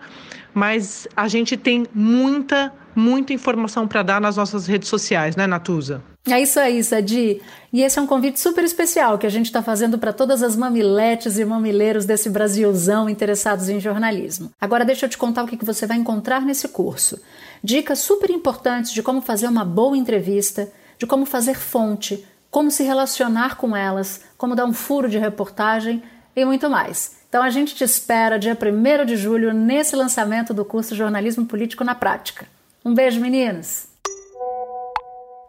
Mas 0.53 1.07
a 1.15 1.27
gente 1.27 1.57
tem 1.57 1.87
muita, 1.93 2.71
muita 2.95 3.33
informação 3.33 3.87
para 3.87 4.03
dar 4.03 4.21
nas 4.21 4.37
nossas 4.37 4.67
redes 4.67 4.89
sociais, 4.89 5.35
né, 5.35 5.47
Natuza? 5.47 6.03
É 6.27 6.39
isso 6.39 6.59
aí, 6.59 6.83
Sadi. 6.83 7.41
E 7.73 7.81
esse 7.81 7.97
é 7.97 8.01
um 8.01 8.07
convite 8.07 8.39
super 8.39 8.63
especial 8.63 9.17
que 9.17 9.25
a 9.25 9.29
gente 9.29 9.45
está 9.47 9.63
fazendo 9.63 9.97
para 9.97 10.13
todas 10.13 10.43
as 10.43 10.55
mamiletes 10.55 11.39
e 11.39 11.45
mamileiros 11.45 12.05
desse 12.05 12.29
Brasilzão 12.29 13.09
interessados 13.09 13.69
em 13.69 13.79
jornalismo. 13.79 14.51
Agora 14.61 14.85
deixa 14.85 15.05
eu 15.05 15.09
te 15.09 15.17
contar 15.17 15.43
o 15.43 15.47
que 15.47 15.63
você 15.65 15.87
vai 15.87 15.97
encontrar 15.97 16.41
nesse 16.41 16.67
curso. 16.67 17.19
Dicas 17.63 17.99
super 17.99 18.29
importantes 18.29 18.91
de 18.91 19.01
como 19.01 19.21
fazer 19.21 19.47
uma 19.47 19.65
boa 19.65 19.97
entrevista, 19.97 20.71
de 20.99 21.07
como 21.07 21.25
fazer 21.25 21.55
fonte, 21.55 22.25
como 22.49 22.71
se 22.71 22.83
relacionar 22.83 23.57
com 23.57 23.75
elas, 23.75 24.23
como 24.37 24.55
dar 24.55 24.65
um 24.65 24.73
furo 24.73 25.09
de 25.09 25.17
reportagem 25.17 26.03
e 26.35 26.45
muito 26.45 26.69
mais. 26.69 27.17
Então 27.29 27.43
a 27.43 27.49
gente 27.49 27.75
te 27.75 27.83
espera 27.83 28.39
dia 28.39 28.57
1 28.59 29.05
de 29.05 29.15
julho 29.15 29.53
nesse 29.53 29.95
lançamento 29.95 30.53
do 30.53 30.63
curso 30.63 30.95
Jornalismo 30.95 31.45
Político 31.45 31.83
na 31.83 31.93
Prática. 31.93 32.47
Um 32.85 32.93
beijo, 32.93 33.19
meninos! 33.19 33.87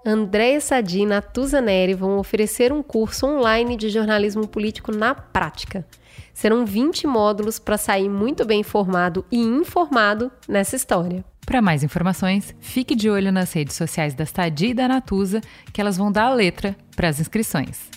Andréa 0.05 0.61
Sadi 0.61 1.01
e 1.01 1.07
Natuza 1.07 1.61
Neri 1.61 1.95
vão 1.95 2.19
oferecer 2.19 2.73
um 2.73 2.83
curso 2.83 3.27
online 3.27 3.77
de 3.77 3.91
jornalismo 3.91 4.47
político 4.47 4.91
na 4.91 5.15
prática. 5.15 5.85
Serão 6.39 6.65
20 6.65 7.05
módulos 7.05 7.59
para 7.59 7.77
sair 7.77 8.09
muito 8.09 8.45
bem 8.45 8.61
informado 8.61 9.27
e 9.29 9.41
informado 9.41 10.31
nessa 10.47 10.77
história. 10.77 11.25
Para 11.45 11.61
mais 11.61 11.83
informações, 11.83 12.55
fique 12.61 12.95
de 12.95 13.11
olho 13.11 13.33
nas 13.33 13.53
redes 13.53 13.75
sociais 13.75 14.15
da 14.15 14.25
Sadi 14.25 14.69
e 14.69 14.75
da 14.75 14.87
Natuza, 14.87 15.41
que 15.73 15.81
elas 15.81 15.97
vão 15.97 16.13
dar 16.13 16.27
a 16.27 16.33
letra 16.33 16.77
para 16.95 17.09
as 17.09 17.19
inscrições. 17.19 17.91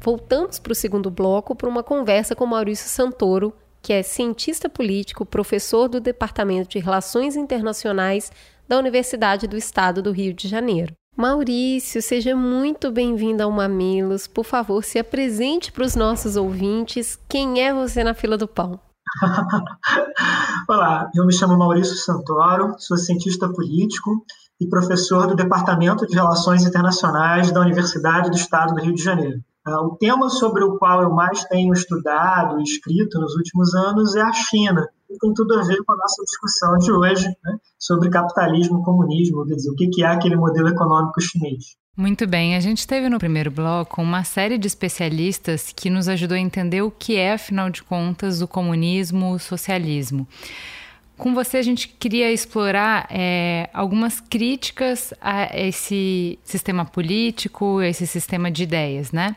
Voltamos 0.00 0.58
para 0.58 0.72
o 0.72 0.74
segundo 0.74 1.08
bloco 1.08 1.54
para 1.54 1.68
uma 1.68 1.84
conversa 1.84 2.34
com 2.34 2.46
Maurício 2.46 2.88
Santoro, 2.88 3.54
que 3.80 3.92
é 3.92 4.02
cientista 4.02 4.68
político, 4.68 5.24
professor 5.24 5.86
do 5.86 6.00
Departamento 6.00 6.70
de 6.70 6.80
Relações 6.80 7.36
Internacionais 7.36 8.32
da 8.66 8.76
Universidade 8.76 9.46
do 9.46 9.56
Estado 9.56 10.02
do 10.02 10.10
Rio 10.10 10.34
de 10.34 10.48
Janeiro. 10.48 10.92
Maurício, 11.16 12.02
seja 12.02 12.36
muito 12.36 12.92
bem-vindo 12.92 13.42
ao 13.42 13.50
Mamilos. 13.50 14.26
Por 14.26 14.44
favor, 14.44 14.84
se 14.84 14.98
apresente 14.98 15.72
para 15.72 15.82
os 15.82 15.96
nossos 15.96 16.36
ouvintes. 16.36 17.18
Quem 17.26 17.62
é 17.62 17.72
você 17.72 18.04
na 18.04 18.12
fila 18.12 18.36
do 18.36 18.46
pão? 18.46 18.78
Olá, 20.68 21.10
eu 21.14 21.24
me 21.24 21.32
chamo 21.32 21.56
Maurício 21.56 21.96
Santoro, 21.96 22.74
sou 22.78 22.98
cientista 22.98 23.50
político 23.50 24.26
e 24.60 24.68
professor 24.68 25.26
do 25.26 25.34
Departamento 25.34 26.06
de 26.06 26.14
Relações 26.14 26.66
Internacionais 26.66 27.50
da 27.50 27.62
Universidade 27.62 28.28
do 28.28 28.36
Estado 28.36 28.74
do 28.74 28.82
Rio 28.82 28.94
de 28.94 29.02
Janeiro. 29.02 29.40
Ah, 29.66 29.80
o 29.80 29.96
tema 29.96 30.28
sobre 30.28 30.64
o 30.64 30.76
qual 30.76 31.00
eu 31.00 31.10
mais 31.10 31.44
tenho 31.44 31.72
estudado 31.72 32.60
e 32.60 32.62
escrito 32.62 33.18
nos 33.18 33.34
últimos 33.34 33.74
anos 33.74 34.14
é 34.14 34.20
a 34.20 34.34
China, 34.34 34.86
e 35.08 35.18
tem 35.18 35.32
tudo 35.34 35.54
a 35.54 35.62
ver 35.62 35.76
com 35.84 35.92
a 35.92 35.96
nossa 35.96 36.22
discussão 36.24 36.78
de 36.78 36.92
hoje 36.92 37.26
né, 37.26 37.58
sobre 37.78 38.10
capitalismo 38.10 38.82
comunismo, 38.82 39.46
quer 39.46 39.54
dizer, 39.54 39.70
o 39.70 39.74
que 39.74 40.02
é 40.02 40.06
aquele 40.06 40.36
modelo 40.36 40.68
econômico 40.68 41.20
chinês. 41.20 41.76
Muito 41.96 42.26
bem, 42.26 42.54
a 42.54 42.60
gente 42.60 42.86
teve 42.86 43.08
no 43.08 43.18
primeiro 43.18 43.50
bloco 43.50 44.02
uma 44.02 44.22
série 44.22 44.58
de 44.58 44.66
especialistas 44.66 45.72
que 45.74 45.88
nos 45.88 46.08
ajudou 46.08 46.36
a 46.36 46.40
entender 46.40 46.82
o 46.82 46.90
que 46.90 47.16
é, 47.16 47.32
afinal 47.32 47.70
de 47.70 47.82
contas, 47.82 48.42
o 48.42 48.48
comunismo, 48.48 49.32
o 49.32 49.38
socialismo. 49.38 50.28
Com 51.16 51.32
você, 51.32 51.56
a 51.56 51.62
gente 51.62 51.88
queria 51.88 52.30
explorar 52.30 53.06
é, 53.10 53.70
algumas 53.72 54.20
críticas 54.20 55.14
a 55.22 55.56
esse 55.58 56.38
sistema 56.44 56.84
político, 56.84 57.78
a 57.78 57.88
esse 57.88 58.06
sistema 58.06 58.50
de 58.50 58.64
ideias, 58.64 59.12
né? 59.12 59.34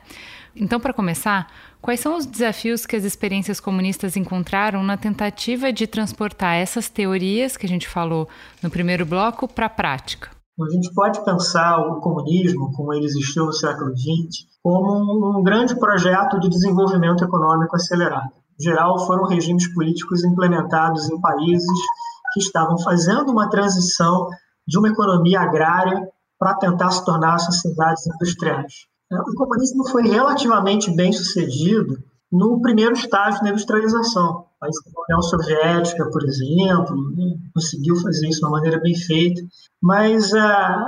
Então, 0.54 0.78
para 0.78 0.92
começar, 0.92 1.50
quais 1.82 2.00
são 2.00 2.18
os 2.18 2.26
desafios 2.26 2.86
que 2.86 2.96
as 2.96 3.04
experiências 3.04 3.60
comunistas 3.60 4.16
encontraram 4.16 4.84
na 4.84 4.98
tentativa 4.98 5.72
de 5.72 5.88
transportar 5.88 6.56
essas 6.56 6.90
teorias 6.90 7.58
que 7.58 7.66
a 7.66 7.70
gente 7.70 7.88
falou 7.88 8.28
no 8.62 8.70
primeiro 8.70 9.06
bloco 9.06 9.48
para 9.48 9.66
a 9.66 9.70
prática? 9.70 10.30
A 10.60 10.72
gente 10.74 10.94
pode 10.94 11.24
pensar 11.24 11.78
o 11.78 12.02
comunismo, 12.02 12.74
como 12.74 12.94
ele 12.94 13.06
existiu 13.06 13.46
no 13.46 13.54
século 13.54 13.92
XX, 13.98 14.46
como 14.62 15.40
um 15.40 15.42
grande 15.42 15.80
projeto 15.80 16.38
de 16.40 16.50
desenvolvimento 16.50 17.24
econômico 17.24 17.76
acelerado 17.76 18.40
geral, 18.60 19.00
foram 19.06 19.26
regimes 19.26 19.74
políticos 19.74 20.24
implementados 20.24 21.10
em 21.10 21.20
países 21.20 21.80
que 22.34 22.40
estavam 22.40 22.78
fazendo 22.78 23.32
uma 23.32 23.50
transição 23.50 24.28
de 24.68 24.78
uma 24.78 24.90
economia 24.90 25.40
agrária 25.40 26.08
para 26.38 26.56
tentar 26.56 26.92
se 26.92 27.04
tornar 27.04 27.40
sociedades 27.40 28.06
industriais. 28.06 28.74
É, 29.12 29.16
o 29.20 29.36
comunismo 29.36 29.88
foi 29.90 30.04
relativamente 30.08 30.92
bem 30.96 31.12
sucedido 31.12 31.98
no 32.32 32.62
primeiro 32.62 32.94
estágio 32.94 33.42
da 33.42 33.50
industrialização. 33.50 34.46
A 34.62 34.68
União 35.08 35.22
Soviética, 35.22 36.10
por 36.12 36.24
exemplo, 36.24 37.12
né, 37.16 37.38
conseguiu 37.54 37.96
fazer 37.96 38.28
isso 38.28 38.40
de 38.40 38.46
uma 38.46 38.58
maneira 38.58 38.80
bem 38.80 38.96
feita, 38.96 39.42
mas 39.82 40.32
uh, 40.34 40.86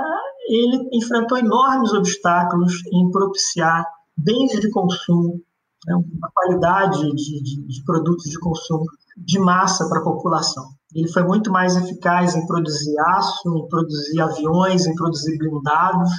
ele 0.48 0.88
enfrentou 0.92 1.38
enormes 1.38 1.92
obstáculos 1.92 2.74
em 2.92 3.10
propiciar 3.10 3.84
bens 4.16 4.60
de 4.60 4.70
consumo 4.70 5.40
né, 5.86 5.96
uma 5.96 6.30
qualidade 6.34 7.00
de, 7.12 7.42
de, 7.42 7.66
de 7.66 7.84
produtos 7.84 8.24
de 8.30 8.38
consumo 8.38 8.84
de 9.16 9.38
massa 9.38 9.88
para 9.88 10.00
a 10.00 10.04
população. 10.04 10.64
Ele 10.94 11.08
foi 11.08 11.22
muito 11.22 11.50
mais 11.50 11.76
eficaz 11.76 12.34
em 12.34 12.46
produzir 12.46 12.94
aço, 13.00 13.56
em 13.56 13.68
produzir 13.68 14.20
aviões, 14.20 14.86
em 14.86 14.94
produzir 14.94 15.38
blindados, 15.38 16.10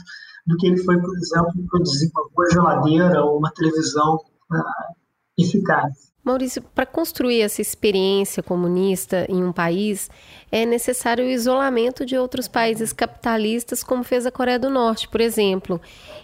do 0.46 0.58
que 0.58 0.68
ele 0.68 0.78
foi, 0.78 1.00
por 1.00 1.16
exemplo, 1.16 1.52
em 1.58 1.66
produzir 1.68 2.12
uma 2.14 2.30
boa 2.34 2.50
geladeira 2.52 3.24
ou 3.24 3.38
uma 3.38 3.52
televisão 3.52 4.16
uh, 4.16 4.94
eficaz. 5.38 6.14
Maurício, 6.24 6.62
para 6.62 6.86
construir 6.86 7.42
essa 7.42 7.62
experiência 7.62 8.42
comunista 8.42 9.26
em 9.28 9.44
um 9.44 9.52
país, 9.52 10.10
é 10.50 10.66
necessário 10.66 11.26
o 11.26 11.30
isolamento 11.30 12.06
de 12.06 12.18
outros 12.18 12.48
países 12.48 12.94
capitalistas, 12.94 13.84
como 13.84 14.06
fez 14.06 14.26
a 14.26 14.32
Coreia 14.32 14.58
do 14.58 14.70
Norte, 14.70 15.10
por 15.10 15.20
exemplo. 15.20 15.82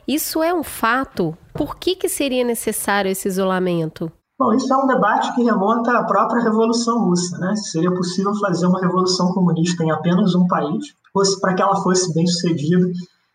Isso 0.07 0.41
é 0.41 0.53
um 0.53 0.63
fato? 0.63 1.37
Por 1.53 1.75
que, 1.75 1.95
que 1.95 2.07
seria 2.07 2.45
necessário 2.45 3.11
esse 3.11 3.27
isolamento? 3.27 4.09
Bom, 4.39 4.53
isso 4.53 4.73
é 4.73 4.77
um 4.77 4.87
debate 4.87 5.35
que 5.35 5.43
remonta 5.43 5.91
à 5.91 6.03
própria 6.05 6.41
Revolução 6.41 7.03
Russa. 7.03 7.37
Né? 7.37 7.53
Se 7.57 7.71
seria 7.71 7.91
possível 7.91 8.33
fazer 8.39 8.67
uma 8.67 8.79
revolução 8.79 9.33
comunista 9.33 9.83
em 9.83 9.91
apenas 9.91 10.33
um 10.33 10.47
país, 10.47 10.93
para 11.41 11.53
que 11.53 11.61
ela 11.61 11.75
fosse 11.75 12.13
bem 12.13 12.25
sucedida, 12.25 12.89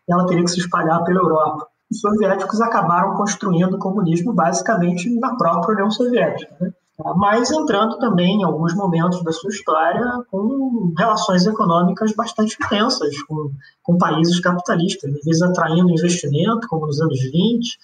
ela 0.07 0.25
teria 0.25 0.43
que 0.43 0.51
se 0.51 0.59
espalhar 0.59 1.03
pela 1.03 1.19
Europa 1.19 1.67
os 1.91 1.99
soviéticos 1.99 2.61
acabaram 2.61 3.15
construindo 3.15 3.75
o 3.75 3.79
comunismo 3.79 4.33
basicamente 4.33 5.09
na 5.19 5.35
própria 5.35 5.73
União 5.73 5.91
Soviética. 5.91 6.55
Né? 6.59 6.71
Mas 7.17 7.51
entrando 7.51 7.99
também 7.99 8.41
em 8.41 8.43
alguns 8.43 8.73
momentos 8.73 9.21
da 9.23 9.31
sua 9.31 9.49
história 9.49 10.05
com 10.31 10.93
relações 10.97 11.45
econômicas 11.45 12.13
bastante 12.15 12.57
intensas 12.63 13.21
com, 13.23 13.51
com 13.83 13.97
países 13.97 14.39
capitalistas, 14.39 15.13
às 15.13 15.23
vezes 15.23 15.41
atraindo 15.41 15.91
investimento, 15.91 16.67
como 16.69 16.87
nos 16.87 17.01
anos 17.01 17.19
20, 17.19 17.77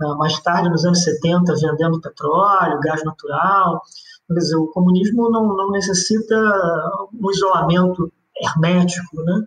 ah, 0.00 0.14
mais 0.14 0.40
tarde, 0.40 0.70
nos 0.70 0.84
anos 0.84 1.02
70, 1.04 1.54
vendendo 1.54 2.00
petróleo, 2.00 2.80
gás 2.80 3.04
natural. 3.04 3.82
Quer 4.26 4.34
dizer, 4.34 4.56
o 4.56 4.68
comunismo 4.68 5.30
não, 5.30 5.54
não 5.54 5.70
necessita 5.70 6.34
um 7.12 7.30
isolamento 7.30 8.10
hermético, 8.40 9.22
né? 9.22 9.44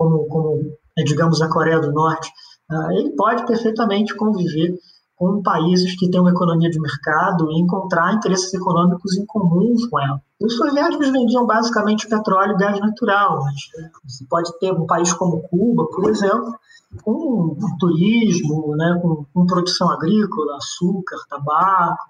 como, 0.00 0.26
como 0.28 0.78
digamos, 1.04 1.40
a 1.40 1.48
Coreia 1.48 1.80
do 1.80 1.92
Norte 1.92 2.30
ah, 2.70 2.88
ele 2.92 3.10
pode 3.10 3.44
perfeitamente 3.46 4.14
conviver 4.14 4.78
com 5.16 5.42
países 5.42 5.98
que 5.98 6.08
têm 6.08 6.20
uma 6.20 6.30
economia 6.30 6.70
de 6.70 6.80
mercado 6.80 7.50
e 7.50 7.60
encontrar 7.60 8.14
interesses 8.14 8.54
econômicos 8.54 9.18
em 9.18 9.26
comum 9.26 9.74
com 9.90 10.00
ela. 10.00 10.22
Os 10.40 10.56
soviéticos 10.56 11.10
vendiam 11.10 11.44
basicamente 11.46 12.08
petróleo 12.08 12.54
e 12.54 12.56
gás 12.56 12.80
natural, 12.80 13.42
mas 13.44 13.54
né, 13.76 13.90
você 14.02 14.24
pode 14.24 14.58
ter 14.58 14.72
um 14.72 14.86
país 14.86 15.12
como 15.12 15.42
Cuba, 15.42 15.86
por 15.88 16.08
exemplo, 16.08 16.54
com 17.02 17.54
turismo, 17.78 18.74
né, 18.76 18.98
com, 19.02 19.26
com 19.34 19.46
produção 19.46 19.90
agrícola, 19.90 20.56
açúcar, 20.56 21.18
tabaco. 21.28 22.08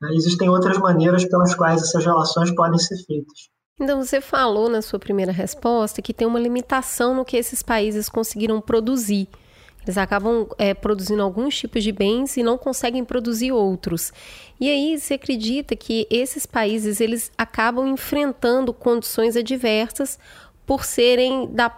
Né, 0.00 0.14
existem 0.14 0.48
outras 0.48 0.78
maneiras 0.78 1.24
pelas 1.24 1.54
quais 1.54 1.80
essas 1.80 2.04
relações 2.04 2.50
podem 2.56 2.78
ser 2.78 2.96
feitas. 3.04 3.50
Então, 3.80 4.02
você 4.02 4.20
falou 4.20 4.68
na 4.68 4.82
sua 4.82 4.98
primeira 4.98 5.32
resposta 5.32 6.02
que 6.02 6.14
tem 6.14 6.26
uma 6.26 6.38
limitação 6.38 7.14
no 7.14 7.24
que 7.24 7.36
esses 7.36 7.62
países 7.62 8.08
conseguiram 8.08 8.60
produzir. 8.60 9.28
Eles 9.84 9.98
acabam 9.98 10.46
é, 10.58 10.72
produzindo 10.72 11.22
alguns 11.22 11.56
tipos 11.58 11.82
de 11.82 11.90
bens 11.90 12.36
e 12.36 12.42
não 12.42 12.56
conseguem 12.56 13.04
produzir 13.04 13.50
outros. 13.50 14.12
E 14.60 14.68
aí 14.70 14.98
se 14.98 15.14
acredita 15.14 15.74
que 15.74 16.06
esses 16.08 16.46
países 16.46 17.00
eles 17.00 17.32
acabam 17.36 17.88
enfrentando 17.88 18.72
condições 18.72 19.36
adversas 19.36 20.18
por 20.64 20.84
serem 20.84 21.48
da 21.52 21.68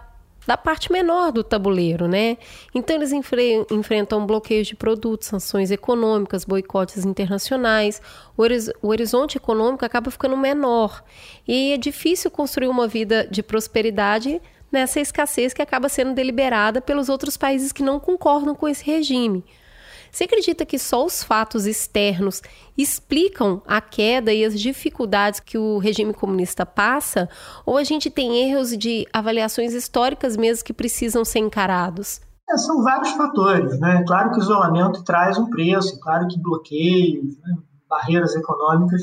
da 0.45 0.55
parte 0.55 0.91
menor 0.91 1.31
do 1.31 1.43
tabuleiro, 1.43 2.07
né? 2.07 2.37
Então 2.73 2.95
eles 2.95 3.11
enfre 3.11 3.65
enfrentam 3.71 4.25
bloqueios 4.25 4.67
de 4.67 4.75
produtos, 4.75 5.27
sanções 5.27 5.71
econômicas, 5.71 6.45
boicotes 6.45 7.05
internacionais. 7.05 8.01
O, 8.37 8.43
o, 8.81 8.89
horizonte 8.89 9.37
econômico 9.37 9.85
acaba 9.85 10.11
ficando 10.11 10.37
menor 10.37 11.03
e 11.47 11.73
é 11.73 11.77
difícil 11.77 12.29
construir 12.29 12.67
uma 12.67 12.87
vida 12.87 13.27
de 13.29 13.41
prosperidade 13.41 14.41
nessa 14.71 14.99
escassez 14.99 15.53
que 15.53 15.61
acaba 15.61 15.87
sendo 15.89 16.13
deliberada 16.13 16.81
pelos 16.81 17.09
outros 17.09 17.37
países 17.37 17.71
que 17.71 17.83
não 17.83 17.99
concordam 17.99 18.53
com 18.53 18.67
esse 18.67 18.83
regime. 18.83 19.43
Você 20.15 20.23
acredita 20.23 20.65
que 20.65 20.79
só 20.79 21.05
os 21.05 21.21
fatos 21.21 21.65
externos 21.65 22.41
explicam 22.77 23.61
a 23.67 23.81
queda 23.81 24.31
e 24.31 24.45
as 24.45 24.57
dificuldades 24.57 25.41
que 25.41 25.57
o 25.57 25.77
regime 25.77 26.13
comunista 26.13 26.65
passa? 26.65 27.27
Ou 27.65 27.77
a 27.77 27.83
gente 27.83 28.09
tem 28.09 28.49
erros 28.49 28.77
de 28.77 29.05
avaliações 29.11 29.73
históricas 29.73 30.37
mesmo 30.37 30.63
que 30.63 30.71
precisam 30.71 31.25
ser 31.25 31.39
encarados? 31.39 32.21
É, 32.49 32.55
são 32.55 32.81
vários 32.81 33.09
fatores, 33.11 33.77
né? 33.81 34.05
Claro 34.07 34.31
que 34.31 34.37
o 34.37 34.41
isolamento 34.41 35.03
traz 35.03 35.37
um 35.37 35.49
preço, 35.49 35.99
claro 35.99 36.29
que 36.29 36.41
bloqueios, 36.41 37.37
né? 37.39 37.57
barreiras 37.89 38.33
econômicas 38.37 39.01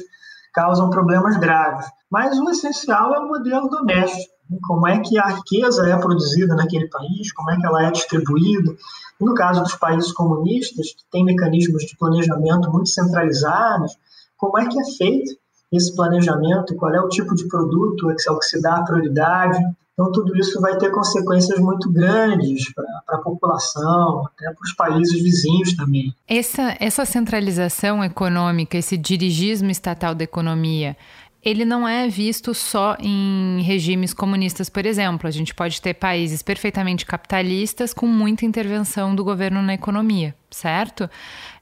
causam 0.55 0.89
problemas 0.89 1.37
graves. 1.37 1.85
Mas 2.11 2.39
o 2.39 2.49
essencial 2.49 3.15
é 3.15 3.19
o 3.19 3.29
modelo 3.29 3.69
doméstico 3.69 4.32
como 4.62 4.86
é 4.86 5.01
que 5.01 5.18
a 5.18 5.28
riqueza 5.28 5.88
é 5.88 5.97
produzida 5.97 6.55
naquele 6.55 6.88
país, 6.88 7.32
como 7.32 7.51
é 7.51 7.57
que 7.57 7.66
ela 7.66 7.86
é 7.86 7.90
distribuída. 7.90 8.74
no 9.20 9.34
caso 9.34 9.62
dos 9.62 9.76
países 9.76 10.12
comunistas, 10.12 10.88
que 10.88 11.05
têm 11.11 11.24
mecanismos 11.24 11.84
de 11.84 11.97
planejamento 11.97 12.70
muito 12.70 12.88
centralizados, 12.88 13.97
como 14.36 14.59
é 14.59 14.66
que 14.66 14.80
é 14.80 14.84
feito 14.97 15.36
esse 15.72 15.95
planejamento, 15.95 16.76
qual 16.76 16.95
é 16.95 17.01
o 17.01 17.09
tipo 17.09 17.34
de 17.34 17.49
produto 17.49 18.11
é 18.11 18.14
que 18.14 18.45
se 18.45 18.61
dá 18.61 18.82
prioridade. 18.82 19.59
Então, 19.95 20.11
tudo 20.11 20.36
isso 20.36 20.61
vai 20.61 20.76
ter 20.76 20.90
consequências 20.90 21.59
muito 21.61 21.90
grandes 21.90 22.72
para 22.74 23.16
a 23.16 23.18
população, 23.18 24.26
até 24.26 24.53
para 24.53 24.62
os 24.64 24.72
países 24.74 25.22
vizinhos 25.22 25.76
também. 25.76 26.14
Essa, 26.26 26.76
essa 26.80 27.05
centralização 27.05 28.03
econômica, 28.03 28.76
esse 28.76 28.97
dirigismo 28.97 29.70
estatal 29.70 30.14
da 30.14 30.24
economia, 30.24 30.97
ele 31.45 31.64
não 31.64 31.88
é 31.88 32.09
visto 32.09 32.55
só 32.55 32.97
em 33.01 33.61
regimes 33.62 34.14
comunistas, 34.14 34.68
por 34.68 34.86
exemplo. 34.86 35.26
A 35.26 35.30
gente 35.30 35.53
pode 35.53 35.82
ter 35.82 35.95
países 35.95 36.40
perfeitamente 36.40 37.05
capitalistas 37.05 37.93
com 37.93 38.07
muita 38.07 38.45
intervenção 38.47 39.14
do 39.14 39.24
governo 39.24 39.61
na 39.61 39.74
economia, 39.74 40.34
certo? 40.51 41.11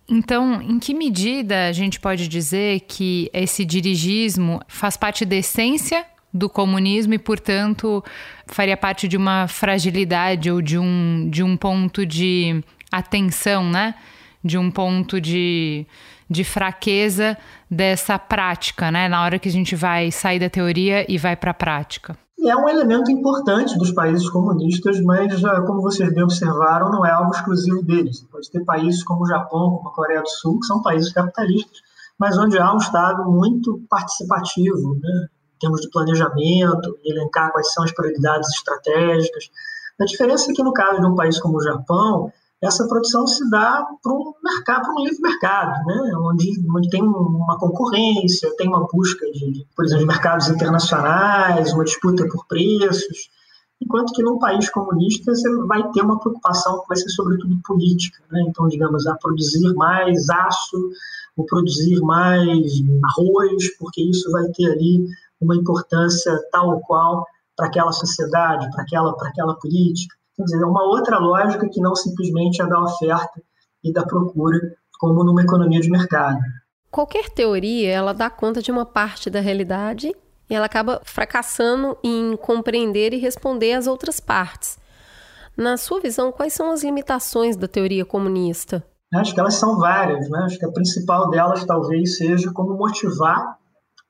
Então, 0.07 0.61
em 0.61 0.79
que 0.79 0.93
medida 0.93 1.69
a 1.69 1.73
gente 1.73 1.99
pode 1.99 2.29
dizer 2.29 2.81
que 2.81 3.31
esse 3.33 3.65
dirigismo 3.65 4.61
faz 4.69 4.97
parte 4.97 5.25
da 5.25 5.37
essência 5.37 6.05
do 6.33 6.49
comunismo 6.49 7.15
e, 7.15 7.19
portanto, 7.19 8.05
faria 8.47 8.77
parte 8.77 9.09
de 9.09 9.17
uma 9.17 9.49
fragilidade 9.49 10.51
ou 10.51 10.61
de 10.61 10.79
um, 10.79 11.29
de 11.31 11.43
um 11.43 11.57
ponto 11.57 12.05
de 12.05 12.63
atenção, 12.93 13.69
né? 13.71 13.95
De 14.45 14.59
um 14.59 14.71
ponto 14.71 15.21
de, 15.21 15.87
de 16.29 16.45
fraqueza 16.45 17.37
dessa 17.71 18.19
prática, 18.19 18.91
né? 18.91 19.09
Na 19.09 19.23
hora 19.23 19.39
que 19.39 19.49
a 19.49 19.53
gente 19.53 19.77
vai 19.77 20.11
sair 20.11 20.41
da 20.41 20.51
teoria 20.51 21.11
e 21.11 21.17
vai 21.17 21.37
para 21.37 21.53
a 21.53 21.55
prática. 21.55 22.17
É 22.43 22.57
um 22.57 22.69
elemento 22.69 23.11
importante 23.11 23.79
dos 23.79 23.93
países 23.93 24.29
comunistas, 24.31 24.99
mas, 25.03 25.41
como 25.67 25.83
vocês 25.83 26.13
bem 26.13 26.25
observaram, 26.25 26.91
não 26.91 27.05
é 27.05 27.11
algo 27.11 27.31
exclusivo 27.33 27.83
deles. 27.83 28.23
Pode 28.33 28.51
ter 28.51 28.65
países 28.65 29.05
como 29.05 29.23
o 29.23 29.27
Japão, 29.27 29.77
como 29.77 29.89
a 29.89 29.93
Coreia 29.93 30.23
do 30.23 30.29
Sul, 30.29 30.59
que 30.59 30.67
são 30.67 30.83
países 30.83 31.13
capitalistas, 31.13 31.79
mas 32.19 32.39
onde 32.39 32.59
há 32.59 32.73
um 32.73 32.79
Estado 32.79 33.31
muito 33.31 33.81
participativo, 33.89 34.95
né? 34.95 35.27
termos 35.61 35.83
de 35.83 35.91
planejamento, 35.91 36.99
elencar 37.05 37.53
quais 37.53 37.73
são 37.73 37.85
as 37.85 37.93
prioridades 37.93 38.49
estratégicas. 38.49 39.51
A 40.01 40.05
diferença 40.07 40.51
é 40.51 40.55
que 40.55 40.63
no 40.63 40.73
caso 40.73 41.01
de 41.01 41.07
um 41.07 41.15
país 41.15 41.39
como 41.39 41.59
o 41.59 41.63
Japão, 41.63 42.33
essa 42.63 42.87
produção 42.87 43.27
se 43.27 43.49
dá 43.51 43.87
para 44.03 44.13
um 44.13 44.35
mercado, 44.45 44.83
para 44.83 44.93
um 44.93 45.05
livre 45.05 45.21
mercado, 45.23 45.87
né? 45.87 46.13
onde, 46.19 46.63
onde 46.71 46.91
tem 46.91 47.03
uma 47.03 47.59
concorrência, 47.59 48.55
tem 48.57 48.69
uma 48.69 48.87
busca 48.87 49.25
de, 49.33 49.67
por 49.75 49.85
exemplo, 49.85 50.07
de 50.07 50.13
mercados 50.13 50.49
internacionais, 50.49 51.73
uma 51.73 51.85
disputa 51.85 52.27
por 52.29 52.47
preços, 52.47 53.31
enquanto 53.81 54.13
que 54.13 54.23
num 54.23 54.39
país 54.39 54.69
comunista 54.69 55.35
você 55.35 55.57
vai 55.67 55.91
ter 55.91 56.03
uma 56.03 56.21
preocupação 56.21 56.83
que 56.83 56.89
vai 56.89 56.99
ser 56.99 57.09
sobretudo 57.09 57.59
política, 57.65 58.23
né? 58.31 58.45
então, 58.47 58.69
digamos, 58.69 59.07
a 59.07 59.17
produzir 59.17 59.73
mais 59.75 60.29
aço, 60.29 60.91
ou 61.37 61.47
produzir 61.47 62.01
mais 62.01 62.73
arroz, 63.05 63.79
porque 63.79 64.03
isso 64.03 64.31
vai 64.31 64.45
ter 64.49 64.71
ali 64.71 65.07
uma 65.41 65.57
importância 65.57 66.39
tal 66.53 66.75
ou 66.75 66.81
qual 66.81 67.27
para 67.57 67.67
aquela 67.67 67.93
sociedade, 67.93 68.71
para 68.71 68.83
aquela, 68.83 69.17
para 69.17 69.29
aquela 69.29 69.55
política. 69.55 70.15
Quer 70.41 70.45
dizer, 70.45 70.63
é 70.63 70.67
uma 70.67 70.85
outra 70.85 71.19
lógica 71.19 71.69
que 71.71 71.83
não 71.83 71.95
simplesmente 71.95 72.63
é 72.63 72.67
da 72.67 72.81
oferta 72.81 73.43
e 73.85 73.93
da 73.93 74.07
procura, 74.07 74.59
como 74.99 75.23
numa 75.23 75.43
economia 75.43 75.81
de 75.81 75.91
mercado. 75.91 76.39
Qualquer 76.91 77.29
teoria, 77.29 77.93
ela 77.93 78.15
dá 78.15 78.31
conta 78.31 78.63
de 78.63 78.71
uma 78.71 78.87
parte 78.87 79.29
da 79.29 79.39
realidade 79.39 80.17
e 80.49 80.55
ela 80.55 80.65
acaba 80.65 81.03
fracassando 81.05 81.97
em 82.03 82.37
compreender 82.39 83.13
e 83.13 83.19
responder 83.19 83.75
às 83.75 83.87
outras 83.87 84.19
partes. 84.19 84.79
Na 85.55 85.77
sua 85.77 86.01
visão, 86.01 86.33
quais 86.33 86.55
são 86.55 86.73
as 86.73 86.83
limitações 86.83 87.55
da 87.55 87.69
teoria 87.69 88.07
comunista? 88.07 88.83
Acho 89.13 89.35
que 89.35 89.41
elas 89.41 89.57
são 89.57 89.77
várias. 89.77 90.31
Né? 90.31 90.39
Acho 90.45 90.59
que 90.59 90.65
a 90.65 90.73
principal 90.73 91.29
delas 91.29 91.67
talvez 91.67 92.17
seja 92.17 92.51
como 92.51 92.79
motivar 92.79 93.59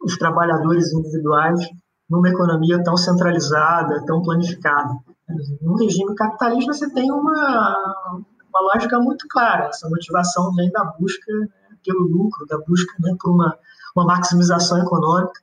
os 0.00 0.16
trabalhadores 0.16 0.92
individuais 0.92 1.58
numa 2.08 2.28
economia 2.28 2.80
tão 2.84 2.96
centralizada, 2.96 4.04
tão 4.06 4.22
planificada. 4.22 4.94
No 5.60 5.76
regime 5.76 6.14
capitalista 6.14 6.72
você 6.72 6.92
tem 6.92 7.10
uma, 7.10 8.24
uma 8.48 8.60
lógica 8.74 8.98
muito 8.98 9.26
clara. 9.28 9.66
Essa 9.66 9.88
motivação 9.88 10.54
vem 10.54 10.70
da 10.70 10.84
busca 10.84 11.32
né, 11.32 11.48
pelo 11.84 12.02
lucro, 12.02 12.46
da 12.46 12.58
busca 12.58 12.92
né, 13.00 13.14
por 13.20 13.32
uma, 13.32 13.56
uma 13.96 14.04
maximização 14.04 14.78
econômica. 14.78 15.40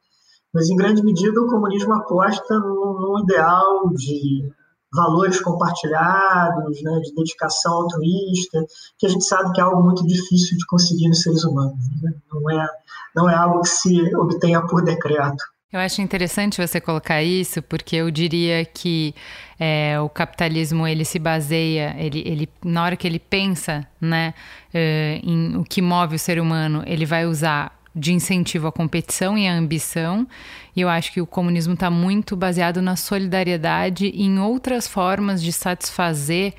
Mas, 0.53 0.69
em 0.69 0.75
grande 0.75 1.03
medida, 1.03 1.41
o 1.41 1.47
comunismo 1.47 1.93
aposta 1.93 2.59
num, 2.59 3.19
ideal 3.23 3.89
de 3.89 4.49
valores 4.93 5.39
compartilhados, 5.41 6.81
né, 6.81 6.99
de 6.99 7.13
dedicação 7.13 7.73
altruísta, 7.73 8.65
que 8.97 9.05
a 9.05 9.09
gente 9.09 9.25
sabe 9.25 9.51
que 9.51 9.59
é 9.59 9.63
algo 9.63 9.83
muito 9.83 10.05
difícil 10.07 10.57
de 10.57 10.65
conseguir 10.65 11.09
nos 11.09 11.21
seres 11.21 11.43
humanos. 11.43 11.77
Né? 12.01 12.13
Não, 12.31 12.49
é, 12.49 12.67
não 13.15 13.29
é 13.29 13.35
algo 13.35 13.61
que 13.61 13.69
se 13.69 14.15
obtenha 14.15 14.65
por 14.65 14.83
decreto. 14.83 15.43
Eu 15.69 15.81
acho 15.81 16.01
interessante 16.01 16.65
você 16.65 16.79
colocar 16.79 17.21
isso, 17.21 17.61
porque 17.61 17.97
eu 17.97 18.09
diria 18.09 18.63
que 18.63 19.13
é, 19.59 19.99
o 19.99 20.07
capitalismo 20.07 20.87
ele 20.87 21.03
se 21.03 21.19
baseia, 21.19 21.93
ele, 21.99 22.23
ele 22.25 22.49
na 22.63 22.85
hora 22.85 22.95
que 22.95 23.05
ele 23.05 23.19
pensa, 23.19 23.85
né, 23.99 24.33
uh, 24.73 25.29
em 25.29 25.57
o 25.57 25.65
que 25.65 25.81
move 25.81 26.15
o 26.15 26.19
ser 26.19 26.39
humano, 26.39 26.83
ele 26.87 27.05
vai 27.05 27.25
usar 27.25 27.77
de 27.93 28.13
incentivo 28.13 28.67
à 28.67 28.71
competição 28.71 29.37
e 29.37 29.45
à 29.45 29.53
ambição. 29.53 30.25
E 30.73 30.79
eu 30.79 30.87
acho 30.87 31.11
que 31.11 31.19
o 31.19 31.27
comunismo 31.27 31.73
está 31.73 31.89
muito 31.91 32.33
baseado 32.37 32.81
na 32.81 32.95
solidariedade 32.95 34.09
e 34.13 34.23
em 34.23 34.39
outras 34.39 34.87
formas 34.87 35.43
de 35.43 35.51
satisfazer 35.51 36.53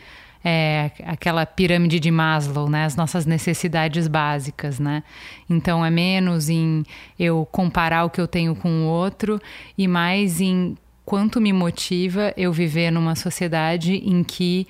é, 0.51 0.91
aquela 1.05 1.45
pirâmide 1.45 2.01
de 2.01 2.11
Maslow, 2.11 2.71
né? 2.71 2.87
As 2.87 2.97
nossas 2.97 3.27
necessidades 3.27 4.09
básicas, 4.09 4.79
né? 4.81 5.03
Então 5.49 5.85
é 5.85 5.91
menos 5.91 6.49
em 6.49 6.85
eu 7.19 7.47
comparar 7.53 8.05
o 8.05 8.11
que 8.11 8.19
eu 8.19 8.27
tenho 8.27 8.57
com 8.57 8.71
o 8.71 8.87
outro 8.87 9.39
e 9.77 9.87
mais 9.87 10.41
em 10.41 10.75
quanto 11.05 11.39
me 11.39 11.53
motiva 11.53 12.33
eu 12.35 12.51
viver 12.51 12.91
numa 12.91 13.15
sociedade 13.15 13.97
em 13.97 14.25
que 14.25 14.67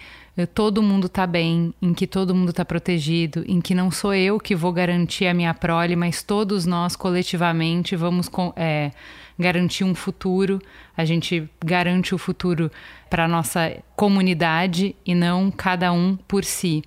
todo 0.46 0.82
mundo 0.82 1.06
está 1.06 1.26
bem, 1.26 1.74
em 1.82 1.92
que 1.92 2.06
todo 2.06 2.34
mundo 2.34 2.50
está 2.50 2.64
protegido, 2.64 3.44
em 3.48 3.60
que 3.60 3.74
não 3.74 3.90
sou 3.90 4.14
eu 4.14 4.38
que 4.38 4.54
vou 4.54 4.72
garantir 4.72 5.26
a 5.26 5.34
minha 5.34 5.52
prole, 5.52 5.96
mas 5.96 6.22
todos 6.22 6.64
nós 6.64 6.94
coletivamente 6.94 7.96
vamos 7.96 8.30
é, 8.54 8.92
garantir 9.38 9.84
um 9.84 9.94
futuro. 9.94 10.60
A 10.96 11.04
gente 11.04 11.48
garante 11.64 12.14
o 12.14 12.18
futuro 12.18 12.70
para 13.10 13.26
nossa 13.26 13.76
comunidade 13.96 14.94
e 15.04 15.14
não 15.14 15.50
cada 15.50 15.92
um 15.92 16.16
por 16.16 16.44
si. 16.44 16.82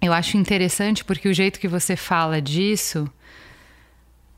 Eu 0.00 0.12
acho 0.12 0.38
interessante 0.38 1.04
porque 1.04 1.28
o 1.28 1.34
jeito 1.34 1.60
que 1.60 1.68
você 1.68 1.96
fala 1.96 2.40
disso 2.40 3.06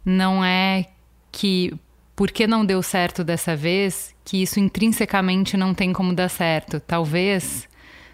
não 0.04 0.44
é 0.44 0.86
que 1.30 1.72
porque 2.16 2.46
não 2.46 2.64
deu 2.64 2.82
certo 2.82 3.24
dessa 3.24 3.56
vez, 3.56 4.14
que 4.24 4.42
isso 4.42 4.60
intrinsecamente 4.60 5.56
não 5.56 5.72
tem 5.72 5.92
como 5.92 6.12
dar 6.12 6.28
certo. 6.28 6.78
Talvez 6.80 7.68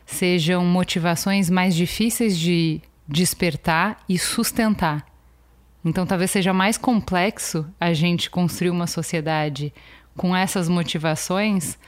sejam 0.08 0.64
motivações 0.64 1.50
mais 1.50 1.74
difíceis 1.74 2.36
de 2.36 2.80
despertar 3.06 3.98
e 4.08 4.18
sustentar. 4.18 5.06
Então, 5.84 6.06
talvez 6.06 6.30
seja 6.30 6.52
mais 6.52 6.78
complexo 6.78 7.66
a 7.78 7.92
gente 7.92 8.30
construir 8.30 8.70
uma 8.70 8.86
sociedade 8.86 9.72
com 10.16 10.34
essas 10.34 10.68
motivações 10.68 11.78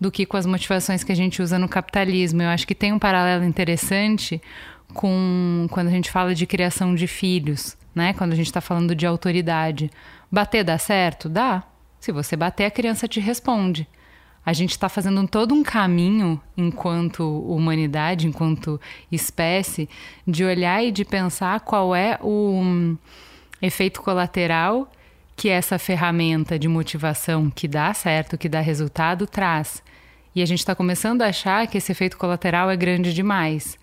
do 0.00 0.10
que 0.10 0.26
com 0.26 0.36
as 0.36 0.44
motivações 0.44 1.04
que 1.04 1.12
a 1.12 1.14
gente 1.14 1.40
usa 1.40 1.58
no 1.58 1.68
capitalismo. 1.68 2.42
Eu 2.42 2.48
acho 2.48 2.66
que 2.66 2.74
tem 2.74 2.92
um 2.92 2.98
paralelo 2.98 3.44
interessante 3.44 4.42
com 4.92 5.66
quando 5.70 5.86
a 5.86 5.92
gente 5.92 6.10
fala 6.10 6.34
de 6.34 6.46
criação 6.46 6.96
de 6.96 7.06
filhos, 7.06 7.76
né? 7.94 8.12
Quando 8.12 8.32
a 8.32 8.36
gente 8.36 8.46
está 8.46 8.60
falando 8.60 8.94
de 8.94 9.06
autoridade. 9.06 9.90
Bater 10.30 10.64
dá 10.64 10.78
certo? 10.78 11.28
Dá. 11.28 11.62
Se 12.00 12.10
você 12.10 12.36
bater, 12.36 12.64
a 12.64 12.70
criança 12.70 13.06
te 13.06 13.20
responde 13.20 13.88
a 14.48 14.52
gente 14.54 14.70
está 14.70 14.88
fazendo 14.88 15.28
todo 15.28 15.54
um 15.54 15.62
caminho 15.62 16.40
enquanto 16.56 17.22
humanidade, 17.22 18.26
enquanto 18.26 18.80
espécie, 19.12 19.86
de 20.26 20.42
olhar 20.42 20.82
e 20.82 20.90
de 20.90 21.04
pensar 21.04 21.60
qual 21.60 21.94
é 21.94 22.18
o 22.22 22.52
um, 22.54 22.96
efeito 23.60 24.00
colateral 24.00 24.90
que 25.36 25.50
essa 25.50 25.78
ferramenta 25.78 26.58
de 26.58 26.66
motivação 26.66 27.50
que 27.50 27.68
dá 27.68 27.92
certo, 27.92 28.38
que 28.38 28.48
dá 28.48 28.60
resultado, 28.60 29.26
traz. 29.26 29.82
E 30.34 30.40
a 30.40 30.46
gente 30.46 30.60
está 30.60 30.74
começando 30.74 31.20
a 31.20 31.26
achar 31.26 31.66
que 31.66 31.76
esse 31.76 31.92
efeito 31.92 32.16
colateral 32.16 32.70
é 32.70 32.76
grande 32.76 33.12
demais. 33.12 33.78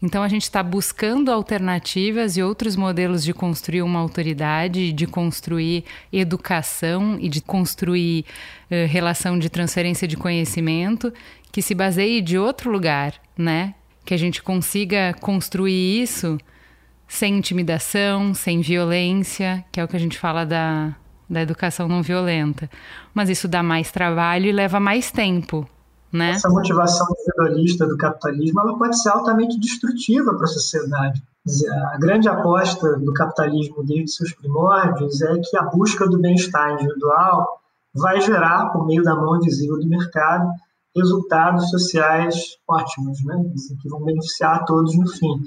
Então 0.00 0.22
a 0.22 0.28
gente 0.28 0.44
está 0.44 0.62
buscando 0.62 1.30
alternativas 1.30 2.36
e 2.36 2.42
outros 2.42 2.76
modelos 2.76 3.24
de 3.24 3.34
construir 3.34 3.82
uma 3.82 3.98
autoridade, 3.98 4.92
de 4.92 5.06
construir 5.06 5.84
educação 6.12 7.18
e 7.20 7.28
de 7.28 7.40
construir 7.40 8.24
uh, 8.70 8.86
relação 8.88 9.38
de 9.38 9.50
transferência 9.50 10.06
de 10.06 10.16
conhecimento 10.16 11.12
que 11.50 11.60
se 11.60 11.74
baseie 11.74 12.20
de 12.20 12.38
outro 12.38 12.70
lugar, 12.70 13.14
né? 13.36 13.74
Que 14.04 14.14
a 14.14 14.18
gente 14.18 14.42
consiga 14.42 15.14
construir 15.20 16.02
isso 16.02 16.38
sem 17.08 17.36
intimidação, 17.36 18.34
sem 18.34 18.60
violência, 18.60 19.64
que 19.72 19.80
é 19.80 19.84
o 19.84 19.88
que 19.88 19.96
a 19.96 20.00
gente 20.00 20.18
fala 20.18 20.44
da, 20.44 20.94
da 21.28 21.42
educação 21.42 21.88
não 21.88 22.02
violenta. 22.02 22.70
Mas 23.12 23.28
isso 23.30 23.48
dá 23.48 23.62
mais 23.62 23.90
trabalho 23.90 24.46
e 24.46 24.52
leva 24.52 24.78
mais 24.78 25.10
tempo 25.10 25.68
né? 26.12 26.30
Essa 26.30 26.48
motivação 26.48 27.06
individualista 27.10 27.86
do 27.86 27.96
capitalismo 27.96 28.60
ela 28.60 28.78
pode 28.78 29.00
ser 29.00 29.10
altamente 29.10 29.58
destrutiva 29.58 30.34
para 30.34 30.44
a 30.44 30.48
sociedade. 30.48 31.22
A 31.92 31.98
grande 31.98 32.28
aposta 32.28 32.96
do 32.98 33.12
capitalismo 33.12 33.82
desde 33.84 34.12
seus 34.12 34.34
primórdios 34.34 35.22
é 35.22 35.38
que 35.38 35.56
a 35.56 35.62
busca 35.62 36.06
do 36.06 36.18
bem-estar 36.18 36.72
individual 36.72 37.60
vai 37.94 38.20
gerar, 38.20 38.70
por 38.70 38.86
meio 38.86 39.02
da 39.02 39.14
mão 39.14 39.36
invisível 39.36 39.78
do 39.78 39.88
mercado, 39.88 40.48
resultados 40.94 41.70
sociais 41.70 42.58
ótimos, 42.68 43.24
né? 43.24 43.34
que 43.80 43.88
vão 43.88 44.02
beneficiar 44.02 44.56
a 44.56 44.64
todos 44.64 44.96
no 44.96 45.08
fim. 45.08 45.42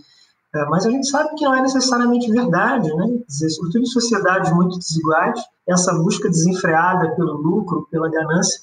É, 0.53 0.66
mas 0.66 0.86
a 0.86 0.91
gente 0.91 1.07
sabe 1.07 1.34
que 1.36 1.45
não 1.45 1.55
é 1.55 1.62
necessariamente 1.62 2.30
verdade, 2.30 2.93
né? 2.93 3.20
Dizer, 3.26 3.49
sobretudo 3.51 3.84
em 3.84 3.86
sociedades 3.86 4.51
muito 4.51 4.78
desiguais, 4.78 5.39
essa 5.66 5.93
busca 5.93 6.30
desenfreada 6.30 7.16
pelo 7.16 7.38
lucro, 7.38 7.88
pela 7.89 8.09
ganância, 8.09 8.59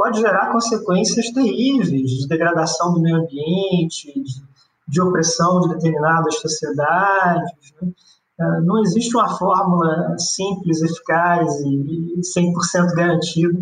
pode 0.00 0.18
gerar 0.18 0.50
consequências 0.50 1.28
terríveis 1.28 2.10
de 2.10 2.26
degradação 2.26 2.94
do 2.94 3.02
meio 3.02 3.16
ambiente, 3.16 4.10
de, 4.14 4.42
de 4.88 4.98
opressão 5.02 5.60
de 5.60 5.74
determinadas 5.74 6.36
sociedades. 6.36 7.74
Né? 7.82 7.92
É, 8.40 8.60
não 8.62 8.80
existe 8.80 9.14
uma 9.14 9.28
fórmula 9.36 10.16
simples, 10.16 10.80
eficaz 10.80 11.54
e 11.60 12.18
100% 12.34 12.94
garantida 12.96 13.60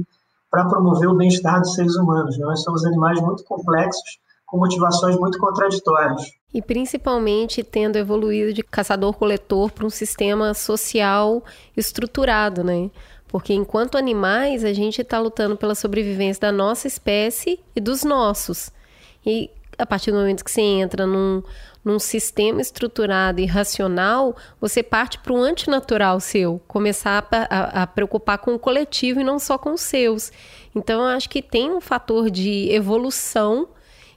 para 0.48 0.68
promover 0.68 1.08
o 1.08 1.16
bem-estar 1.16 1.60
dos 1.60 1.74
seres 1.74 1.96
humanos. 1.96 2.38
Né? 2.38 2.44
Nós 2.46 2.62
somos 2.62 2.84
animais 2.84 3.20
muito 3.20 3.42
complexos, 3.42 4.20
com 4.46 4.58
motivações 4.58 5.18
muito 5.18 5.38
contraditórias. 5.40 6.22
E 6.54 6.62
principalmente 6.62 7.64
tendo 7.64 7.96
evoluído 7.96 8.52
de 8.52 8.62
caçador-coletor 8.62 9.72
para 9.72 9.84
um 9.84 9.90
sistema 9.90 10.54
social 10.54 11.42
estruturado, 11.76 12.62
né? 12.62 12.92
Porque 13.28 13.52
enquanto 13.52 13.98
animais, 13.98 14.64
a 14.64 14.72
gente 14.72 15.02
está 15.02 15.20
lutando 15.20 15.56
pela 15.56 15.74
sobrevivência 15.74 16.40
da 16.40 16.52
nossa 16.52 16.86
espécie 16.86 17.60
e 17.76 17.80
dos 17.80 18.02
nossos. 18.02 18.72
E 19.24 19.50
a 19.78 19.86
partir 19.86 20.10
do 20.10 20.16
momento 20.16 20.44
que 20.44 20.50
você 20.50 20.60
entra 20.60 21.06
num, 21.06 21.42
num 21.84 21.98
sistema 21.98 22.60
estruturado 22.60 23.40
e 23.40 23.46
racional, 23.46 24.34
você 24.60 24.82
parte 24.82 25.18
para 25.18 25.32
o 25.32 25.36
antinatural 25.36 26.18
seu, 26.18 26.60
começar 26.66 27.26
a, 27.30 27.36
a, 27.36 27.82
a, 27.82 27.86
preocupar 27.86 28.38
com 28.38 28.54
o 28.54 28.58
coletivo 28.58 29.20
e 29.20 29.24
não 29.24 29.38
só 29.38 29.56
com 29.56 29.72
os 29.72 29.82
seus. 29.82 30.32
Então, 30.74 31.00
eu 31.02 31.06
acho 31.06 31.30
que 31.30 31.40
tem 31.40 31.70
um 31.70 31.80
fator 31.80 32.30
de 32.30 32.70
evolução 32.72 33.68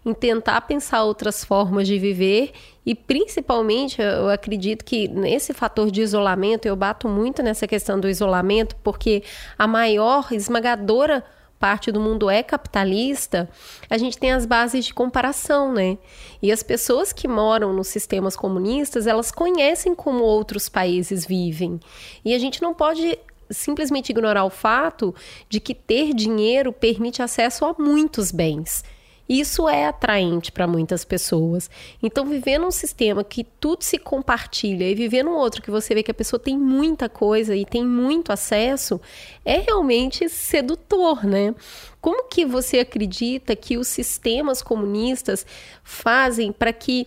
em 0.05 0.13
tentar 0.13 0.61
pensar 0.61 1.03
outras 1.03 1.45
formas 1.45 1.87
de 1.87 1.99
viver 1.99 2.51
e 2.85 2.95
principalmente 2.95 4.01
eu 4.01 4.29
acredito 4.29 4.83
que 4.83 5.07
nesse 5.07 5.53
fator 5.53 5.91
de 5.91 6.01
isolamento 6.01 6.65
eu 6.65 6.75
bato 6.75 7.07
muito 7.07 7.43
nessa 7.43 7.67
questão 7.67 7.99
do 7.99 8.09
isolamento 8.09 8.75
porque 8.83 9.23
a 9.57 9.67
maior 9.67 10.27
esmagadora 10.31 11.23
parte 11.61 11.91
do 11.91 11.99
mundo 11.99 12.27
é 12.27 12.41
capitalista, 12.41 13.47
a 13.87 13.95
gente 13.95 14.17
tem 14.17 14.31
as 14.31 14.47
bases 14.47 14.83
de 14.83 14.95
comparação, 14.95 15.71
né? 15.71 15.99
E 16.41 16.51
as 16.51 16.63
pessoas 16.63 17.13
que 17.13 17.27
moram 17.27 17.71
nos 17.71 17.87
sistemas 17.87 18.35
comunistas, 18.35 19.05
elas 19.05 19.31
conhecem 19.31 19.93
como 19.93 20.23
outros 20.23 20.67
países 20.67 21.23
vivem. 21.23 21.79
E 22.25 22.33
a 22.33 22.39
gente 22.39 22.63
não 22.63 22.73
pode 22.73 23.15
simplesmente 23.51 24.09
ignorar 24.09 24.43
o 24.43 24.49
fato 24.49 25.13
de 25.47 25.59
que 25.59 25.75
ter 25.75 26.15
dinheiro 26.15 26.73
permite 26.73 27.21
acesso 27.21 27.63
a 27.63 27.75
muitos 27.77 28.31
bens. 28.31 28.83
Isso 29.28 29.67
é 29.67 29.86
atraente 29.86 30.51
para 30.51 30.67
muitas 30.67 31.05
pessoas. 31.05 31.69
Então, 32.03 32.26
viver 32.26 32.57
num 32.57 32.72
sistema 32.72 33.24
que 33.24 33.43
tudo 33.43 33.84
se 33.84 33.97
compartilha 33.97 34.89
e 34.89 34.95
viver 34.95 35.24
num 35.24 35.36
outro 35.36 35.61
que 35.61 35.72
você 35.72 35.95
vê 35.95 36.03
que 36.03 36.11
a 36.11 36.13
pessoa 36.13 36.39
tem 36.39 36.57
muita 36.57 37.07
coisa 37.07 37.55
e 37.55 37.65
tem 37.65 37.86
muito 37.86 38.32
acesso, 38.32 38.99
é 39.45 39.59
realmente 39.59 40.28
sedutor, 40.28 41.26
né? 41.26 41.55
Como 42.01 42.28
que 42.28 42.45
você 42.45 42.80
acredita 42.80 43.55
que 43.55 43.78
os 43.78 43.88
sistemas 43.88 44.61
comunistas 44.61 45.45
fazem 45.84 46.51
para 46.51 46.74
que 46.74 47.05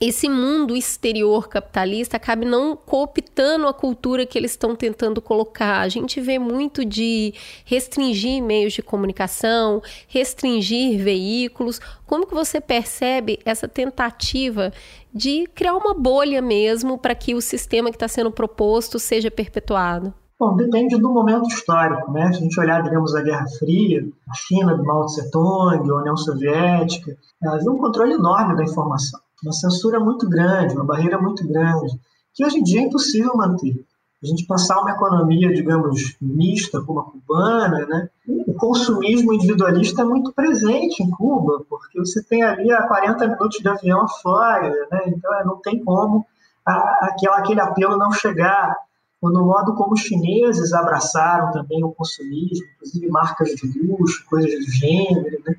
esse 0.00 0.30
mundo 0.30 0.74
exterior 0.74 1.46
capitalista 1.46 2.16
acabe 2.16 2.46
não 2.46 2.74
cooptando 2.74 3.68
a 3.68 3.74
cultura 3.74 4.24
que 4.24 4.38
eles 4.38 4.52
estão 4.52 4.74
tentando 4.74 5.20
colocar. 5.20 5.82
A 5.82 5.88
gente 5.90 6.22
vê 6.22 6.38
muito 6.38 6.86
de 6.86 7.34
restringir 7.66 8.42
meios 8.42 8.72
de 8.72 8.80
comunicação, 8.80 9.82
restringir 10.08 10.98
veículos. 11.04 11.78
Como 12.06 12.26
que 12.26 12.32
você 12.32 12.62
percebe 12.62 13.40
essa 13.44 13.68
tentativa 13.68 14.72
de 15.12 15.46
criar 15.54 15.76
uma 15.76 15.92
bolha 15.92 16.40
mesmo 16.40 16.96
para 16.96 17.14
que 17.14 17.34
o 17.34 17.42
sistema 17.42 17.90
que 17.90 17.96
está 17.96 18.08
sendo 18.08 18.30
proposto 18.30 18.98
seja 18.98 19.30
perpetuado? 19.30 20.14
Bom, 20.38 20.56
depende 20.56 20.96
do 20.96 21.12
momento 21.12 21.46
histórico, 21.48 22.10
né? 22.10 22.32
Se 22.32 22.38
a 22.38 22.40
gente 22.40 22.58
olhar, 22.58 22.82
digamos, 22.82 23.14
a 23.14 23.20
Guerra 23.20 23.44
Fria, 23.58 24.02
a 24.30 24.34
China 24.34 24.74
do 24.74 24.82
Mao 24.82 25.04
Tse 25.04 25.30
Tung, 25.30 25.90
a 25.90 25.96
União 25.96 26.16
Soviética, 26.16 27.14
havia 27.44 27.70
um 27.70 27.76
controle 27.76 28.14
enorme 28.14 28.56
da 28.56 28.62
informação 28.62 29.20
uma 29.42 29.52
censura 29.52 29.98
muito 29.98 30.28
grande, 30.28 30.74
uma 30.74 30.84
barreira 30.84 31.20
muito 31.20 31.46
grande, 31.46 31.98
que 32.34 32.44
hoje 32.44 32.58
em 32.58 32.62
dia 32.62 32.80
é 32.80 32.84
impossível 32.84 33.34
manter. 33.34 33.84
A 34.22 34.26
gente 34.26 34.46
pensar 34.46 34.78
uma 34.80 34.90
economia, 34.90 35.50
digamos, 35.50 36.14
mista, 36.20 36.82
como 36.82 37.00
a 37.00 37.04
cubana, 37.04 37.86
né? 37.86 38.10
o 38.46 38.52
consumismo 38.52 39.32
individualista 39.32 40.02
é 40.02 40.04
muito 40.04 40.30
presente 40.32 41.02
em 41.02 41.10
Cuba, 41.10 41.64
porque 41.68 41.98
você 41.98 42.22
tem 42.22 42.42
ali 42.42 42.70
a 42.70 42.86
40 42.86 43.26
minutos 43.26 43.58
de 43.58 43.68
avião 43.68 44.06
fora, 44.20 44.68
né? 44.90 45.04
então 45.06 45.34
é, 45.34 45.44
não 45.44 45.56
tem 45.56 45.82
como 45.82 46.26
a, 46.66 47.06
aquela, 47.06 47.38
aquele 47.38 47.60
apelo 47.60 47.96
não 47.96 48.12
chegar. 48.12 48.76
No 49.22 49.44
modo 49.44 49.74
como 49.74 49.92
os 49.92 50.00
chineses 50.00 50.72
abraçaram 50.72 51.52
também 51.52 51.82
o 51.84 51.92
consumismo, 51.92 52.66
inclusive 52.74 53.08
marcas 53.08 53.50
de 53.50 53.82
luxo, 53.82 54.24
coisas 54.28 54.52
do 54.52 54.70
gênero, 54.70 55.42
né? 55.46 55.56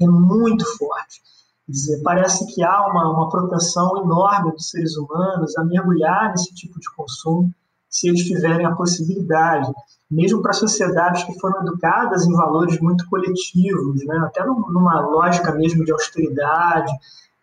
é 0.00 0.06
muito 0.06 0.64
forte 0.76 1.22
dizer, 1.68 2.02
parece 2.02 2.46
que 2.52 2.62
há 2.62 2.86
uma, 2.86 3.10
uma 3.10 3.28
propensão 3.28 3.96
enorme 4.02 4.52
dos 4.52 4.70
seres 4.70 4.96
humanos 4.96 5.56
a 5.56 5.64
mergulhar 5.64 6.30
nesse 6.30 6.52
tipo 6.54 6.78
de 6.78 6.90
consumo 6.94 7.52
se 7.88 8.08
eles 8.08 8.24
tiverem 8.24 8.64
a 8.64 8.74
possibilidade, 8.74 9.70
mesmo 10.10 10.40
para 10.40 10.54
sociedades 10.54 11.24
que 11.24 11.38
foram 11.38 11.60
educadas 11.62 12.26
em 12.26 12.32
valores 12.32 12.80
muito 12.80 13.06
coletivos, 13.08 14.04
né? 14.06 14.16
até 14.24 14.44
numa 14.44 15.00
lógica 15.00 15.52
mesmo 15.52 15.84
de 15.84 15.92
austeridade, 15.92 16.90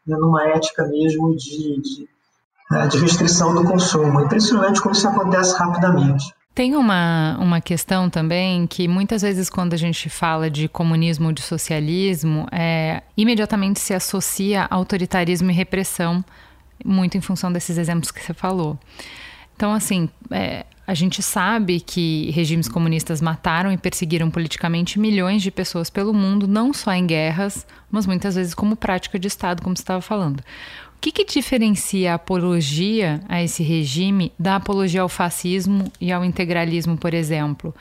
né? 0.06 0.18
numa 0.18 0.48
ética 0.48 0.88
mesmo 0.88 1.36
de, 1.36 1.80
de, 1.82 2.10
né? 2.72 2.88
de 2.88 2.98
restrição 2.98 3.54
do 3.54 3.64
consumo. 3.64 4.20
É 4.20 4.24
impressionante 4.24 4.82
como 4.82 4.96
isso 4.96 5.08
acontece 5.08 5.56
rapidamente. 5.56 6.34
Tem 6.60 6.76
uma, 6.76 7.38
uma 7.40 7.62
questão 7.62 8.10
também 8.10 8.68
que 8.68 8.86
muitas 8.86 9.22
vezes, 9.22 9.50
quando 9.50 9.74
a 9.74 9.78
gente 9.78 10.10
fala 10.10 10.50
de 10.50 10.68
comunismo 10.68 11.28
ou 11.28 11.32
de 11.32 11.42
socialismo, 11.42 12.46
é, 12.52 13.02
imediatamente 13.16 13.80
se 13.80 13.94
associa 13.94 14.68
autoritarismo 14.70 15.50
e 15.50 15.54
repressão, 15.54 16.22
muito 16.84 17.18
em 17.18 17.22
função 17.22 17.50
desses 17.50 17.78
exemplos 17.78 18.12
que 18.12 18.22
você 18.22 18.34
falou. 18.34 18.78
Então, 19.56 19.72
assim, 19.72 20.10
é, 20.32 20.66
a 20.86 20.94
gente 20.94 21.24
sabe 21.24 21.80
que 21.80 22.30
regimes 22.32 22.68
comunistas 22.68 23.22
mataram 23.22 23.72
e 23.72 23.78
perseguiram 23.78 24.30
politicamente 24.30 25.00
milhões 25.00 25.42
de 25.42 25.52
pessoas 25.52 25.90
pelo 25.90 26.14
mundo, 26.14 26.46
não 26.46 26.74
só 26.74 26.92
em 26.92 27.08
guerras, 27.08 27.66
mas 27.90 28.06
muitas 28.06 28.36
vezes 28.36 28.54
como 28.54 28.76
prática 28.76 29.18
de 29.18 29.30
Estado, 29.30 29.62
como 29.62 29.78
você 29.78 29.82
estava 29.82 30.02
falando. 30.02 30.44
O 31.00 31.02
que, 31.02 31.14
que 31.14 31.24
diferencia 31.24 32.12
a 32.12 32.16
apologia 32.16 33.22
a 33.30 33.42
esse 33.42 33.64
regime 33.64 34.34
da 34.38 34.58
apologia 34.58 35.02
ao 35.02 35.08
fascismo 35.08 35.90
e 36.00 36.12
ao 36.12 36.26
integralismo, 36.26 36.98
por 36.98 37.14
exemplo? 37.14 37.74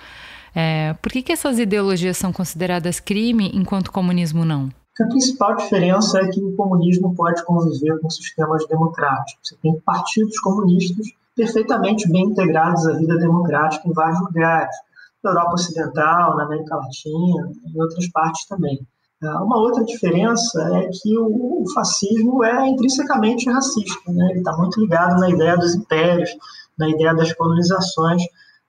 É, 0.55 0.95
por 1.03 1.11
que, 1.11 1.21
que 1.21 1.33
essas 1.33 1.59
ideologias 1.59 2.17
são 2.17 2.33
consideradas 2.33 3.01
crime 3.01 3.51
enquanto 3.53 3.89
o 3.89 3.93
comunismo 3.93 4.45
não? 4.45 4.71
A 5.01 5.05
principal 5.07 5.57
diferença 5.57 6.21
é 6.21 6.29
que 6.29 6.41
o 6.41 6.55
comunismo 6.55 7.13
pode 7.17 7.45
conviver 7.45 7.99
com 7.99 8.09
sistemas 8.09 8.65
democráticos. 8.69 9.49
Você 9.49 9.57
tem 9.61 9.81
partidos 9.81 10.39
comunistas 10.39 11.09
perfeitamente 11.35 12.09
bem 12.09 12.23
integrados 12.23 12.87
à 12.87 12.93
vida 12.93 13.19
democrática 13.19 13.89
em 13.89 13.93
vários 13.93 14.21
lugares, 14.21 14.77
na 15.25 15.33
Europa 15.33 15.55
Ocidental, 15.55 16.37
na 16.37 16.45
América 16.45 16.77
Latina, 16.77 17.51
em 17.67 17.81
outras 17.81 18.09
partes 18.13 18.47
também. 18.47 18.79
Ah, 19.23 19.43
uma 19.43 19.59
outra 19.59 19.85
diferença 19.85 20.63
é 20.77 20.89
que 20.93 21.19
o, 21.19 21.65
fascismo 21.75 22.45
é 22.45 22.69
intrinsecamente 22.69 23.51
racista, 23.51 24.13
né? 24.13 24.29
ele 24.31 24.39
está 24.39 24.57
muito 24.57 24.81
ligado 24.81 25.19
na 25.19 25.29
ideia 25.29 25.57
dos 25.57 25.75
impérios, 25.75 26.31
na 26.79 26.89
ideia 26.89 27.13
das 27.15 27.33
colonizações, 27.33 28.23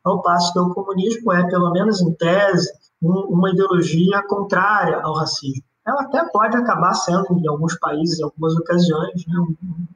ao 0.04 0.24
passo 0.24 0.52
que 0.52 0.60
o 0.60 0.74
comunismo 0.74 1.32
é, 1.32 1.48
pelo 1.48 1.72
menos 1.72 2.02
em 2.02 2.12
tese, 2.14 2.68
um, 3.00 3.12
uma 3.30 3.52
ideologia 3.52 4.24
contrária 4.24 5.00
ao 5.04 5.14
racismo. 5.14 5.64
Ela 5.86 6.02
até 6.02 6.24
pode 6.32 6.58
acabar 6.58 6.94
sendo, 6.96 7.26
em 7.32 7.48
alguns 7.48 7.78
países, 7.78 8.20
em 8.20 8.24
algumas 8.24 8.56
ocasiões, 8.56 9.26
né, 9.28 9.36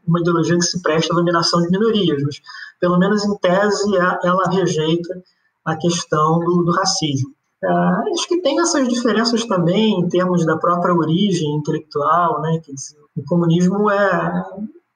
uma 0.08 0.20
ideologia 0.20 0.56
que 0.56 0.66
se 0.66 0.82
presta 0.84 1.14
à 1.14 1.16
dominação 1.16 1.62
de 1.62 1.70
minorias, 1.72 2.22
mas, 2.24 2.42
pelo 2.80 3.00
menos 3.00 3.26
em 3.26 3.36
tese, 3.38 3.96
ela 3.96 4.50
rejeita 4.52 5.20
a 5.66 5.76
questão 5.76 6.40
do, 6.40 6.64
do 6.64 6.72
racismo. 6.72 7.34
Uh, 7.64 8.14
acho 8.14 8.28
que 8.28 8.42
tem 8.42 8.60
essas 8.60 8.88
diferenças 8.90 9.46
também 9.46 10.00
em 10.00 10.10
termos 10.10 10.46
da 10.46 10.58
própria 10.58 10.94
origem 10.94 11.56
intelectual, 11.56 12.42
né? 12.42 12.60
Quer 12.64 12.74
dizer, 12.74 12.98
o 13.16 13.24
comunismo 13.24 13.90
é, 13.90 14.44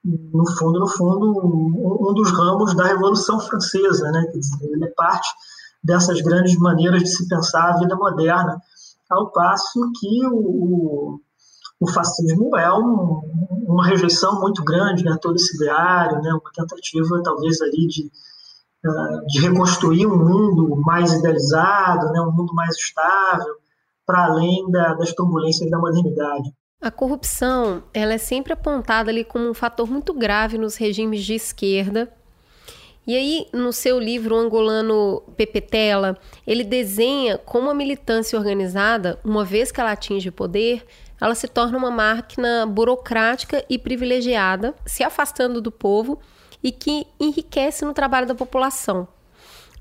no 0.03 0.45
fundo, 0.57 0.79
no 0.79 0.87
fundo, 0.87 1.31
um, 1.45 2.09
um 2.09 2.13
dos 2.13 2.29
ramos 2.31 2.75
da 2.75 2.85
Revolução 2.85 3.39
Francesa, 3.39 4.11
né? 4.11 4.25
Quer 4.31 4.39
dizer, 4.39 4.69
ele 4.69 4.83
é 4.83 4.89
parte 4.89 5.29
dessas 5.81 6.19
grandes 6.21 6.57
maneiras 6.57 7.03
de 7.03 7.09
se 7.09 7.27
pensar 7.29 7.69
a 7.69 7.79
vida 7.79 7.95
moderna 7.95 8.61
ao 9.09 9.31
passo 9.31 9.89
que 9.97 10.25
o, 10.27 11.19
o, 11.79 11.91
fascismo 11.91 12.55
é 12.57 12.71
um, 12.73 13.21
uma 13.65 13.85
rejeição 13.85 14.41
muito 14.41 14.63
grande 14.65 15.05
né, 15.05 15.17
todo 15.21 15.35
esse 15.35 15.55
ideário, 15.55 16.21
né, 16.21 16.31
uma 16.31 16.51
tentativa 16.53 17.21
talvez 17.23 17.61
ali 17.61 17.87
de, 17.87 18.11
de 19.27 19.41
reconstruir 19.41 20.05
um 20.05 20.17
mundo 20.17 20.81
mais 20.85 21.11
idealizado, 21.13 22.11
né, 22.11 22.21
um 22.21 22.31
mundo 22.31 22.53
mais 22.53 22.75
estável, 22.75 23.55
para 24.05 24.25
além 24.25 24.69
da, 24.71 24.93
das 24.93 25.13
turbulências 25.13 25.69
da 25.69 25.77
modernidade. 25.77 26.51
A 26.81 26.91
corrupção 26.91 27.83
ela 27.93 28.13
é 28.13 28.17
sempre 28.17 28.53
apontada 28.53 29.09
ali 29.09 29.23
como 29.23 29.49
um 29.49 29.53
fator 29.53 29.89
muito 29.89 30.13
grave 30.13 30.57
nos 30.57 30.75
regimes 30.75 31.23
de 31.25 31.33
esquerda. 31.33 32.11
E 33.05 33.15
aí, 33.15 33.47
no 33.53 33.71
seu 33.71 33.97
livro 33.99 34.35
o 34.35 34.37
angolano 34.37 35.23
Pepetela, 35.35 36.17
ele 36.45 36.63
desenha 36.63 37.37
como 37.37 37.69
a 37.69 37.73
militância 37.73 38.37
organizada, 38.37 39.17
uma 39.23 39.45
vez 39.45 39.71
que 39.71 39.79
ela 39.79 39.93
atinge 39.93 40.29
o 40.29 40.33
poder, 40.33 40.85
ela 41.19 41.35
se 41.35 41.47
torna 41.47 41.77
uma 41.77 41.91
máquina 41.91 42.65
burocrática 42.65 43.63
e 43.69 43.77
privilegiada, 43.77 44.75
se 44.85 45.03
afastando 45.03 45.61
do 45.61 45.71
povo 45.71 46.19
e 46.63 46.71
que 46.71 47.07
enriquece 47.19 47.83
no 47.85 47.93
trabalho 47.93 48.27
da 48.27 48.35
população. 48.35 49.07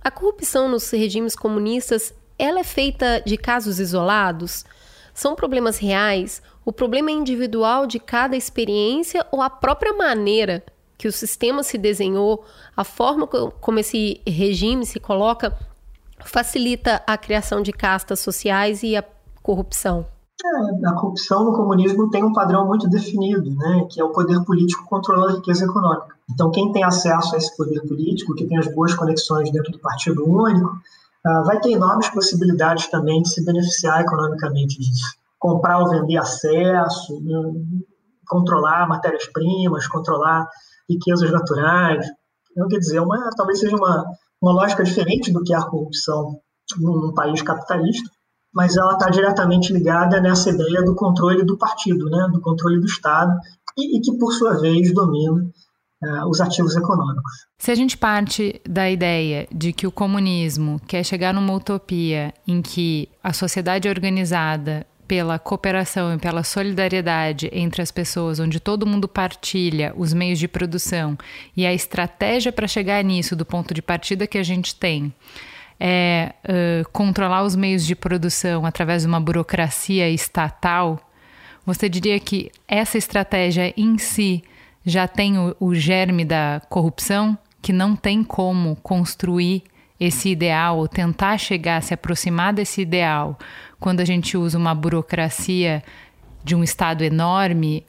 A 0.03 0.11
corrupção 0.11 0.69
nos 0.69 0.91
regimes 0.91 1.35
comunistas, 1.35 2.15
ela 2.39 2.61
é 2.61 2.65
feita 2.65 3.23
de 3.25 3.37
casos 3.37 3.81
isolados? 3.81 4.65
São 5.13 5.35
problemas 5.35 5.79
reais? 5.79 6.43
O 6.65 6.73
problema 6.73 7.11
é 7.11 7.15
individual 7.15 7.87
de 7.87 7.99
cada 7.99 8.37
experiência 8.37 9.27
ou 9.31 9.43
a 9.43 9.51
própria 9.51 9.93
maneira 9.93 10.65
que 10.99 11.09
o 11.09 11.13
sistema 11.13 11.63
se 11.63 11.77
desenhou, 11.77 12.45
a 12.75 12.85
forma 12.85 13.27
como 13.27 13.79
esse 13.79 14.21
regime 14.27 14.87
se 14.87 14.99
coloca, 14.99 15.57
facilita 16.25 17.03
a 17.07 17.19
criação 17.19 17.61
de 17.61 17.73
castas 17.73 18.21
sociais 18.21 18.83
e 18.83 18.97
a 18.97 19.05
corrupção? 19.43 20.07
É, 20.45 20.89
a 20.89 20.93
corrupção 20.93 21.45
no 21.45 21.53
comunismo 21.55 22.11
tem 22.11 22.23
um 22.23 22.33
padrão 22.33 22.67
muito 22.67 22.89
definido, 22.89 23.51
né, 23.55 23.87
que 23.91 24.01
é 24.01 24.05
o 24.05 24.13
poder 24.13 24.45
político 24.45 24.85
controlando 24.85 25.33
a 25.33 25.37
riqueza 25.37 25.65
econômica. 25.65 26.15
Então, 26.31 26.51
quem 26.51 26.71
tem 26.73 26.85
acesso 26.85 27.35
a 27.35 27.39
esse 27.39 27.57
poder 27.57 27.81
político, 27.87 28.35
que 28.35 28.47
tem 28.47 28.59
as 28.59 28.67
boas 28.75 28.95
conexões 28.95 29.51
dentro 29.51 29.73
do 29.73 29.79
Partido 29.79 30.29
Único, 30.29 30.69
uh, 30.69 31.45
vai 31.45 31.59
ter 31.61 31.71
enormes 31.71 32.11
possibilidades 32.11 32.89
também 32.89 33.23
de 33.23 33.31
se 33.31 33.45
beneficiar 33.45 34.03
economicamente 34.03 34.79
disso. 34.79 35.17
Comprar 35.39 35.79
ou 35.79 35.89
vender 35.89 36.19
acesso, 36.19 37.19
né, 37.23 37.53
controlar 38.29 38.87
matérias-primas, 38.89 39.87
controlar 39.89 40.47
riquezas 40.89 41.31
naturais. 41.31 42.07
Então, 42.51 42.69
quer 42.69 42.79
dizer, 42.79 43.01
uma, 43.01 43.31
talvez 43.37 43.61
seja 43.61 43.77
uma, 43.77 44.05
uma 44.43 44.53
lógica 44.53 44.85
diferente 44.85 45.33
do 45.33 45.43
que 45.43 45.55
é 45.55 45.57
a 45.57 45.65
corrupção 45.65 46.39
num 46.79 47.15
país 47.15 47.41
capitalista, 47.43 48.11
mas 48.57 48.75
ela 48.75 48.95
está 48.95 49.11
diretamente 49.11 49.71
ligada 49.71 50.19
nessa 50.19 50.49
ideia 50.49 50.83
do 50.83 50.95
controle 50.95 51.45
do 51.45 51.59
partido, 51.59 52.09
né, 52.09 52.27
do 52.33 52.41
controle 52.41 52.81
do 52.81 52.87
Estado, 52.87 53.39
e, 53.77 53.99
e 53.99 54.01
que, 54.01 54.17
por 54.17 54.33
sua 54.33 54.59
vez, 54.59 54.95
domina 54.95 55.47
uh, 56.03 56.31
os 56.31 56.41
ativos 56.41 56.75
econômicos. 56.75 57.33
Se 57.59 57.71
a 57.71 57.75
gente 57.75 57.99
parte 57.99 58.59
da 58.67 58.91
ideia 58.91 59.47
de 59.53 59.75
que 59.75 59.87
o 59.87 59.93
comunismo 59.93 60.81
quer 60.87 61.05
chegar 61.05 61.35
numa 61.35 61.53
utopia 61.53 62.33
em 62.49 62.63
que 62.63 63.11
a 63.23 63.35
sociedade 63.35 63.89
é 63.89 63.91
organizada 63.91 64.87
pela 65.07 65.39
cooperação 65.39 66.15
e 66.15 66.19
pela 66.19 66.43
solidariedade 66.43 67.51
entre 67.53 67.83
as 67.83 67.91
pessoas, 67.91 68.41
onde 68.41 68.59
todo 68.59 68.87
mundo 68.87 69.07
partilha 69.07 69.93
os 69.99 70.15
meios 70.15 70.39
de 70.39 70.49
produção 70.49 71.17
e 71.55 71.67
a 71.67 71.75
estratégia 71.75 72.51
para 72.51 72.67
chegar 72.67 73.05
nisso 73.05 73.37
do 73.37 73.45
ponto 73.45 73.75
de 73.75 73.83
partida 73.83 74.27
que 74.27 74.39
a 74.39 74.43
gente 74.43 74.75
tem 74.75 75.15
é 75.79 76.35
uh, 76.45 76.89
controlar 76.91 77.43
os 77.43 77.55
meios 77.55 77.85
de 77.85 77.95
produção 77.95 78.65
através 78.65 79.03
de 79.03 79.09
uma 79.09 79.21
burocracia 79.21 80.09
estatal, 80.09 81.01
você 81.65 81.89
diria 81.89 82.19
que 82.21 82.51
essa 82.67 82.97
estratégia 82.97 83.75
em 83.77 83.99
si 83.99 84.43
já 84.85 85.09
tem 85.09 85.39
o, 85.39 85.57
o 85.59 85.75
germe 85.75 86.25
da 86.25 86.63
corrupção, 86.69 87.37
que 87.61 87.73
não 87.73 87.97
tem 87.97 88.23
como 88.23 88.77
construir 88.77 89.65
esse 89.99 90.29
ideal 90.29 90.79
ou 90.79 90.87
tentar 90.87 91.39
chegar, 91.39 91.83
se 91.83 91.93
aproximar 91.93 92.53
desse 92.53 92.83
ideal, 92.83 93.39
quando 93.81 94.01
a 94.01 94.05
gente 94.05 94.37
usa 94.37 94.57
uma 94.57 94.75
burocracia 94.75 95.83
de 96.45 96.55
um 96.55 96.63
Estado 96.63 97.03
enorme 97.03 97.85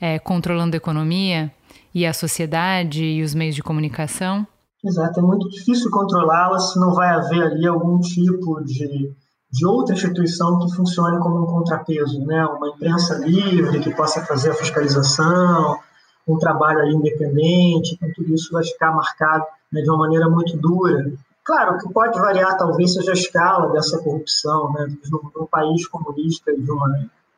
é, 0.00 0.18
controlando 0.18 0.74
a 0.74 0.78
economia 0.78 1.52
e 1.94 2.06
a 2.06 2.12
sociedade 2.12 3.04
e 3.04 3.22
os 3.22 3.34
meios 3.34 3.54
de 3.54 3.62
comunicação? 3.62 4.46
Exato, 4.84 5.18
é 5.18 5.22
muito 5.22 5.48
difícil 5.48 5.90
controlá-la 5.90 6.58
se 6.60 6.78
não 6.78 6.92
vai 6.94 7.08
haver 7.08 7.42
ali 7.42 7.66
algum 7.66 7.98
tipo 7.98 8.62
de, 8.62 9.12
de 9.50 9.66
outra 9.66 9.94
instituição 9.94 10.60
que 10.60 10.74
funcione 10.74 11.18
como 11.18 11.42
um 11.42 11.46
contrapeso, 11.46 12.24
né? 12.24 12.46
Uma 12.46 12.68
imprensa 12.68 13.16
livre 13.16 13.80
que 13.80 13.94
possa 13.94 14.24
fazer 14.24 14.50
a 14.50 14.54
fiscalização, 14.54 15.80
um 16.28 16.38
trabalho 16.38 16.80
ali 16.80 16.94
independente, 16.94 17.94
então 17.94 18.08
tudo 18.14 18.32
isso 18.32 18.52
vai 18.52 18.62
ficar 18.62 18.92
marcado 18.92 19.44
né, 19.72 19.80
de 19.80 19.90
uma 19.90 19.98
maneira 19.98 20.28
muito 20.28 20.56
dura. 20.56 21.10
Claro, 21.44 21.74
o 21.74 21.78
que 21.78 21.92
pode 21.92 22.16
variar 22.20 22.56
talvez 22.56 22.92
seja 22.92 23.10
a 23.10 23.14
escala 23.14 23.72
dessa 23.72 23.98
corrupção, 23.98 24.72
né? 24.74 24.86
Num, 25.10 25.46
país 25.46 25.88
comunista 25.88 26.54
de 26.54 26.70
uma, 26.70 26.88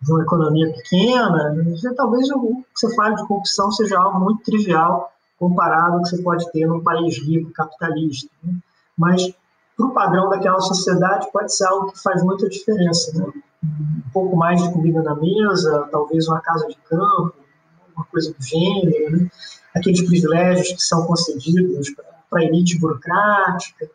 de 0.03 0.13
uma 0.13 0.23
economia 0.23 0.71
pequena, 0.75 1.55
talvez 1.97 2.29
o 2.33 2.41
que 2.41 2.65
você 2.75 2.95
fale 2.95 3.17
de 3.17 3.27
corrupção 3.27 3.73
seja 3.73 3.99
algo 3.99 4.21
muito 4.21 4.43
trivial 4.43 5.11
comparado 5.41 5.95
ao 5.95 6.03
que 6.03 6.11
você 6.11 6.23
pode 6.23 6.53
ter 6.53 6.67
num 6.67 6.83
país 6.83 7.17
rico, 7.19 7.51
capitalista. 7.53 8.31
Né? 8.45 8.55
Mas, 8.97 9.33
para 9.75 9.87
o 9.87 9.95
padrão 9.95 10.29
daquela 10.29 10.61
sociedade, 10.61 11.33
pode 11.33 11.57
ser 11.57 11.65
algo 11.65 11.91
que 11.91 12.03
faz 12.03 12.23
muita 12.23 12.47
diferença. 12.49 13.19
Né? 13.19 13.33
Um 13.65 14.11
pouco 14.13 14.37
mais 14.37 14.63
de 14.63 14.71
comida 14.71 15.03
na 15.03 15.15
mesa, 15.15 15.89
talvez 15.91 16.29
uma 16.29 16.41
casa 16.41 16.69
de 16.69 16.77
campo, 16.89 17.35
uma 17.97 18.05
coisa 18.05 18.33
do 18.33 18.45
gênero, 18.45 19.17
né? 19.17 19.31
aqueles 19.75 20.03
privilégios 20.03 20.75
que 20.75 20.83
são 20.83 21.07
concedidos 21.07 21.91
para 22.29 22.41
a 22.41 22.45
elite 22.45 22.79
burocrática. 22.79 23.89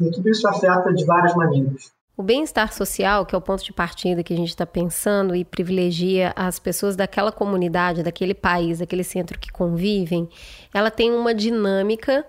E 0.00 0.10
tudo 0.10 0.28
isso 0.30 0.48
afeta 0.48 0.92
de 0.94 1.04
várias 1.04 1.34
maneiras. 1.34 1.92
O 2.16 2.22
bem-estar 2.22 2.72
social, 2.72 3.26
que 3.26 3.34
é 3.34 3.38
o 3.38 3.42
ponto 3.42 3.62
de 3.62 3.74
partida 3.74 4.22
que 4.22 4.32
a 4.32 4.36
gente 4.36 4.48
está 4.48 4.64
pensando 4.64 5.36
e 5.36 5.44
privilegia 5.44 6.32
as 6.34 6.58
pessoas 6.58 6.96
daquela 6.96 7.30
comunidade, 7.30 8.02
daquele 8.02 8.32
país, 8.32 8.78
daquele 8.78 9.04
centro 9.04 9.38
que 9.38 9.52
convivem, 9.52 10.26
ela 10.72 10.90
tem 10.90 11.12
uma 11.12 11.34
dinâmica. 11.34 12.26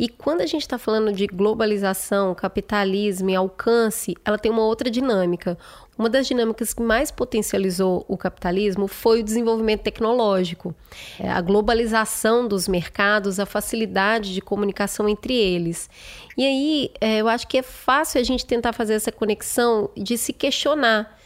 E 0.00 0.08
quando 0.08 0.40
a 0.40 0.46
gente 0.46 0.62
está 0.62 0.78
falando 0.78 1.12
de 1.12 1.26
globalização, 1.26 2.34
capitalismo 2.34 3.28
e 3.28 3.36
alcance, 3.36 4.16
ela 4.24 4.38
tem 4.38 4.50
uma 4.50 4.62
outra 4.62 4.90
dinâmica. 4.90 5.58
Uma 5.98 6.08
das 6.08 6.26
dinâmicas 6.26 6.72
que 6.72 6.80
mais 6.80 7.10
potencializou 7.10 8.06
o 8.08 8.16
capitalismo 8.16 8.88
foi 8.88 9.20
o 9.20 9.22
desenvolvimento 9.22 9.82
tecnológico, 9.82 10.74
é, 11.18 11.28
a 11.28 11.38
globalização 11.42 12.48
dos 12.48 12.66
mercados, 12.66 13.38
a 13.38 13.44
facilidade 13.44 14.32
de 14.32 14.40
comunicação 14.40 15.06
entre 15.06 15.34
eles. 15.34 15.90
E 16.34 16.46
aí, 16.46 16.90
é, 16.98 17.18
eu 17.18 17.28
acho 17.28 17.46
que 17.46 17.58
é 17.58 17.62
fácil 17.62 18.22
a 18.22 18.24
gente 18.24 18.46
tentar 18.46 18.72
fazer 18.72 18.94
essa 18.94 19.12
conexão 19.12 19.90
de 19.94 20.16
se 20.16 20.32
questionar. 20.32 21.19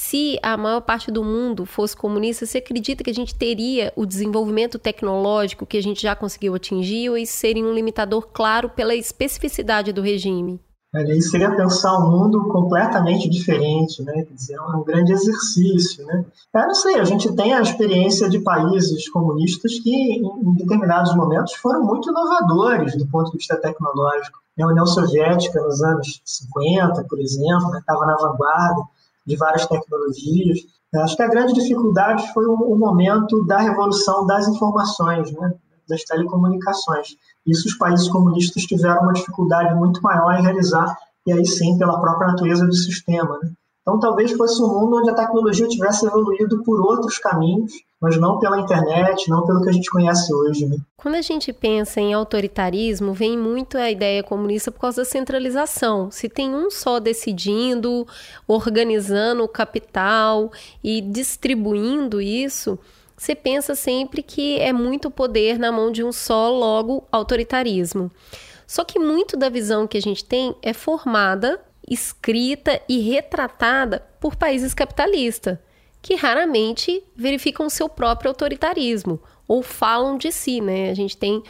Se 0.00 0.38
a 0.44 0.56
maior 0.56 0.80
parte 0.80 1.10
do 1.10 1.24
mundo 1.24 1.66
fosse 1.66 1.96
comunista, 1.96 2.46
você 2.46 2.58
acredita 2.58 3.02
que 3.02 3.10
a 3.10 3.12
gente 3.12 3.34
teria 3.34 3.92
o 3.96 4.06
desenvolvimento 4.06 4.78
tecnológico 4.78 5.66
que 5.66 5.76
a 5.76 5.82
gente 5.82 6.00
já 6.00 6.14
conseguiu 6.14 6.54
atingir 6.54 7.10
ou 7.10 7.18
isso 7.18 7.32
seria 7.32 7.64
um 7.64 7.74
limitador 7.74 8.28
claro 8.32 8.70
pela 8.70 8.94
especificidade 8.94 9.92
do 9.92 10.00
regime? 10.00 10.60
Aí 10.94 11.20
seria 11.20 11.50
pensar 11.50 11.98
um 11.98 12.12
mundo 12.12 12.46
completamente 12.46 13.28
diferente, 13.28 14.00
né? 14.04 14.22
Quer 14.22 14.34
dizer, 14.34 14.54
é 14.54 14.76
um 14.76 14.84
grande 14.84 15.12
exercício, 15.12 16.06
né? 16.06 16.24
Eu 16.54 16.66
não 16.68 16.74
sei, 16.76 17.00
a 17.00 17.04
gente 17.04 17.34
tem 17.34 17.52
a 17.52 17.60
experiência 17.60 18.30
de 18.30 18.38
países 18.38 19.08
comunistas 19.08 19.80
que, 19.80 19.90
em 19.90 20.54
determinados 20.54 21.12
momentos, 21.16 21.54
foram 21.54 21.82
muito 21.84 22.08
inovadores 22.08 22.96
do 22.96 23.04
ponto 23.08 23.32
de 23.32 23.38
vista 23.38 23.56
tecnológico. 23.56 24.38
A 24.60 24.66
União 24.66 24.86
Soviética, 24.86 25.60
nos 25.60 25.82
anos 25.82 26.20
50, 26.24 27.04
por 27.08 27.18
exemplo, 27.18 27.76
estava 27.76 28.06
né? 28.06 28.12
na 28.12 28.16
vanguarda 28.16 28.97
de 29.28 29.36
várias 29.36 29.66
tecnologias. 29.66 30.60
Eu 30.92 31.02
acho 31.02 31.14
que 31.14 31.22
a 31.22 31.28
grande 31.28 31.52
dificuldade 31.52 32.32
foi 32.32 32.46
o, 32.46 32.76
momento 32.76 33.44
da 33.44 33.58
revolução 33.58 34.26
das 34.26 34.48
informações, 34.48 35.30
né? 35.32 35.52
das 35.86 36.02
telecomunicações. 36.02 37.08
Isso 37.46 37.68
os 37.68 37.76
países 37.76 38.08
comunistas 38.08 38.62
tiveram 38.64 39.02
uma 39.02 39.12
dificuldade 39.12 39.74
muito 39.74 40.00
maior 40.02 40.32
em 40.32 40.42
realizar, 40.42 40.96
e 41.26 41.32
aí 41.32 41.44
sim 41.44 41.76
pela 41.76 42.00
própria 42.00 42.28
natureza 42.28 42.66
do 42.66 42.74
sistema. 42.74 43.38
Né? 43.42 43.52
Então 43.88 43.98
talvez 43.98 44.30
fosse 44.32 44.62
um 44.62 44.68
mundo 44.68 44.98
onde 44.98 45.08
a 45.08 45.14
tecnologia 45.14 45.66
tivesse 45.66 46.06
evoluído 46.06 46.62
por 46.62 46.78
outros 46.78 47.16
caminhos, 47.16 47.72
mas 47.98 48.18
não 48.18 48.38
pela 48.38 48.60
internet, 48.60 49.30
não 49.30 49.46
pelo 49.46 49.62
que 49.62 49.70
a 49.70 49.72
gente 49.72 49.90
conhece 49.90 50.30
hoje. 50.30 50.66
Né? 50.66 50.76
Quando 50.94 51.14
a 51.14 51.22
gente 51.22 51.54
pensa 51.54 51.98
em 51.98 52.12
autoritarismo, 52.12 53.14
vem 53.14 53.38
muito 53.38 53.78
a 53.78 53.90
ideia 53.90 54.22
comunista 54.22 54.70
por 54.70 54.80
causa 54.80 55.00
da 55.00 55.04
centralização. 55.06 56.10
Se 56.10 56.28
tem 56.28 56.54
um 56.54 56.70
só 56.70 57.00
decidindo, 57.00 58.06
organizando 58.46 59.42
o 59.42 59.48
capital 59.48 60.52
e 60.84 61.00
distribuindo 61.00 62.20
isso, 62.20 62.78
você 63.16 63.34
pensa 63.34 63.74
sempre 63.74 64.22
que 64.22 64.58
é 64.58 64.70
muito 64.70 65.10
poder 65.10 65.58
na 65.58 65.72
mão 65.72 65.90
de 65.90 66.04
um 66.04 66.12
só, 66.12 66.50
logo 66.50 67.04
autoritarismo. 67.10 68.10
Só 68.66 68.84
que 68.84 68.98
muito 68.98 69.34
da 69.34 69.48
visão 69.48 69.86
que 69.86 69.96
a 69.96 70.02
gente 70.02 70.22
tem 70.22 70.54
é 70.60 70.74
formada, 70.74 71.58
escrita 71.90 72.80
e 72.88 73.00
retratada 73.00 74.06
por 74.20 74.36
países 74.36 74.74
capitalistas, 74.74 75.58
que 76.00 76.14
raramente 76.14 77.02
verificam 77.16 77.68
seu 77.68 77.88
próprio 77.88 78.30
autoritarismo 78.30 79.20
ou 79.46 79.62
falam 79.62 80.18
de 80.18 80.30
si, 80.30 80.60
né? 80.60 80.90
A 80.90 80.94
gente 80.94 81.16
tem 81.16 81.42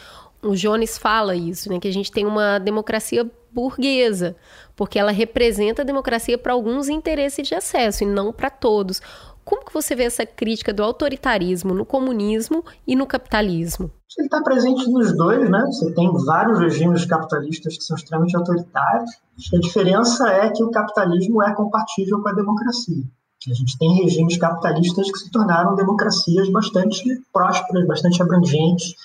o 0.43 0.55
Jones 0.55 0.97
fala 0.97 1.35
isso, 1.35 1.69
né? 1.69 1.81
Que 1.81 1.89
a 1.89 1.93
gente 1.93 2.13
tem 2.13 2.25
uma 2.25 2.59
democracia 2.59 3.29
burguesa, 3.51 4.37
porque 4.77 4.99
ela 4.99 5.11
representa 5.11 5.83
a 5.83 5.85
democracia 5.85 6.39
para 6.39 6.53
alguns 6.53 6.89
interesses 6.89 7.47
de 7.47 7.55
acesso 7.55 8.05
e 8.05 8.07
não 8.07 8.33
para 8.33 8.51
todos. 8.51 9.01
Como 9.49 9.65
que 9.65 9.73
você 9.73 9.95
vê 9.95 10.03
essa 10.05 10.27
crítica 10.27 10.75
do 10.75 10.83
autoritarismo 10.83 11.73
no 11.73 11.87
comunismo 11.87 12.63
e 12.87 12.95
no 12.95 13.07
capitalismo? 13.07 13.91
Ele 14.19 14.27
está 14.27 14.43
presente 14.43 14.91
nos 14.91 15.17
dois, 15.17 15.49
né? 15.49 15.65
Você 15.73 15.91
tem 15.95 16.13
vários 16.27 16.59
regimes 16.59 17.07
capitalistas 17.07 17.79
que 17.79 17.83
são 17.83 17.97
extremamente 17.97 18.37
autoritários. 18.37 19.11
A 19.55 19.59
diferença 19.59 20.29
é 20.29 20.51
que 20.51 20.63
o 20.63 20.71
capitalismo 20.71 21.43
é 21.43 21.55
compatível 21.55 22.21
com 22.21 22.29
a 22.29 22.35
democracia. 22.35 23.03
A 23.51 23.55
gente 23.55 23.79
tem 23.79 23.91
regimes 24.03 24.37
capitalistas 24.37 25.11
que 25.11 25.19
se 25.19 25.31
tornaram 25.31 25.75
democracias 25.75 26.51
bastante 26.51 27.03
prósperas, 27.33 27.87
bastante 27.87 28.21
abrangentes, 28.21 28.97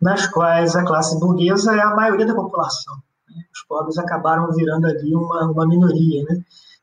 nas 0.00 0.28
quais 0.28 0.76
a 0.76 0.84
classe 0.84 1.18
burguesa 1.18 1.74
é 1.74 1.80
a 1.80 1.96
maioria 1.96 2.24
da 2.24 2.36
população. 2.36 2.94
Os 3.52 3.66
pobres 3.66 3.98
acabaram 3.98 4.48
virando 4.52 4.86
ali 4.86 5.12
uma, 5.12 5.50
uma 5.50 5.66
minoria, 5.66 6.22
né? 6.22 6.40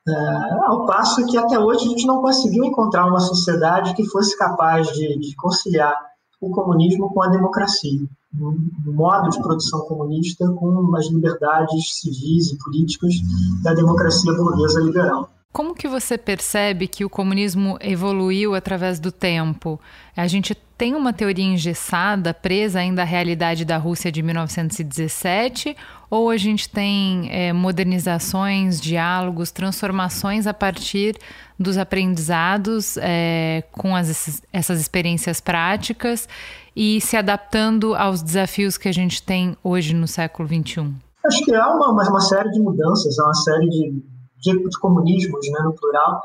Uh, 0.08 0.64
ao 0.66 0.86
passo 0.86 1.26
que 1.26 1.36
até 1.36 1.58
hoje 1.58 1.86
a 1.86 1.90
gente 1.90 2.06
não 2.06 2.22
conseguiu 2.22 2.64
encontrar 2.64 3.08
uma 3.08 3.20
sociedade 3.20 3.96
que 3.96 4.06
fosse 4.06 4.38
capaz 4.38 4.88
de, 4.90 5.18
de 5.18 5.36
conciliar 5.36 5.96
o 6.40 6.52
comunismo 6.52 7.12
com 7.12 7.24
a 7.24 7.28
democracia, 7.28 8.02
um 8.40 8.94
modo 8.94 9.30
de 9.30 9.42
produção 9.42 9.82
comunista 9.82 10.48
com 10.54 10.96
as 10.96 11.08
liberdades 11.08 12.00
civis 12.00 12.52
e 12.52 12.58
políticas 12.60 13.16
da 13.64 13.74
democracia 13.74 14.32
burguesa 14.34 14.80
liberal. 14.80 15.30
Como 15.56 15.74
que 15.74 15.88
você 15.88 16.18
percebe 16.18 16.86
que 16.86 17.06
o 17.06 17.10
comunismo 17.10 17.78
evoluiu 17.80 18.54
através 18.54 19.00
do 19.00 19.10
tempo? 19.10 19.80
A 20.14 20.28
gente 20.28 20.54
tem 20.78 20.94
uma 20.94 21.14
teoria 21.14 21.46
engessada, 21.46 22.34
presa 22.34 22.80
ainda 22.80 23.04
à 23.04 23.06
realidade 23.06 23.64
da 23.64 23.78
Rússia 23.78 24.12
de 24.12 24.22
1917, 24.22 25.78
ou 26.10 26.30
a 26.30 26.36
gente 26.36 26.68
tem 26.68 27.30
é, 27.32 27.54
modernizações, 27.54 28.82
diálogos, 28.82 29.50
transformações 29.50 30.46
a 30.46 30.54
partir 30.54 31.18
dos 31.58 31.78
aprendizados 31.78 32.98
é, 32.98 33.64
com 33.72 33.96
as, 33.96 34.42
essas 34.52 34.82
experiências 34.82 35.40
práticas 35.40 36.28
e 36.76 37.00
se 37.00 37.16
adaptando 37.16 37.96
aos 37.96 38.22
desafios 38.22 38.78
que 38.78 38.90
a 38.90 38.94
gente 38.94 39.24
tem 39.24 39.56
hoje 39.64 39.94
no 39.94 40.06
século 40.06 40.50
XXI? 40.50 40.92
Acho 41.26 41.46
que 41.46 41.56
há 41.56 41.70
uma, 41.70 41.92
uma 41.92 42.20
série 42.20 42.52
de 42.52 42.60
mudanças, 42.60 43.18
há 43.18 43.24
uma 43.24 43.34
série 43.34 43.70
de 43.70 44.15
de 44.54 44.80
comunismos, 44.80 45.48
né, 45.50 45.60
no 45.64 45.74
plural. 45.74 46.22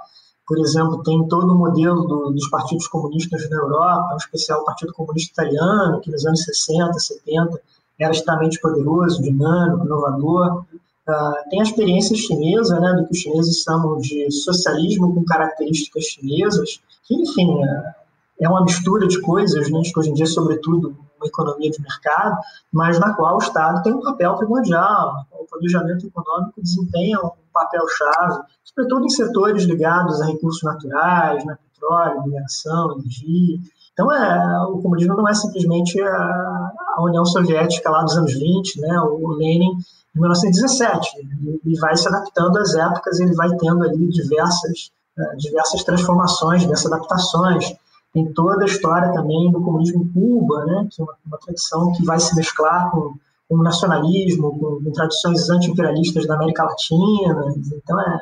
Por 0.46 0.58
exemplo, 0.58 1.02
tem 1.02 1.28
todo 1.28 1.52
o 1.52 1.58
modelo 1.58 2.06
do, 2.06 2.30
dos 2.30 2.48
partidos 2.48 2.88
comunistas 2.88 3.48
na 3.48 3.56
Europa, 3.56 4.14
em 4.14 4.16
especial 4.16 4.60
o 4.60 4.64
Partido 4.64 4.92
Comunista 4.92 5.30
Italiano, 5.32 6.00
que 6.00 6.10
nos 6.10 6.26
anos 6.26 6.42
60, 6.42 6.98
70 6.98 7.60
era 7.98 8.12
extremamente 8.12 8.60
poderoso, 8.60 9.22
dinâmico, 9.22 9.84
inovador. 9.84 10.64
Uh, 11.08 11.50
tem 11.50 11.60
a 11.60 11.64
experiência 11.64 12.16
chinesa, 12.16 12.80
né, 12.80 12.94
do 12.94 13.06
que 13.06 13.12
os 13.12 13.18
chineses 13.18 13.62
chamam 13.62 13.98
de 13.98 14.30
socialismo 14.30 15.14
com 15.14 15.24
características 15.24 16.04
chinesas, 16.04 16.80
que, 17.04 17.14
enfim, 17.14 17.62
é, 17.62 17.94
é 18.40 18.48
uma 18.48 18.62
mistura 18.62 19.06
de 19.06 19.20
coisas, 19.20 19.70
né, 19.70 19.80
que 19.82 19.98
hoje 19.98 20.10
em 20.10 20.14
dia, 20.14 20.26
sobretudo, 20.26 20.96
uma 21.20 21.28
economia 21.28 21.70
de 21.70 21.80
mercado, 21.82 22.36
mas 22.72 22.98
na 22.98 23.14
qual 23.14 23.36
o 23.36 23.38
Estado 23.38 23.82
tem 23.82 23.92
um 23.92 24.00
papel 24.00 24.34
primordial, 24.36 25.26
o 25.32 25.44
planejamento 25.46 26.06
econômico 26.06 26.62
desempenha 26.62 27.20
um 27.20 27.30
papel-chave, 27.52 28.40
sobretudo 28.64 29.04
em 29.04 29.10
setores 29.10 29.64
ligados 29.64 30.20
a 30.20 30.26
recursos 30.26 30.62
naturais, 30.62 31.44
né, 31.44 31.56
petróleo, 31.72 32.22
mineração, 32.22 32.92
energia. 32.98 33.58
Então, 33.92 34.10
é, 34.12 34.64
o 34.64 34.80
comunismo 34.80 35.14
não 35.14 35.28
é 35.28 35.34
simplesmente 35.34 36.00
a, 36.00 36.70
União 37.00 37.24
Soviética 37.24 37.90
lá 37.90 38.02
dos 38.02 38.16
anos 38.16 38.34
20, 38.34 38.80
né, 38.80 39.00
o 39.00 39.28
Lenin 39.28 39.72
em 40.14 40.20
1917. 40.20 41.18
Ele 41.18 41.78
vai 41.80 41.96
se 41.96 42.06
adaptando 42.08 42.58
às 42.58 42.74
épocas, 42.74 43.20
ele 43.20 43.34
vai 43.34 43.48
tendo 43.56 43.82
ali 43.84 44.08
diversas, 44.08 44.90
uh, 45.18 45.36
diversas 45.38 45.82
transformações, 45.82 46.62
diversas 46.62 46.92
adaptações. 46.92 47.74
Tem 48.12 48.32
toda 48.32 48.64
a 48.64 48.66
história 48.66 49.12
também 49.12 49.50
do 49.52 49.62
comunismo 49.62 50.10
Cuba, 50.12 50.64
né, 50.64 50.88
que 50.90 51.00
é 51.00 51.04
uma, 51.04 51.14
uma 51.26 51.38
tradição 51.38 51.92
que 51.92 52.04
vai 52.04 52.18
se 52.18 52.34
mesclar 52.34 52.90
com 52.90 53.14
com 53.50 53.56
nacionalismo, 53.56 54.52
com, 54.52 54.84
com 54.84 54.92
tradições 54.92 55.50
anti-imperialistas 55.50 56.24
da 56.24 56.36
América 56.36 56.62
Latina. 56.62 57.52
Então, 57.74 58.00
é, 58.00 58.18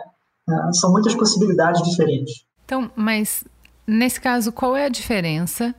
é, 0.48 0.72
são 0.72 0.90
muitas 0.90 1.14
possibilidades 1.14 1.82
diferentes. 1.82 2.46
Então, 2.64 2.90
mas 2.96 3.44
nesse 3.86 4.18
caso, 4.18 4.50
qual 4.50 4.74
é 4.74 4.86
a 4.86 4.88
diferença 4.88 5.74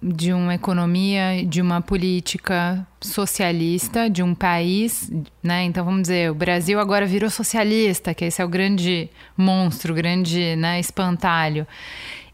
de 0.00 0.32
uma 0.32 0.54
economia, 0.54 1.44
de 1.46 1.60
uma 1.60 1.80
política 1.80 2.86
socialista, 3.00 4.10
de 4.10 4.20
um 4.20 4.34
país, 4.34 5.08
né? 5.40 5.62
Então 5.62 5.84
vamos 5.84 6.02
dizer, 6.02 6.28
o 6.28 6.34
Brasil 6.34 6.80
agora 6.80 7.06
virou 7.06 7.30
socialista, 7.30 8.12
que 8.12 8.24
esse 8.24 8.42
é 8.42 8.44
o 8.44 8.48
grande 8.48 9.08
monstro, 9.36 9.92
o 9.92 9.96
grande 9.96 10.56
né, 10.56 10.80
espantalho, 10.80 11.64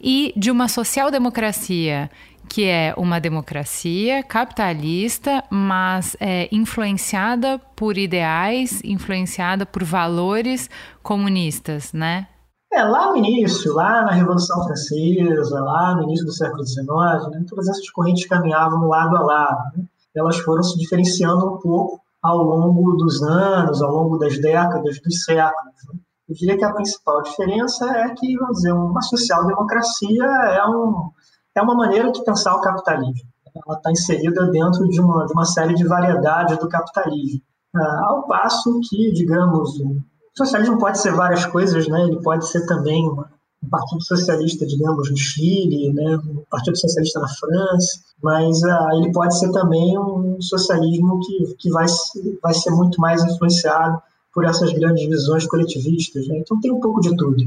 e 0.00 0.32
de 0.36 0.50
uma 0.50 0.68
social-democracia 0.68 2.10
que 2.48 2.64
é 2.64 2.94
uma 2.96 3.20
democracia 3.20 4.22
capitalista, 4.22 5.44
mas 5.50 6.16
é 6.18 6.48
influenciada 6.50 7.60
por 7.76 7.98
ideais, 7.98 8.80
influenciada 8.82 9.66
por 9.66 9.84
valores 9.84 10.70
comunistas, 11.02 11.92
né? 11.92 12.26
É, 12.72 12.82
lá 12.82 13.10
no 13.10 13.16
início, 13.16 13.74
lá 13.74 14.02
na 14.02 14.12
Revolução 14.12 14.62
Francesa, 14.64 15.60
lá 15.60 15.94
no 15.94 16.04
início 16.04 16.26
do 16.26 16.32
século 16.32 16.66
XIX, 16.66 16.86
né, 17.30 17.44
todas 17.48 17.68
essas 17.68 17.88
correntes 17.90 18.26
caminhavam 18.26 18.86
lado 18.86 19.16
a 19.16 19.20
lado. 19.20 19.76
Né? 19.76 19.84
Elas 20.14 20.36
foram 20.38 20.62
se 20.62 20.76
diferenciando 20.78 21.54
um 21.54 21.58
pouco 21.58 22.00
ao 22.22 22.38
longo 22.38 22.96
dos 22.96 23.22
anos, 23.22 23.80
ao 23.80 23.90
longo 23.90 24.18
das 24.18 24.38
décadas, 24.38 25.00
dos 25.00 25.24
séculos. 25.24 25.74
Né? 25.92 26.00
Eu 26.28 26.34
diria 26.34 26.58
que 26.58 26.64
a 26.64 26.72
principal 26.72 27.22
diferença 27.22 27.86
é 27.90 28.10
que, 28.10 28.36
vamos 28.36 28.56
dizer, 28.56 28.72
uma 28.72 29.00
social-democracia 29.00 30.24
é 30.24 30.66
um, 30.66 31.10
é 31.56 31.62
uma 31.62 31.74
maneira 31.74 32.12
de 32.12 32.22
pensar 32.22 32.54
o 32.54 32.60
capitalismo. 32.60 33.26
Ela 33.66 33.76
está 33.78 33.90
inserida 33.90 34.46
dentro 34.50 34.86
de 34.88 35.00
uma, 35.00 35.26
de 35.26 35.32
uma 35.32 35.46
série 35.46 35.74
de 35.74 35.86
variedades 35.86 36.58
do 36.58 36.68
capitalismo. 36.68 37.40
Ah, 37.74 38.06
ao 38.08 38.26
passo 38.26 38.78
que, 38.88 39.10
digamos, 39.12 39.80
o 39.80 40.02
socialismo 40.36 40.78
pode 40.78 40.98
ser 41.00 41.14
várias 41.14 41.46
coisas, 41.46 41.88
né? 41.88 42.02
ele 42.02 42.20
pode 42.22 42.46
ser 42.46 42.66
também 42.66 43.08
uma, 43.08 43.30
um 43.62 43.68
partido 43.70 44.02
socialista, 44.02 44.66
digamos, 44.66 45.10
no 45.10 45.16
Chile, 45.16 45.92
né? 45.94 46.16
um 46.18 46.44
partido 46.50 46.76
socialista 46.76 47.20
na 47.20 47.28
França, 47.28 48.00
mas 48.22 48.62
ah, 48.64 48.90
ele 48.94 49.12
pode 49.12 49.38
ser 49.38 49.50
também 49.50 49.98
um 49.98 50.40
socialismo 50.42 51.20
que, 51.20 51.54
que 51.58 51.70
vai, 51.70 51.86
vai 52.42 52.52
ser 52.52 52.70
muito 52.70 53.00
mais 53.00 53.24
influenciado 53.24 54.00
por 54.38 54.44
essas 54.44 54.72
grandes 54.72 55.04
visões 55.08 55.44
coletivistas. 55.48 56.28
Né? 56.28 56.38
Então 56.38 56.60
tem 56.60 56.70
um 56.70 56.78
pouco 56.78 57.00
de 57.00 57.16
tudo. 57.16 57.42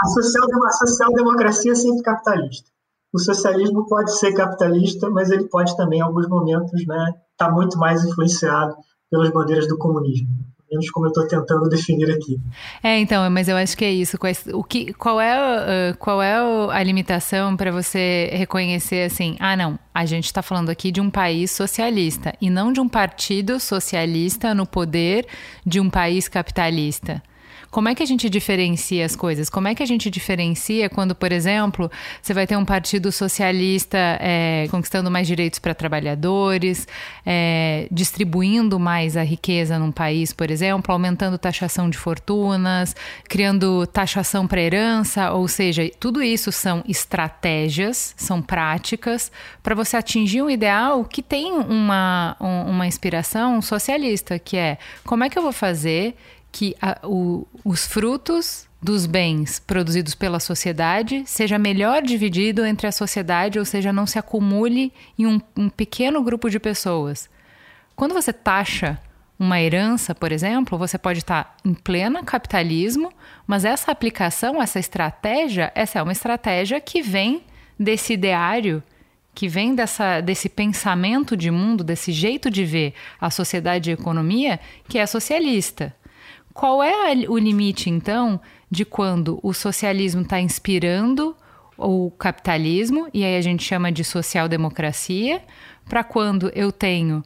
A 0.00 0.06
social-democracia 0.06 0.86
social 0.86 1.72
é 1.72 1.74
sempre 1.74 2.02
capitalista 2.02 2.70
o 3.12 3.18
socialismo 3.18 3.86
pode 3.86 4.16
ser 4.18 4.32
capitalista, 4.32 5.08
mas 5.08 5.30
ele 5.30 5.48
pode 5.48 5.76
também, 5.76 6.00
em 6.00 6.02
alguns 6.02 6.28
momentos, 6.28 6.80
estar 6.80 6.94
né, 6.94 7.14
tá 7.36 7.50
muito 7.50 7.78
mais 7.78 8.04
influenciado 8.04 8.76
pelas 9.10 9.30
bandeiras 9.30 9.66
do 9.66 9.78
comunismo. 9.78 10.28
Menos 10.70 10.90
como 10.90 11.06
eu 11.06 11.10
estou 11.10 11.26
tentando 11.26 11.68
definir 11.68 12.10
aqui. 12.10 12.38
É, 12.82 12.98
então, 12.98 13.28
mas 13.30 13.48
eu 13.48 13.56
acho 13.56 13.76
que 13.76 13.84
é 13.84 13.90
isso. 13.90 14.18
O 14.52 14.62
que, 14.62 14.92
qual 14.92 15.18
é, 15.20 15.94
qual 15.98 16.22
é 16.22 16.34
a 16.70 16.82
limitação 16.82 17.56
para 17.56 17.72
você 17.72 18.28
reconhecer 18.32 19.06
assim? 19.06 19.36
Ah, 19.40 19.56
não, 19.56 19.78
a 19.94 20.04
gente 20.04 20.26
está 20.26 20.42
falando 20.42 20.68
aqui 20.68 20.92
de 20.92 21.00
um 21.00 21.08
país 21.08 21.50
socialista 21.50 22.34
e 22.40 22.50
não 22.50 22.72
de 22.72 22.80
um 22.80 22.88
partido 22.88 23.58
socialista 23.58 24.54
no 24.54 24.66
poder 24.66 25.26
de 25.64 25.80
um 25.80 25.88
país 25.88 26.28
capitalista. 26.28 27.22
Como 27.70 27.88
é 27.88 27.94
que 27.94 28.02
a 28.02 28.06
gente 28.06 28.30
diferencia 28.30 29.04
as 29.04 29.14
coisas? 29.14 29.50
Como 29.50 29.68
é 29.68 29.74
que 29.74 29.82
a 29.82 29.86
gente 29.86 30.10
diferencia 30.10 30.88
quando, 30.88 31.14
por 31.14 31.32
exemplo, 31.32 31.90
você 32.22 32.32
vai 32.32 32.46
ter 32.46 32.56
um 32.56 32.64
partido 32.64 33.12
socialista 33.12 33.98
é, 34.20 34.66
conquistando 34.70 35.10
mais 35.10 35.26
direitos 35.26 35.58
para 35.58 35.74
trabalhadores, 35.74 36.88
é, 37.26 37.86
distribuindo 37.90 38.78
mais 38.78 39.18
a 39.18 39.22
riqueza 39.22 39.78
num 39.78 39.92
país, 39.92 40.32
por 40.32 40.50
exemplo, 40.50 40.92
aumentando 40.92 41.36
taxação 41.36 41.90
de 41.90 41.98
fortunas, 41.98 42.96
criando 43.28 43.86
taxação 43.86 44.46
para 44.46 44.62
herança, 44.62 45.32
ou 45.32 45.46
seja, 45.46 45.90
tudo 46.00 46.22
isso 46.22 46.50
são 46.50 46.82
estratégias, 46.88 48.14
são 48.16 48.40
práticas 48.40 49.30
para 49.62 49.74
você 49.74 49.96
atingir 49.96 50.40
um 50.40 50.48
ideal 50.48 51.04
que 51.04 51.22
tem 51.22 51.52
uma, 51.52 52.34
uma 52.40 52.86
inspiração 52.86 53.60
socialista, 53.60 54.38
que 54.38 54.56
é 54.56 54.78
como 55.04 55.22
é 55.22 55.28
que 55.28 55.38
eu 55.38 55.42
vou 55.42 55.52
fazer 55.52 56.16
que 56.58 56.74
a, 56.82 56.98
o, 57.06 57.46
os 57.64 57.86
frutos 57.86 58.66
dos 58.82 59.06
bens 59.06 59.60
produzidos 59.60 60.16
pela 60.16 60.40
sociedade 60.40 61.22
seja 61.24 61.56
melhor 61.56 62.02
dividido 62.02 62.64
entre 62.64 62.88
a 62.88 62.90
sociedade, 62.90 63.60
ou 63.60 63.64
seja, 63.64 63.92
não 63.92 64.08
se 64.08 64.18
acumule 64.18 64.92
em 65.16 65.24
um, 65.24 65.40
um 65.56 65.68
pequeno 65.68 66.20
grupo 66.20 66.50
de 66.50 66.58
pessoas. 66.58 67.30
Quando 67.94 68.12
você 68.12 68.32
taxa 68.32 69.00
uma 69.38 69.60
herança, 69.60 70.16
por 70.16 70.32
exemplo, 70.32 70.76
você 70.76 70.98
pode 70.98 71.20
estar 71.20 71.56
em 71.64 71.72
pleno 71.72 72.24
capitalismo, 72.24 73.12
mas 73.46 73.64
essa 73.64 73.92
aplicação, 73.92 74.60
essa 74.60 74.80
estratégia, 74.80 75.70
essa 75.76 76.00
é 76.00 76.02
uma 76.02 76.10
estratégia 76.10 76.80
que 76.80 77.00
vem 77.00 77.44
desse 77.78 78.14
ideário, 78.14 78.82
que 79.32 79.46
vem 79.46 79.76
dessa, 79.76 80.20
desse 80.20 80.48
pensamento 80.48 81.36
de 81.36 81.52
mundo, 81.52 81.84
desse 81.84 82.10
jeito 82.10 82.50
de 82.50 82.64
ver 82.64 82.94
a 83.20 83.30
sociedade 83.30 83.90
e 83.90 83.92
a 83.92 83.94
economia, 83.94 84.58
que 84.88 84.98
é 84.98 85.06
socialista. 85.06 85.94
Qual 86.58 86.82
é 86.82 87.14
o 87.28 87.38
limite, 87.38 87.88
então, 87.88 88.40
de 88.68 88.84
quando 88.84 89.38
o 89.44 89.54
socialismo 89.54 90.22
está 90.22 90.40
inspirando 90.40 91.36
o 91.76 92.10
capitalismo, 92.10 93.06
e 93.14 93.24
aí 93.24 93.36
a 93.36 93.40
gente 93.40 93.62
chama 93.62 93.92
de 93.92 94.02
social-democracia, 94.02 95.40
para 95.88 96.02
quando 96.02 96.50
eu 96.56 96.72
tenho 96.72 97.22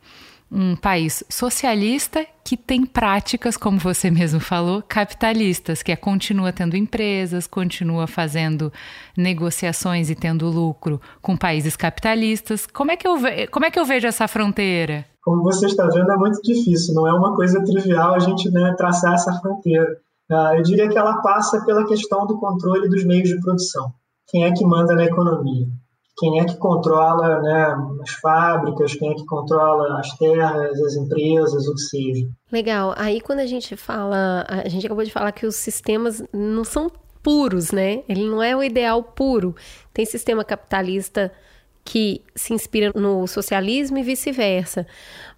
um 0.51 0.77
país 0.77 1.25
socialista 1.31 2.27
que 2.45 2.59
tem 2.59 2.85
práticas, 2.85 3.57
como 3.57 3.79
você 3.79 4.11
mesmo 4.11 4.39
falou, 4.39 4.83
capitalistas, 4.83 5.83
que 5.83 5.91
é, 5.91 5.97
continua 5.97 6.53
tendo 6.53 6.77
empresas, 6.77 7.47
continua 7.47 8.07
fazendo 8.07 8.71
negociações 9.17 10.11
e 10.11 10.15
tendo 10.15 10.51
lucro 10.51 11.01
com 11.23 11.39
países 11.39 11.75
capitalistas. 11.75 12.67
Como 12.67 12.91
é 12.91 12.99
que 12.99 13.09
eu, 13.09 13.17
como 13.51 13.65
é 13.65 13.71
que 13.71 13.81
eu 13.81 13.87
vejo 13.87 14.07
essa 14.07 14.29
fronteira? 14.29 15.07
Como 15.23 15.43
você 15.43 15.67
está 15.67 15.87
vendo, 15.87 16.11
é 16.11 16.17
muito 16.17 16.41
difícil, 16.43 16.95
não 16.95 17.07
é 17.07 17.13
uma 17.13 17.35
coisa 17.35 17.63
trivial 17.65 18.15
a 18.15 18.19
gente 18.19 18.51
né, 18.51 18.75
traçar 18.77 19.15
essa 19.15 19.33
fronteira. 19.41 19.97
Uh, 20.31 20.57
eu 20.57 20.63
diria 20.63 20.89
que 20.89 20.99
ela 20.99 21.23
passa 21.23 21.65
pela 21.65 21.87
questão 21.87 22.27
do 22.27 22.39
controle 22.39 22.89
dos 22.89 23.05
meios 23.05 23.29
de 23.29 23.41
produção. 23.41 23.93
Quem 24.29 24.45
é 24.45 24.53
que 24.53 24.65
manda 24.65 24.95
na 24.95 25.05
economia? 25.05 25.67
quem 26.19 26.41
é 26.41 26.45
que 26.45 26.57
controla 26.57 27.41
né, 27.41 27.77
as 28.03 28.11
fábricas, 28.11 28.95
quem 28.95 29.11
é 29.11 29.15
que 29.15 29.25
controla 29.25 29.99
as 29.99 30.17
terras, 30.17 30.81
as 30.81 30.95
empresas, 30.95 31.67
o 31.67 31.75
que 31.75 31.81
seja. 31.81 32.29
Legal. 32.51 32.95
Aí 32.97 33.21
quando 33.21 33.41
a 33.41 33.47
gente 33.47 33.77
fala, 33.77 34.45
a 34.49 34.69
gente 34.69 34.87
acabou 34.87 35.05
de 35.05 35.11
falar 35.11 35.33
que 35.33 35.47
os 35.47 35.57
sistemas 35.57 36.23
não 36.33 36.65
são 36.65 36.91
puros, 37.23 37.73
né? 37.73 38.03
Ele 38.09 38.25
não 38.29 38.43
é 38.43 38.55
o 38.55 38.63
ideal 38.63 39.03
puro. 39.03 39.55
Tem 39.93 40.05
sistema 40.05 40.45
capitalista 40.45 41.33
que 41.85 42.23
se 42.35 42.53
inspira 42.53 42.93
no 42.95 43.27
socialismo 43.27 43.99
e 43.99 44.03
vice-versa. 44.03 44.87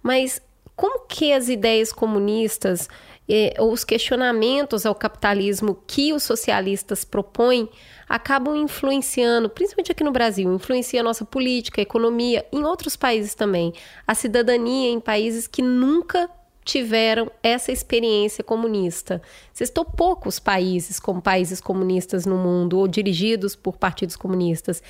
Mas 0.01 0.41
como 0.75 1.07
que 1.07 1.31
as 1.31 1.47
ideias 1.47 1.91
comunistas 1.91 2.89
eh, 3.27 3.53
ou 3.57 3.71
os 3.71 3.83
questionamentos 3.83 4.85
ao 4.85 4.93
capitalismo 4.93 5.81
que 5.87 6.13
os 6.13 6.23
socialistas 6.23 7.05
propõem 7.05 7.69
acabam 8.07 8.55
influenciando, 8.55 9.49
principalmente 9.49 9.91
aqui 9.91 10.03
no 10.03 10.11
Brasil, 10.11 10.53
influencia 10.53 10.99
a 10.99 11.03
nossa 11.03 11.25
política, 11.25 11.81
a 11.81 11.83
economia, 11.83 12.45
em 12.51 12.63
outros 12.63 12.95
países 12.95 13.33
também, 13.33 13.73
a 14.05 14.13
cidadania 14.13 14.89
em 14.89 14.99
países 14.99 15.47
que 15.47 15.61
nunca 15.61 16.29
tiveram 16.63 17.31
essa 17.43 17.71
experiência 17.71 18.43
comunista. 18.43 19.21
Existem 19.53 19.85
poucos 19.95 20.39
países 20.39 20.99
como 20.99 21.21
países 21.21 21.61
comunistas 21.61 22.25
no 22.25 22.37
mundo 22.37 22.79
ou 22.79 22.87
dirigidos 22.87 23.55
por 23.55 23.77
partidos 23.77 24.15
comunistas 24.15 24.81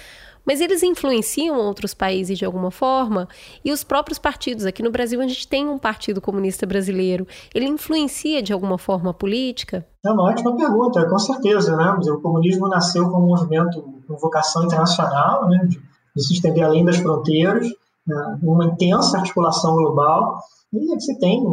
mas 0.45 0.61
eles 0.61 0.83
influenciam 0.83 1.57
outros 1.57 1.93
países 1.93 2.37
de 2.37 2.45
alguma 2.45 2.69
forma 2.69 3.27
e 3.63 3.71
os 3.71 3.83
próprios 3.83 4.19
partidos. 4.19 4.65
Aqui 4.65 4.83
no 4.83 4.91
Brasil 4.91 5.19
a 5.19 5.27
gente 5.27 5.47
tem 5.47 5.67
um 5.67 5.77
Partido 5.77 6.21
Comunista 6.21 6.65
Brasileiro. 6.65 7.27
Ele 7.53 7.65
influencia 7.65 8.41
de 8.41 8.53
alguma 8.53 8.77
forma 8.77 9.09
a 9.09 9.13
política? 9.13 9.85
É 10.05 10.11
uma 10.11 10.23
ótima 10.23 10.55
pergunta, 10.55 11.07
com 11.09 11.17
certeza. 11.17 11.75
Né? 11.75 11.97
O 12.11 12.21
comunismo 12.21 12.67
nasceu 12.67 13.09
como 13.09 13.25
um 13.25 13.29
movimento 13.29 13.81
com 14.07 14.17
vocação 14.17 14.65
internacional, 14.65 15.49
né? 15.49 15.67
de, 15.67 16.23
se 16.23 16.33
estender 16.33 16.63
além 16.63 16.85
das 16.85 16.97
fronteiras, 16.97 17.67
né? 18.07 18.39
uma 18.43 18.65
intensa 18.65 19.17
articulação 19.17 19.75
global. 19.75 20.39
E 20.71 20.95
você 20.95 21.17
tem 21.17 21.43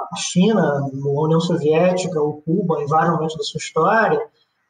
a 0.00 0.16
China, 0.16 0.62
a 0.62 1.22
União 1.22 1.40
Soviética, 1.40 2.20
ou 2.20 2.42
Cuba, 2.42 2.82
em 2.82 2.86
vários 2.86 3.12
momentos 3.12 3.36
da 3.36 3.44
sua 3.44 3.58
história, 3.58 4.20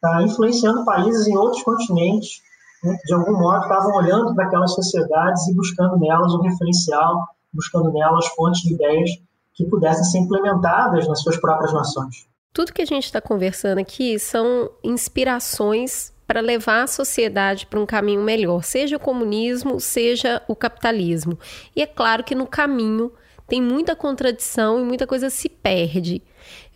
tá 0.00 0.22
influenciando 0.22 0.84
países 0.84 1.26
em 1.26 1.36
outros 1.36 1.62
continentes 1.62 2.42
de 2.82 3.14
algum 3.14 3.32
modo, 3.32 3.62
estavam 3.62 3.96
olhando 3.96 4.34
para 4.34 4.46
aquelas 4.46 4.74
sociedades 4.74 5.46
e 5.48 5.54
buscando 5.54 5.98
nelas 5.98 6.32
um 6.34 6.42
referencial, 6.42 7.26
buscando 7.52 7.92
nelas 7.92 8.26
fontes 8.28 8.62
de 8.62 8.74
ideias 8.74 9.10
que 9.54 9.66
pudessem 9.66 10.04
ser 10.04 10.18
implementadas 10.18 11.08
nas 11.08 11.20
suas 11.20 11.36
próprias 11.36 11.72
nações. 11.72 12.28
Tudo 12.52 12.72
que 12.72 12.82
a 12.82 12.86
gente 12.86 13.04
está 13.04 13.20
conversando 13.20 13.78
aqui 13.78 14.18
são 14.18 14.70
inspirações 14.82 16.12
para 16.26 16.40
levar 16.40 16.82
a 16.82 16.86
sociedade 16.86 17.66
para 17.66 17.80
um 17.80 17.86
caminho 17.86 18.22
melhor, 18.22 18.62
seja 18.62 18.96
o 18.96 19.00
comunismo, 19.00 19.80
seja 19.80 20.42
o 20.46 20.54
capitalismo. 20.54 21.38
E 21.74 21.82
é 21.82 21.86
claro 21.86 22.22
que 22.22 22.34
no 22.34 22.46
caminho 22.46 23.10
tem 23.48 23.62
muita 23.62 23.96
contradição 23.96 24.78
e 24.78 24.84
muita 24.84 25.06
coisa 25.06 25.30
se 25.30 25.48
perde. 25.48 26.22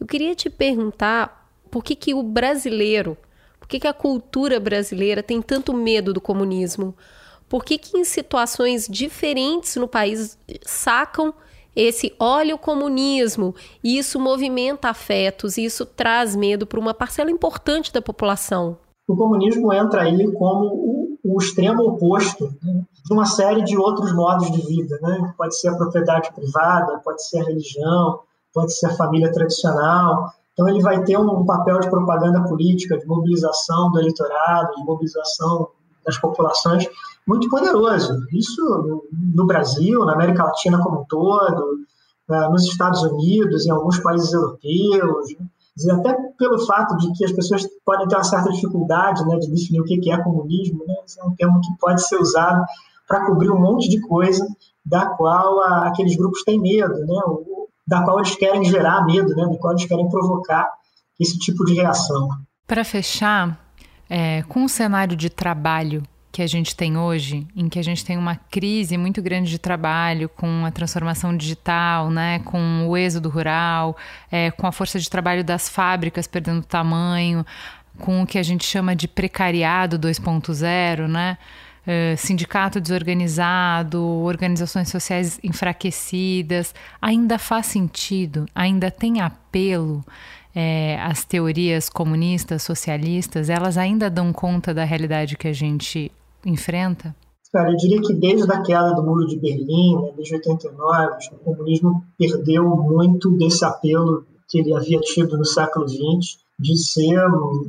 Eu 0.00 0.06
queria 0.06 0.34
te 0.34 0.48
perguntar 0.48 1.50
por 1.70 1.84
que, 1.84 1.94
que 1.94 2.14
o 2.14 2.22
brasileiro 2.22 3.16
que, 3.72 3.80
que 3.80 3.88
a 3.88 3.94
cultura 3.94 4.60
brasileira 4.60 5.22
tem 5.22 5.40
tanto 5.40 5.72
medo 5.72 6.12
do 6.12 6.20
comunismo? 6.20 6.94
Por 7.48 7.64
que, 7.64 7.78
que 7.78 7.96
em 7.96 8.04
situações 8.04 8.86
diferentes 8.86 9.76
no 9.76 9.88
país 9.88 10.38
sacam 10.62 11.32
esse 11.74 12.14
olha 12.18 12.54
o 12.54 12.58
comunismo 12.58 13.54
e 13.82 13.96
isso 13.96 14.20
movimenta 14.20 14.90
afetos 14.90 15.56
e 15.56 15.64
isso 15.64 15.86
traz 15.86 16.36
medo 16.36 16.66
para 16.66 16.78
uma 16.78 16.92
parcela 16.92 17.30
importante 17.30 17.90
da 17.90 18.02
população? 18.02 18.76
O 19.08 19.16
comunismo 19.16 19.72
entra 19.72 20.02
aí 20.02 20.30
como 20.32 20.66
o, 20.66 21.18
o 21.24 21.38
extremo 21.38 21.82
oposto 21.82 22.54
né, 22.62 22.84
de 23.06 23.12
uma 23.12 23.24
série 23.24 23.62
de 23.62 23.76
outros 23.76 24.14
modos 24.14 24.50
de 24.50 24.60
vida. 24.66 24.98
Né? 25.00 25.32
Pode 25.36 25.58
ser 25.58 25.68
a 25.68 25.76
propriedade 25.76 26.30
privada, 26.34 26.98
pode 26.98 27.26
ser 27.26 27.40
a 27.40 27.44
religião, 27.44 28.20
pode 28.52 28.74
ser 28.74 28.86
a 28.88 28.96
família 28.96 29.32
tradicional. 29.32 30.30
Então, 30.62 30.68
ele 30.68 30.82
vai 30.82 31.02
ter 31.02 31.18
um 31.18 31.44
papel 31.44 31.80
de 31.80 31.90
propaganda 31.90 32.40
política, 32.44 32.96
de 32.96 33.04
mobilização 33.04 33.90
do 33.90 33.98
eleitorado, 33.98 34.74
de 34.76 34.84
mobilização 34.84 35.68
das 36.06 36.16
populações 36.18 36.88
muito 37.26 37.48
poderoso. 37.48 38.16
Isso 38.32 39.02
no 39.12 39.44
Brasil, 39.44 40.04
na 40.04 40.12
América 40.12 40.44
Latina 40.44 40.80
como 40.80 41.00
um 41.00 41.04
todo, 41.04 41.78
eh, 42.30 42.48
nos 42.48 42.64
Estados 42.64 43.02
Unidos, 43.02 43.66
em 43.66 43.70
alguns 43.70 43.98
países 43.98 44.32
europeus. 44.32 45.28
Né? 45.38 45.46
até 45.94 46.14
pelo 46.38 46.58
fato 46.66 46.96
de 46.98 47.10
que 47.14 47.24
as 47.24 47.32
pessoas 47.32 47.66
podem 47.84 48.06
ter 48.06 48.14
uma 48.14 48.22
certa 48.22 48.50
dificuldade 48.50 49.24
né, 49.26 49.38
de 49.38 49.50
definir 49.50 49.80
o 49.80 49.84
que 49.84 50.12
é 50.12 50.22
comunismo, 50.22 50.84
né? 50.86 50.94
é 51.18 51.24
um 51.24 51.34
termo 51.34 51.60
que 51.60 51.78
pode 51.80 52.06
ser 52.06 52.20
usado 52.20 52.62
para 53.08 53.24
cobrir 53.24 53.50
um 53.50 53.58
monte 53.58 53.88
de 53.88 53.98
coisa 54.02 54.46
da 54.84 55.06
qual 55.06 55.60
aqueles 55.84 56.14
grupos 56.14 56.44
têm 56.44 56.60
medo. 56.60 56.94
Né? 56.94 57.20
Da 57.86 58.02
qual 58.02 58.18
eles 58.18 58.34
querem 58.36 58.64
gerar 58.64 59.04
medo, 59.04 59.34
né? 59.34 59.46
da 59.48 59.58
qual 59.58 59.72
eles 59.72 59.86
querem 59.86 60.08
provocar 60.08 60.68
esse 61.18 61.38
tipo 61.38 61.64
de 61.64 61.74
reação. 61.74 62.28
Para 62.66 62.84
fechar, 62.84 63.58
é, 64.08 64.42
com 64.42 64.64
o 64.64 64.68
cenário 64.68 65.16
de 65.16 65.28
trabalho 65.28 66.02
que 66.32 66.40
a 66.40 66.46
gente 66.46 66.74
tem 66.74 66.96
hoje, 66.96 67.46
em 67.54 67.68
que 67.68 67.78
a 67.78 67.82
gente 67.82 68.02
tem 68.04 68.16
uma 68.16 68.36
crise 68.36 68.96
muito 68.96 69.20
grande 69.20 69.50
de 69.50 69.58
trabalho, 69.58 70.30
com 70.30 70.64
a 70.64 70.70
transformação 70.70 71.36
digital, 71.36 72.10
né, 72.10 72.38
com 72.38 72.88
o 72.88 72.96
êxodo 72.96 73.28
rural, 73.28 73.94
é, 74.30 74.50
com 74.50 74.66
a 74.66 74.72
força 74.72 74.98
de 74.98 75.10
trabalho 75.10 75.44
das 75.44 75.68
fábricas 75.68 76.26
perdendo 76.26 76.64
tamanho, 76.64 77.44
com 77.98 78.22
o 78.22 78.26
que 78.26 78.38
a 78.38 78.42
gente 78.42 78.64
chama 78.64 78.96
de 78.96 79.06
precariado 79.06 79.98
2.0, 79.98 81.06
né? 81.06 81.36
Eh, 81.84 82.14
sindicato 82.16 82.80
desorganizado, 82.80 84.00
organizações 84.00 84.88
sociais 84.88 85.40
enfraquecidas, 85.42 86.72
ainda 87.00 87.40
faz 87.40 87.66
sentido, 87.66 88.46
ainda 88.54 88.88
tem 88.88 89.20
apelo. 89.20 90.04
É, 90.54 91.00
as 91.00 91.24
teorias 91.24 91.88
comunistas, 91.88 92.62
socialistas, 92.62 93.48
elas 93.48 93.78
ainda 93.78 94.10
dão 94.10 94.32
conta 94.34 94.74
da 94.74 94.84
realidade 94.84 95.36
que 95.36 95.48
a 95.48 95.52
gente 95.52 96.12
enfrenta? 96.44 97.16
Cara, 97.50 97.70
eu 97.70 97.76
diria 97.76 98.00
que 98.00 98.14
desde 98.14 98.52
a 98.52 98.62
queda 98.62 98.92
do 98.94 99.02
Muro 99.02 99.26
de 99.26 99.40
Berlim, 99.40 99.96
né, 99.96 100.12
desde 100.14 100.34
89, 100.34 101.16
o 101.32 101.36
comunismo 101.38 102.04
perdeu 102.18 102.68
muito 102.68 103.30
desse 103.30 103.64
apelo 103.64 104.26
que 104.48 104.58
ele 104.58 104.74
havia 104.74 105.00
tido 105.00 105.36
no 105.38 105.44
século 105.44 105.88
XX 105.88 106.42
de 106.58 106.76
ser 106.76 107.18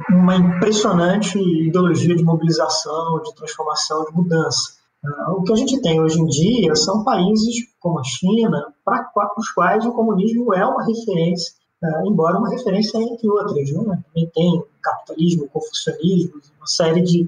uma 0.10 0.36
impressionante 0.36 1.40
ideologia 1.40 2.16
de 2.16 2.24
mobilização, 2.24 3.22
de 3.24 3.34
transformação, 3.36 4.06
de 4.06 4.14
mudança. 4.14 4.74
Ah, 5.06 5.34
o 5.34 5.44
que 5.44 5.52
a 5.52 5.56
gente 5.56 5.82
tem 5.82 6.00
hoje 6.00 6.20
em 6.20 6.26
dia 6.28 6.76
são 6.76 7.04
países 7.04 7.68
como 7.80 8.00
a 8.00 8.04
China, 8.04 8.74
para 8.86 9.10
os 9.38 9.52
quais 9.52 9.86
o 9.86 9.92
comunismo 9.92 10.54
é 10.54 10.66
uma 10.66 10.86
referência, 10.86 11.54
ah, 11.84 12.04
embora 12.06 12.38
uma 12.38 12.50
referência 12.50 12.98
entre 12.98 13.30
outras. 13.30 13.72
Né? 13.72 14.04
Também 14.14 14.32
tem 14.34 14.64
capitalismo, 14.82 15.50
confucionismo, 15.50 16.42
uma 16.58 16.68
série 16.68 17.02
de, 17.02 17.28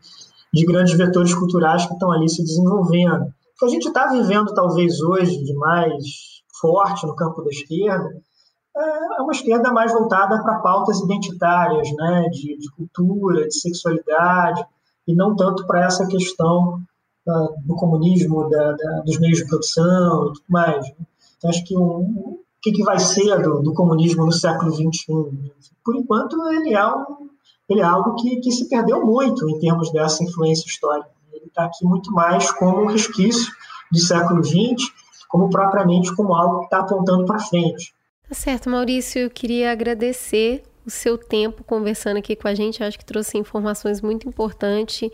de 0.53 0.65
grandes 0.65 0.93
vetores 0.93 1.33
culturais 1.33 1.85
que 1.85 1.93
estão 1.93 2.11
ali 2.11 2.29
se 2.29 2.43
desenvolvendo. 2.43 3.23
O 3.23 3.59
que 3.59 3.65
a 3.65 3.69
gente 3.69 3.87
está 3.87 4.07
vivendo, 4.07 4.53
talvez 4.53 5.01
hoje, 5.01 5.43
de 5.43 5.53
mais 5.55 6.03
forte 6.61 7.05
no 7.05 7.15
campo 7.15 7.41
da 7.41 7.49
esquerda, 7.49 8.21
é 8.77 9.21
uma 9.21 9.31
esquerda 9.31 9.71
mais 9.71 9.93
voltada 9.93 10.41
para 10.43 10.59
pautas 10.59 10.99
identitárias, 10.99 11.89
né, 11.93 12.27
de, 12.29 12.57
de, 12.57 12.71
cultura, 12.71 13.47
de 13.47 13.57
sexualidade, 13.57 14.65
e 15.07 15.15
não 15.15 15.35
tanto 15.35 15.65
para 15.65 15.85
essa 15.85 16.05
questão 16.07 16.81
uh, 17.27 17.55
do 17.63 17.75
comunismo, 17.75 18.49
da, 18.49 18.73
da, 18.73 18.99
dos 19.01 19.17
meios 19.19 19.37
de 19.37 19.47
produção 19.47 20.27
e 20.27 20.33
tudo 20.33 20.45
mais. 20.49 20.85
Então, 21.37 21.49
acho 21.49 21.63
que, 21.63 21.77
um, 21.77 22.39
que, 22.61 22.71
que 22.71 22.83
vai 22.83 22.99
ser 22.99 23.41
do, 23.41 23.61
do 23.61 23.73
comunismo 23.73 24.25
no 24.25 24.31
século 24.31 24.71
XXI. 24.71 25.51
Por 25.83 25.95
enquanto, 25.95 26.35
ele 26.49 26.73
é, 26.73 26.85
um, 26.85 27.29
ele 27.69 27.79
é 27.79 27.85
algo 27.85 28.15
que, 28.15 28.37
que 28.37 28.51
se 28.51 28.67
perdeu 28.67 29.05
muito 29.05 29.49
em 29.49 29.59
termos 29.59 29.91
dessa 29.91 30.23
influência 30.23 30.67
histórica. 30.67 31.09
Ele 31.31 31.45
está 31.45 31.65
aqui 31.65 31.85
muito 31.85 32.11
mais 32.11 32.51
como 32.51 32.81
um 32.81 32.87
resquício 32.87 33.53
do 33.91 33.99
século 33.99 34.43
XX, 34.43 34.91
como 35.29 35.49
propriamente 35.49 36.13
como 36.15 36.33
algo 36.33 36.59
que 36.59 36.65
está 36.65 36.79
apontando 36.79 37.25
para 37.25 37.39
frente. 37.39 37.93
Tá 38.35 38.41
certo, 38.41 38.69
Maurício. 38.69 39.21
Eu 39.21 39.29
queria 39.29 39.71
agradecer 39.71 40.61
o 40.85 40.89
seu 40.89 41.17
tempo 41.17 41.63
conversando 41.63 42.17
aqui 42.17 42.35
com 42.35 42.49
a 42.49 42.53
gente. 42.53 42.81
Eu 42.81 42.87
acho 42.87 42.99
que 42.99 43.05
trouxe 43.05 43.37
informações 43.37 44.01
muito 44.01 44.27
importantes 44.27 45.09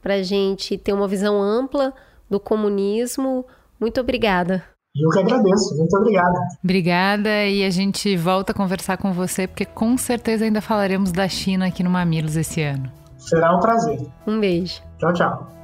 para 0.00 0.14
a 0.14 0.22
gente 0.22 0.78
ter 0.78 0.92
uma 0.92 1.08
visão 1.08 1.42
ampla 1.42 1.92
do 2.30 2.38
comunismo. 2.38 3.44
Muito 3.80 4.00
obrigada. 4.00 4.62
Eu 4.94 5.10
que 5.10 5.18
agradeço, 5.18 5.76
muito 5.76 5.96
obrigada. 5.96 6.38
Obrigada 6.62 7.46
e 7.46 7.64
a 7.64 7.70
gente 7.70 8.16
volta 8.16 8.52
a 8.52 8.54
conversar 8.54 8.96
com 8.96 9.12
você, 9.12 9.48
porque 9.48 9.64
com 9.64 9.98
certeza 9.98 10.44
ainda 10.44 10.60
falaremos 10.60 11.10
da 11.10 11.28
China 11.28 11.66
aqui 11.66 11.82
no 11.82 11.90
Mamilos 11.90 12.36
esse 12.36 12.62
ano. 12.62 12.88
Será 13.18 13.56
um 13.56 13.58
prazer. 13.58 14.06
Um 14.24 14.38
beijo. 14.38 14.80
Tchau, 15.00 15.12
tchau. 15.12 15.61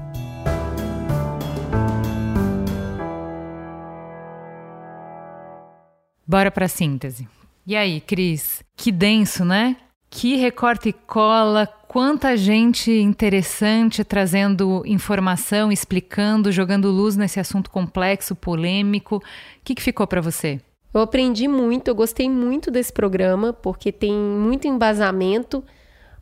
Bora 6.28 6.50
para 6.50 6.66
a 6.66 6.68
síntese. 6.68 7.26
E 7.66 7.74
aí, 7.74 8.02
Cris? 8.02 8.62
Que 8.76 8.92
denso, 8.92 9.46
né? 9.46 9.78
Que 10.10 10.36
recorte 10.36 10.90
e 10.90 10.92
cola, 10.92 11.66
quanta 11.66 12.36
gente 12.36 12.90
interessante 12.90 14.04
trazendo 14.04 14.82
informação, 14.84 15.72
explicando, 15.72 16.52
jogando 16.52 16.90
luz 16.90 17.16
nesse 17.16 17.40
assunto 17.40 17.70
complexo, 17.70 18.36
polêmico. 18.36 19.16
O 19.16 19.22
que, 19.64 19.74
que 19.74 19.82
ficou 19.82 20.06
para 20.06 20.20
você? 20.20 20.60
Eu 20.92 21.00
aprendi 21.00 21.48
muito, 21.48 21.88
eu 21.88 21.94
gostei 21.94 22.28
muito 22.28 22.70
desse 22.70 22.92
programa, 22.92 23.54
porque 23.54 23.90
tem 23.90 24.12
muito 24.12 24.68
embasamento. 24.68 25.64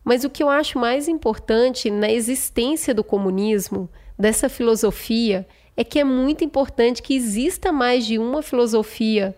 Mas 0.05 0.23
o 0.23 0.31
que 0.31 0.41
eu 0.41 0.49
acho 0.49 0.79
mais 0.79 1.09
importante 1.09 1.91
na 1.91 2.09
existência 2.09 2.95
do 2.95 3.03
comunismo, 3.03 3.91
dessa 4.17 4.49
filosofia, 4.49 5.49
é 5.77 5.83
que 5.83 5.99
é 5.99 6.05
muito 6.05 6.45
importante 6.45 7.03
que 7.03 7.17
exista 7.17 7.73
mais 7.73 8.07
de 8.07 8.21
uma 8.21 8.41
filosofia 8.41 9.37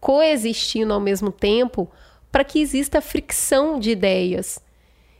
coexistindo 0.00 0.92
ao 0.92 1.00
mesmo 1.00 1.30
tempo 1.32 1.90
para 2.30 2.44
que 2.44 2.60
exista 2.60 3.00
fricção 3.00 3.78
de 3.78 3.90
ideias. 3.90 4.60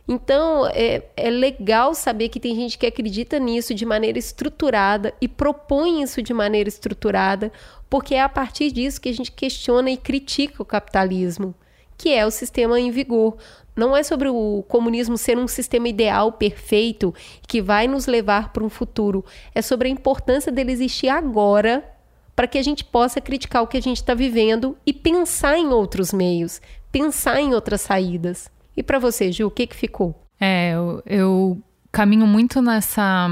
Então, 0.09 0.69
é, 0.69 1.03
é 1.16 1.31
legal 1.31 1.93
saber 1.93 2.28
que 2.28 2.39
tem 2.39 2.55
gente 2.55 2.78
que 2.78 2.86
acredita 2.86 3.39
nisso 3.40 3.74
de 3.74 3.85
maneira 3.85 4.19
estruturada 4.19 5.12
e 5.20 5.27
propõe 5.27 6.03
isso 6.03 6.23
de 6.23 6.32
maneira 6.32 6.69
estruturada, 6.69 7.51
porque 7.90 8.15
é 8.15 8.20
a 8.20 8.28
partir 8.28 8.70
disso 8.70 9.01
que 9.01 9.09
a 9.09 9.12
gente 9.12 9.32
questiona 9.32 9.90
e 9.90 9.97
critica 9.97 10.62
o 10.62 10.66
capitalismo, 10.66 11.55
que 11.98 12.12
é 12.12 12.24
o 12.24 12.31
sistema 12.31 12.78
em 12.78 12.93
vigor. 12.93 13.36
Não 13.74 13.97
é 13.97 14.03
sobre 14.03 14.28
o 14.28 14.65
comunismo 14.69 15.19
ser 15.19 15.36
um 15.36 15.48
sistema 15.48 15.89
ideal, 15.89 16.32
perfeito, 16.32 17.12
que 17.48 17.61
vai 17.61 17.89
nos 17.89 18.07
levar 18.07 18.53
para 18.53 18.62
um 18.62 18.70
futuro. 18.70 19.24
É 19.55 19.61
sobre 19.61 19.89
a 19.89 19.90
importância 19.90 20.53
dele 20.53 20.70
existir 20.70 21.09
agora 21.09 21.85
para 22.36 22.46
que 22.46 22.58
a 22.58 22.62
gente 22.62 22.84
possa 22.84 23.20
criticar 23.20 23.62
o 23.62 23.66
que 23.66 23.78
a 23.78 23.82
gente 23.82 23.96
está 23.96 24.12
vivendo 24.12 24.76
e 24.86 24.92
pensar 24.92 25.58
em 25.58 25.68
outros 25.68 26.12
meios, 26.12 26.60
pensar 26.92 27.40
em 27.40 27.54
outras 27.54 27.80
saídas. 27.80 28.50
E 28.76 28.82
para 28.82 28.98
você, 28.98 29.32
Gil, 29.32 29.48
o 29.48 29.50
que, 29.50 29.66
que 29.66 29.74
ficou? 29.74 30.14
É, 30.38 30.72
eu, 30.74 31.02
eu 31.06 31.62
caminho 31.90 32.26
muito 32.26 32.60
nessa 32.60 33.26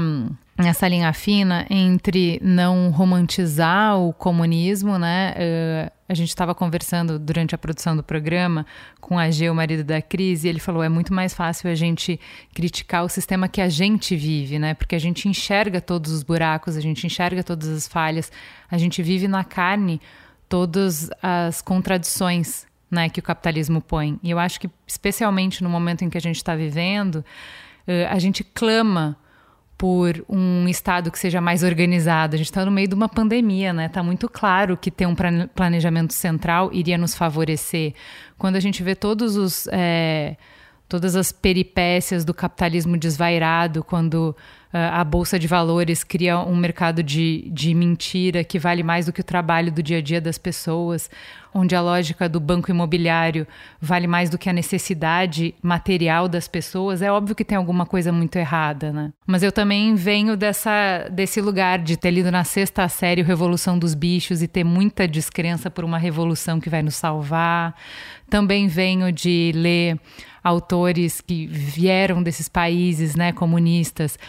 nessa 0.57 0.87
linha 0.87 1.11
fina 1.11 1.65
entre 1.69 2.39
não 2.41 2.89
romantizar 2.89 3.99
o 3.99 4.13
comunismo, 4.13 4.97
né? 4.97 5.33
Uh, 5.37 5.91
a 6.07 6.13
gente 6.13 6.29
estava 6.29 6.53
conversando 6.53 7.17
durante 7.17 7.55
a 7.55 7.57
produção 7.57 7.95
do 7.95 8.03
programa 8.03 8.65
com 9.01 9.17
a 9.17 9.29
G, 9.31 9.49
o 9.49 9.55
marido 9.55 9.83
da 9.83 10.01
Cris, 10.01 10.43
e 10.43 10.47
ele 10.47 10.59
falou: 10.59 10.83
é 10.83 10.89
muito 10.89 11.13
mais 11.13 11.33
fácil 11.33 11.69
a 11.69 11.75
gente 11.75 12.19
criticar 12.53 13.03
o 13.03 13.09
sistema 13.09 13.47
que 13.47 13.59
a 13.59 13.69
gente 13.69 14.15
vive, 14.15 14.59
né? 14.59 14.73
Porque 14.73 14.95
a 14.95 14.99
gente 14.99 15.27
enxerga 15.27 15.81
todos 15.81 16.11
os 16.11 16.23
buracos, 16.23 16.77
a 16.77 16.81
gente 16.81 17.05
enxerga 17.05 17.43
todas 17.43 17.69
as 17.69 17.87
falhas, 17.87 18.31
a 18.69 18.77
gente 18.77 19.01
vive 19.01 19.27
na 19.27 19.43
carne 19.43 19.99
todas 20.47 21.09
as 21.21 21.61
contradições 21.61 22.67
né, 22.89 23.09
que 23.09 23.19
o 23.19 23.23
capitalismo 23.23 23.81
põe. 23.81 24.19
E 24.21 24.29
eu 24.29 24.39
acho 24.39 24.59
que, 24.59 24.69
especialmente 24.85 25.63
no 25.63 25.69
momento 25.69 26.03
em 26.03 26.09
que 26.09 26.17
a 26.17 26.21
gente 26.21 26.37
está 26.37 26.55
vivendo, 26.55 27.15
uh, 27.15 28.07
a 28.09 28.19
gente 28.19 28.43
clama 28.43 29.17
por 29.77 30.23
um 30.29 30.67
estado 30.67 31.11
que 31.11 31.19
seja 31.19 31.41
mais 31.41 31.63
organizado. 31.63 32.35
A 32.35 32.37
gente 32.37 32.47
está 32.47 32.63
no 32.63 32.71
meio 32.71 32.87
de 32.87 32.95
uma 32.95 33.09
pandemia, 33.09 33.73
né? 33.73 33.87
Está 33.87 34.01
muito 34.01 34.29
claro 34.29 34.77
que 34.77 34.89
ter 34.89 35.05
um 35.05 35.15
planejamento 35.53 36.13
central 36.13 36.71
iria 36.71 36.97
nos 36.97 37.13
favorecer. 37.13 37.93
Quando 38.37 38.55
a 38.55 38.59
gente 38.59 38.81
vê 38.81 38.95
todos 38.95 39.35
os 39.35 39.67
é, 39.71 40.37
todas 40.87 41.15
as 41.15 41.31
peripécias 41.31 42.23
do 42.23 42.33
capitalismo 42.33 42.97
desvairado, 42.97 43.83
quando 43.83 44.35
a 44.77 45.03
bolsa 45.05 45.39
de 45.39 45.47
valores 45.47 46.03
cria 46.03 46.37
um 46.39 46.55
mercado 46.55 47.01
de, 47.01 47.49
de 47.49 47.73
mentira 47.73 48.43
que 48.43 48.59
vale 48.59 48.83
mais 48.83 49.05
do 49.05 49.13
que 49.13 49.21
o 49.21 49.23
trabalho 49.23 49.71
do 49.71 49.81
dia 49.81 49.99
a 49.99 50.01
dia 50.01 50.19
das 50.19 50.37
pessoas, 50.37 51.09
onde 51.53 51.73
a 51.73 51.81
lógica 51.81 52.27
do 52.27 52.41
banco 52.41 52.69
imobiliário 52.69 53.47
vale 53.79 54.05
mais 54.05 54.29
do 54.29 54.37
que 54.37 54.49
a 54.49 54.53
necessidade 54.53 55.55
material 55.61 56.27
das 56.27 56.49
pessoas, 56.49 57.01
é 57.01 57.09
óbvio 57.09 57.33
que 57.33 57.45
tem 57.45 57.57
alguma 57.57 57.85
coisa 57.85 58.11
muito 58.11 58.35
errada, 58.35 58.91
né? 58.91 59.13
Mas 59.25 59.41
eu 59.41 59.51
também 59.53 59.95
venho 59.95 60.35
dessa, 60.35 61.07
desse 61.09 61.39
lugar 61.39 61.79
de 61.79 61.95
ter 61.95 62.11
lido 62.11 62.29
na 62.29 62.43
sexta 62.43 62.85
série 62.89 63.21
Revolução 63.21 63.79
dos 63.79 63.93
Bichos 63.93 64.41
e 64.41 64.47
ter 64.49 64.65
muita 64.65 65.07
descrença 65.07 65.71
por 65.71 65.85
uma 65.85 65.97
revolução 65.97 66.59
que 66.59 66.69
vai 66.69 66.83
nos 66.83 66.95
salvar. 66.95 67.73
Também 68.29 68.67
venho 68.67 69.09
de 69.09 69.53
ler 69.55 69.97
autores 70.45 71.21
que 71.21 71.47
vieram 71.47 72.21
desses 72.21 72.47
países 72.47 73.15
né, 73.15 73.31
comunistas, 73.31 74.19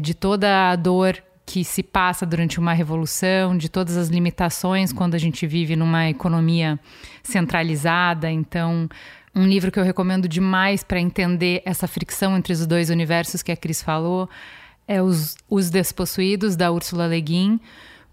de 0.00 0.14
toda 0.14 0.70
a 0.70 0.76
dor 0.76 1.22
que 1.44 1.64
se 1.64 1.82
passa 1.82 2.26
durante 2.26 2.58
uma 2.58 2.72
revolução, 2.72 3.56
de 3.56 3.68
todas 3.68 3.96
as 3.96 4.08
limitações 4.08 4.92
quando 4.92 5.14
a 5.14 5.18
gente 5.18 5.46
vive 5.46 5.76
numa 5.76 6.08
economia 6.10 6.78
centralizada. 7.22 8.28
Então, 8.28 8.88
um 9.34 9.46
livro 9.46 9.70
que 9.70 9.78
eu 9.78 9.84
recomendo 9.84 10.28
demais 10.28 10.82
para 10.82 10.98
entender 10.98 11.62
essa 11.64 11.86
fricção 11.86 12.36
entre 12.36 12.52
os 12.52 12.66
dois 12.66 12.90
universos 12.90 13.42
que 13.42 13.52
a 13.52 13.56
Cris 13.56 13.80
falou 13.80 14.28
é 14.88 15.00
Os, 15.00 15.36
os 15.48 15.70
Despossuídos, 15.70 16.56
da 16.56 16.70
Ursula 16.72 17.06
Le 17.06 17.20
Guin 17.20 17.60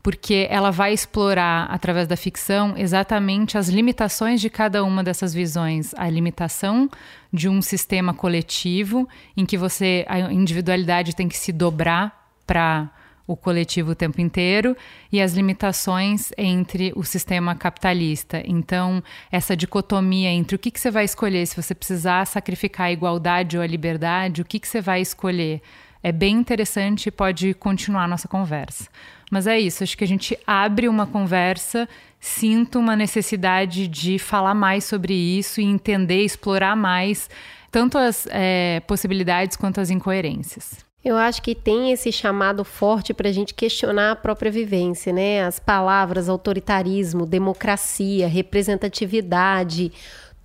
porque 0.03 0.47
ela 0.49 0.69
vai 0.69 0.93
explorar, 0.93 1.65
através 1.71 2.05
da 2.09 2.17
ficção, 2.17 2.75
exatamente 2.77 3.57
as 3.57 3.69
limitações 3.69 4.41
de 4.41 4.49
cada 4.49 4.83
uma 4.83 5.01
dessas 5.01 5.33
visões. 5.33 5.93
A 5.95 6.09
limitação 6.09 6.89
de 7.31 7.47
um 7.47 7.61
sistema 7.61 8.13
coletivo, 8.13 9.07
em 9.35 9.45
que 9.45 9.57
você, 9.57 10.05
a 10.09 10.19
individualidade 10.19 11.15
tem 11.15 11.29
que 11.29 11.37
se 11.37 11.53
dobrar 11.53 12.29
para 12.45 12.91
o 13.25 13.37
coletivo 13.37 13.91
o 13.91 13.95
tempo 13.95 14.19
inteiro 14.19 14.75
e 15.09 15.21
as 15.21 15.33
limitações 15.33 16.33
entre 16.37 16.91
o 16.97 17.03
sistema 17.05 17.55
capitalista. 17.55 18.43
Então, 18.45 19.01
essa 19.31 19.55
dicotomia 19.55 20.29
entre 20.29 20.57
o 20.57 20.59
que, 20.59 20.69
que 20.69 20.81
você 20.81 20.91
vai 20.91 21.05
escolher, 21.05 21.45
se 21.45 21.55
você 21.55 21.73
precisar 21.73 22.27
sacrificar 22.27 22.87
a 22.87 22.91
igualdade 22.91 23.55
ou 23.55 23.63
a 23.63 23.67
liberdade, 23.67 24.41
o 24.41 24.45
que, 24.45 24.59
que 24.59 24.67
você 24.67 24.81
vai 24.81 24.99
escolher? 24.99 25.61
É 26.03 26.11
bem 26.11 26.35
interessante 26.35 27.07
e 27.07 27.11
pode 27.11 27.53
continuar 27.53 28.03
a 28.03 28.07
nossa 28.09 28.27
conversa. 28.27 28.89
Mas 29.33 29.47
é 29.47 29.59
isso, 29.59 29.81
acho 29.81 29.97
que 29.97 30.03
a 30.03 30.07
gente 30.07 30.37
abre 30.45 30.87
uma 30.87 31.07
conversa, 31.07 31.89
sinto 32.19 32.77
uma 32.77 32.95
necessidade 32.95 33.87
de 33.87 34.19
falar 34.19 34.53
mais 34.53 34.83
sobre 34.83 35.15
isso 35.15 35.59
e 35.59 35.63
entender, 35.63 36.21
explorar 36.21 36.75
mais 36.75 37.31
tanto 37.71 37.97
as 37.97 38.27
é, 38.29 38.79
possibilidades 38.81 39.57
quanto 39.57 39.81
as 39.81 39.89
incoerências. 39.89 40.85
Eu 41.03 41.17
acho 41.17 41.41
que 41.41 41.55
tem 41.55 41.91
esse 41.91 42.11
chamado 42.11 42.63
forte 42.63 43.11
para 43.11 43.27
a 43.27 43.31
gente 43.31 43.55
questionar 43.55 44.11
a 44.11 44.15
própria 44.15 44.51
vivência, 44.51 45.11
né? 45.11 45.43
As 45.43 45.57
palavras 45.57 46.29
autoritarismo, 46.29 47.25
democracia, 47.25 48.27
representatividade, 48.27 49.91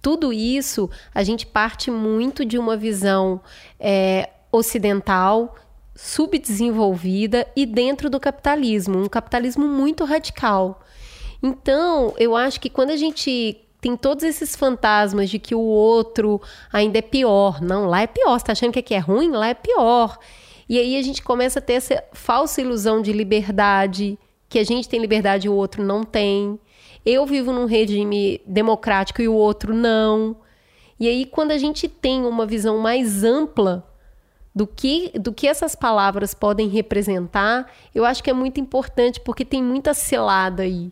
tudo 0.00 0.32
isso 0.32 0.88
a 1.14 1.22
gente 1.22 1.44
parte 1.44 1.90
muito 1.90 2.42
de 2.42 2.56
uma 2.56 2.74
visão 2.74 3.38
é, 3.78 4.30
ocidental 4.50 5.54
subdesenvolvida 5.98 7.44
e 7.56 7.66
dentro 7.66 8.08
do 8.08 8.20
capitalismo, 8.20 9.02
um 9.02 9.08
capitalismo 9.08 9.66
muito 9.66 10.04
radical. 10.04 10.80
Então, 11.42 12.14
eu 12.16 12.36
acho 12.36 12.60
que 12.60 12.70
quando 12.70 12.90
a 12.90 12.96
gente 12.96 13.60
tem 13.80 13.96
todos 13.96 14.22
esses 14.22 14.54
fantasmas 14.54 15.28
de 15.28 15.40
que 15.40 15.56
o 15.56 15.60
outro 15.60 16.40
ainda 16.72 16.98
é 16.98 17.02
pior, 17.02 17.60
não, 17.60 17.86
lá 17.86 18.00
é 18.00 18.06
pior, 18.06 18.38
você 18.38 18.46
tá 18.46 18.52
achando 18.52 18.72
que 18.72 18.78
aqui 18.78 18.94
é 18.94 19.00
ruim? 19.00 19.32
Lá 19.32 19.48
é 19.48 19.54
pior. 19.54 20.16
E 20.68 20.78
aí 20.78 20.96
a 20.96 21.02
gente 21.02 21.20
começa 21.20 21.58
a 21.58 21.62
ter 21.62 21.72
essa 21.72 22.04
falsa 22.12 22.60
ilusão 22.60 23.02
de 23.02 23.12
liberdade, 23.12 24.16
que 24.48 24.60
a 24.60 24.64
gente 24.64 24.88
tem 24.88 25.00
liberdade 25.00 25.48
e 25.48 25.50
o 25.50 25.54
outro 25.54 25.82
não 25.82 26.04
tem. 26.04 26.60
Eu 27.04 27.26
vivo 27.26 27.52
num 27.52 27.64
regime 27.64 28.40
democrático 28.46 29.20
e 29.20 29.26
o 29.26 29.34
outro 29.34 29.74
não. 29.74 30.36
E 31.00 31.08
aí, 31.08 31.26
quando 31.26 31.50
a 31.50 31.58
gente 31.58 31.88
tem 31.88 32.24
uma 32.24 32.46
visão 32.46 32.78
mais 32.78 33.24
ampla 33.24 33.84
do 34.58 34.66
que, 34.66 35.12
do 35.14 35.32
que 35.32 35.46
essas 35.46 35.76
palavras 35.76 36.34
podem 36.34 36.66
representar, 36.66 37.70
eu 37.94 38.04
acho 38.04 38.20
que 38.24 38.28
é 38.28 38.32
muito 38.32 38.58
importante 38.58 39.20
porque 39.20 39.44
tem 39.44 39.62
muita 39.62 39.94
cilada 39.94 40.64
aí, 40.64 40.90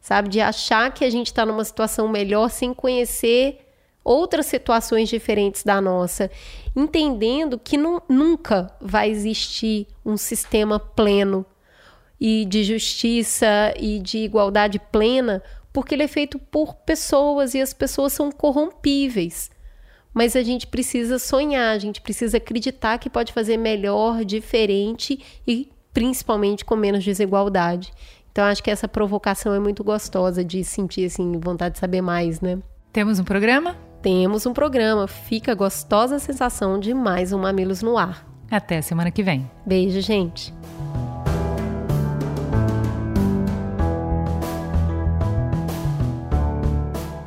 sabe? 0.00 0.28
De 0.28 0.40
achar 0.40 0.92
que 0.92 1.04
a 1.04 1.10
gente 1.10 1.28
está 1.28 1.46
numa 1.46 1.64
situação 1.64 2.08
melhor 2.08 2.50
sem 2.50 2.74
conhecer 2.74 3.60
outras 4.02 4.46
situações 4.46 5.08
diferentes 5.08 5.62
da 5.62 5.80
nossa, 5.80 6.28
entendendo 6.74 7.56
que 7.56 7.76
nunca 7.76 8.76
vai 8.80 9.10
existir 9.10 9.86
um 10.04 10.16
sistema 10.16 10.80
pleno 10.80 11.46
e 12.20 12.44
de 12.44 12.64
justiça 12.64 13.72
e 13.78 14.00
de 14.00 14.18
igualdade 14.18 14.80
plena, 14.90 15.40
porque 15.72 15.94
ele 15.94 16.02
é 16.02 16.08
feito 16.08 16.36
por 16.36 16.74
pessoas 16.74 17.54
e 17.54 17.60
as 17.60 17.72
pessoas 17.72 18.12
são 18.12 18.32
corrompíveis. 18.32 19.53
Mas 20.14 20.36
a 20.36 20.42
gente 20.44 20.68
precisa 20.68 21.18
sonhar, 21.18 21.74
a 21.74 21.78
gente 21.78 22.00
precisa 22.00 22.36
acreditar 22.36 22.98
que 22.98 23.10
pode 23.10 23.32
fazer 23.32 23.56
melhor, 23.56 24.24
diferente 24.24 25.20
e 25.44 25.68
principalmente 25.92 26.64
com 26.64 26.76
menos 26.76 27.02
desigualdade. 27.02 27.92
Então 28.30 28.44
acho 28.44 28.62
que 28.62 28.70
essa 28.70 28.86
provocação 28.86 29.52
é 29.52 29.58
muito 29.58 29.82
gostosa 29.82 30.44
de 30.44 30.62
sentir 30.62 31.06
assim 31.06 31.38
vontade 31.40 31.74
de 31.74 31.80
saber 31.80 32.00
mais, 32.00 32.40
né? 32.40 32.60
Temos 32.92 33.18
um 33.18 33.24
programa? 33.24 33.76
Temos 34.00 34.46
um 34.46 34.52
programa. 34.52 35.08
Fica 35.08 35.52
a 35.52 35.54
gostosa 35.54 36.20
sensação 36.20 36.78
de 36.78 36.94
mais 36.94 37.32
um 37.32 37.40
Mamilos 37.40 37.82
no 37.82 37.98
ar. 37.98 38.24
Até 38.48 38.80
semana 38.82 39.10
que 39.10 39.22
vem. 39.22 39.50
Beijo, 39.66 40.00
gente. 40.00 40.54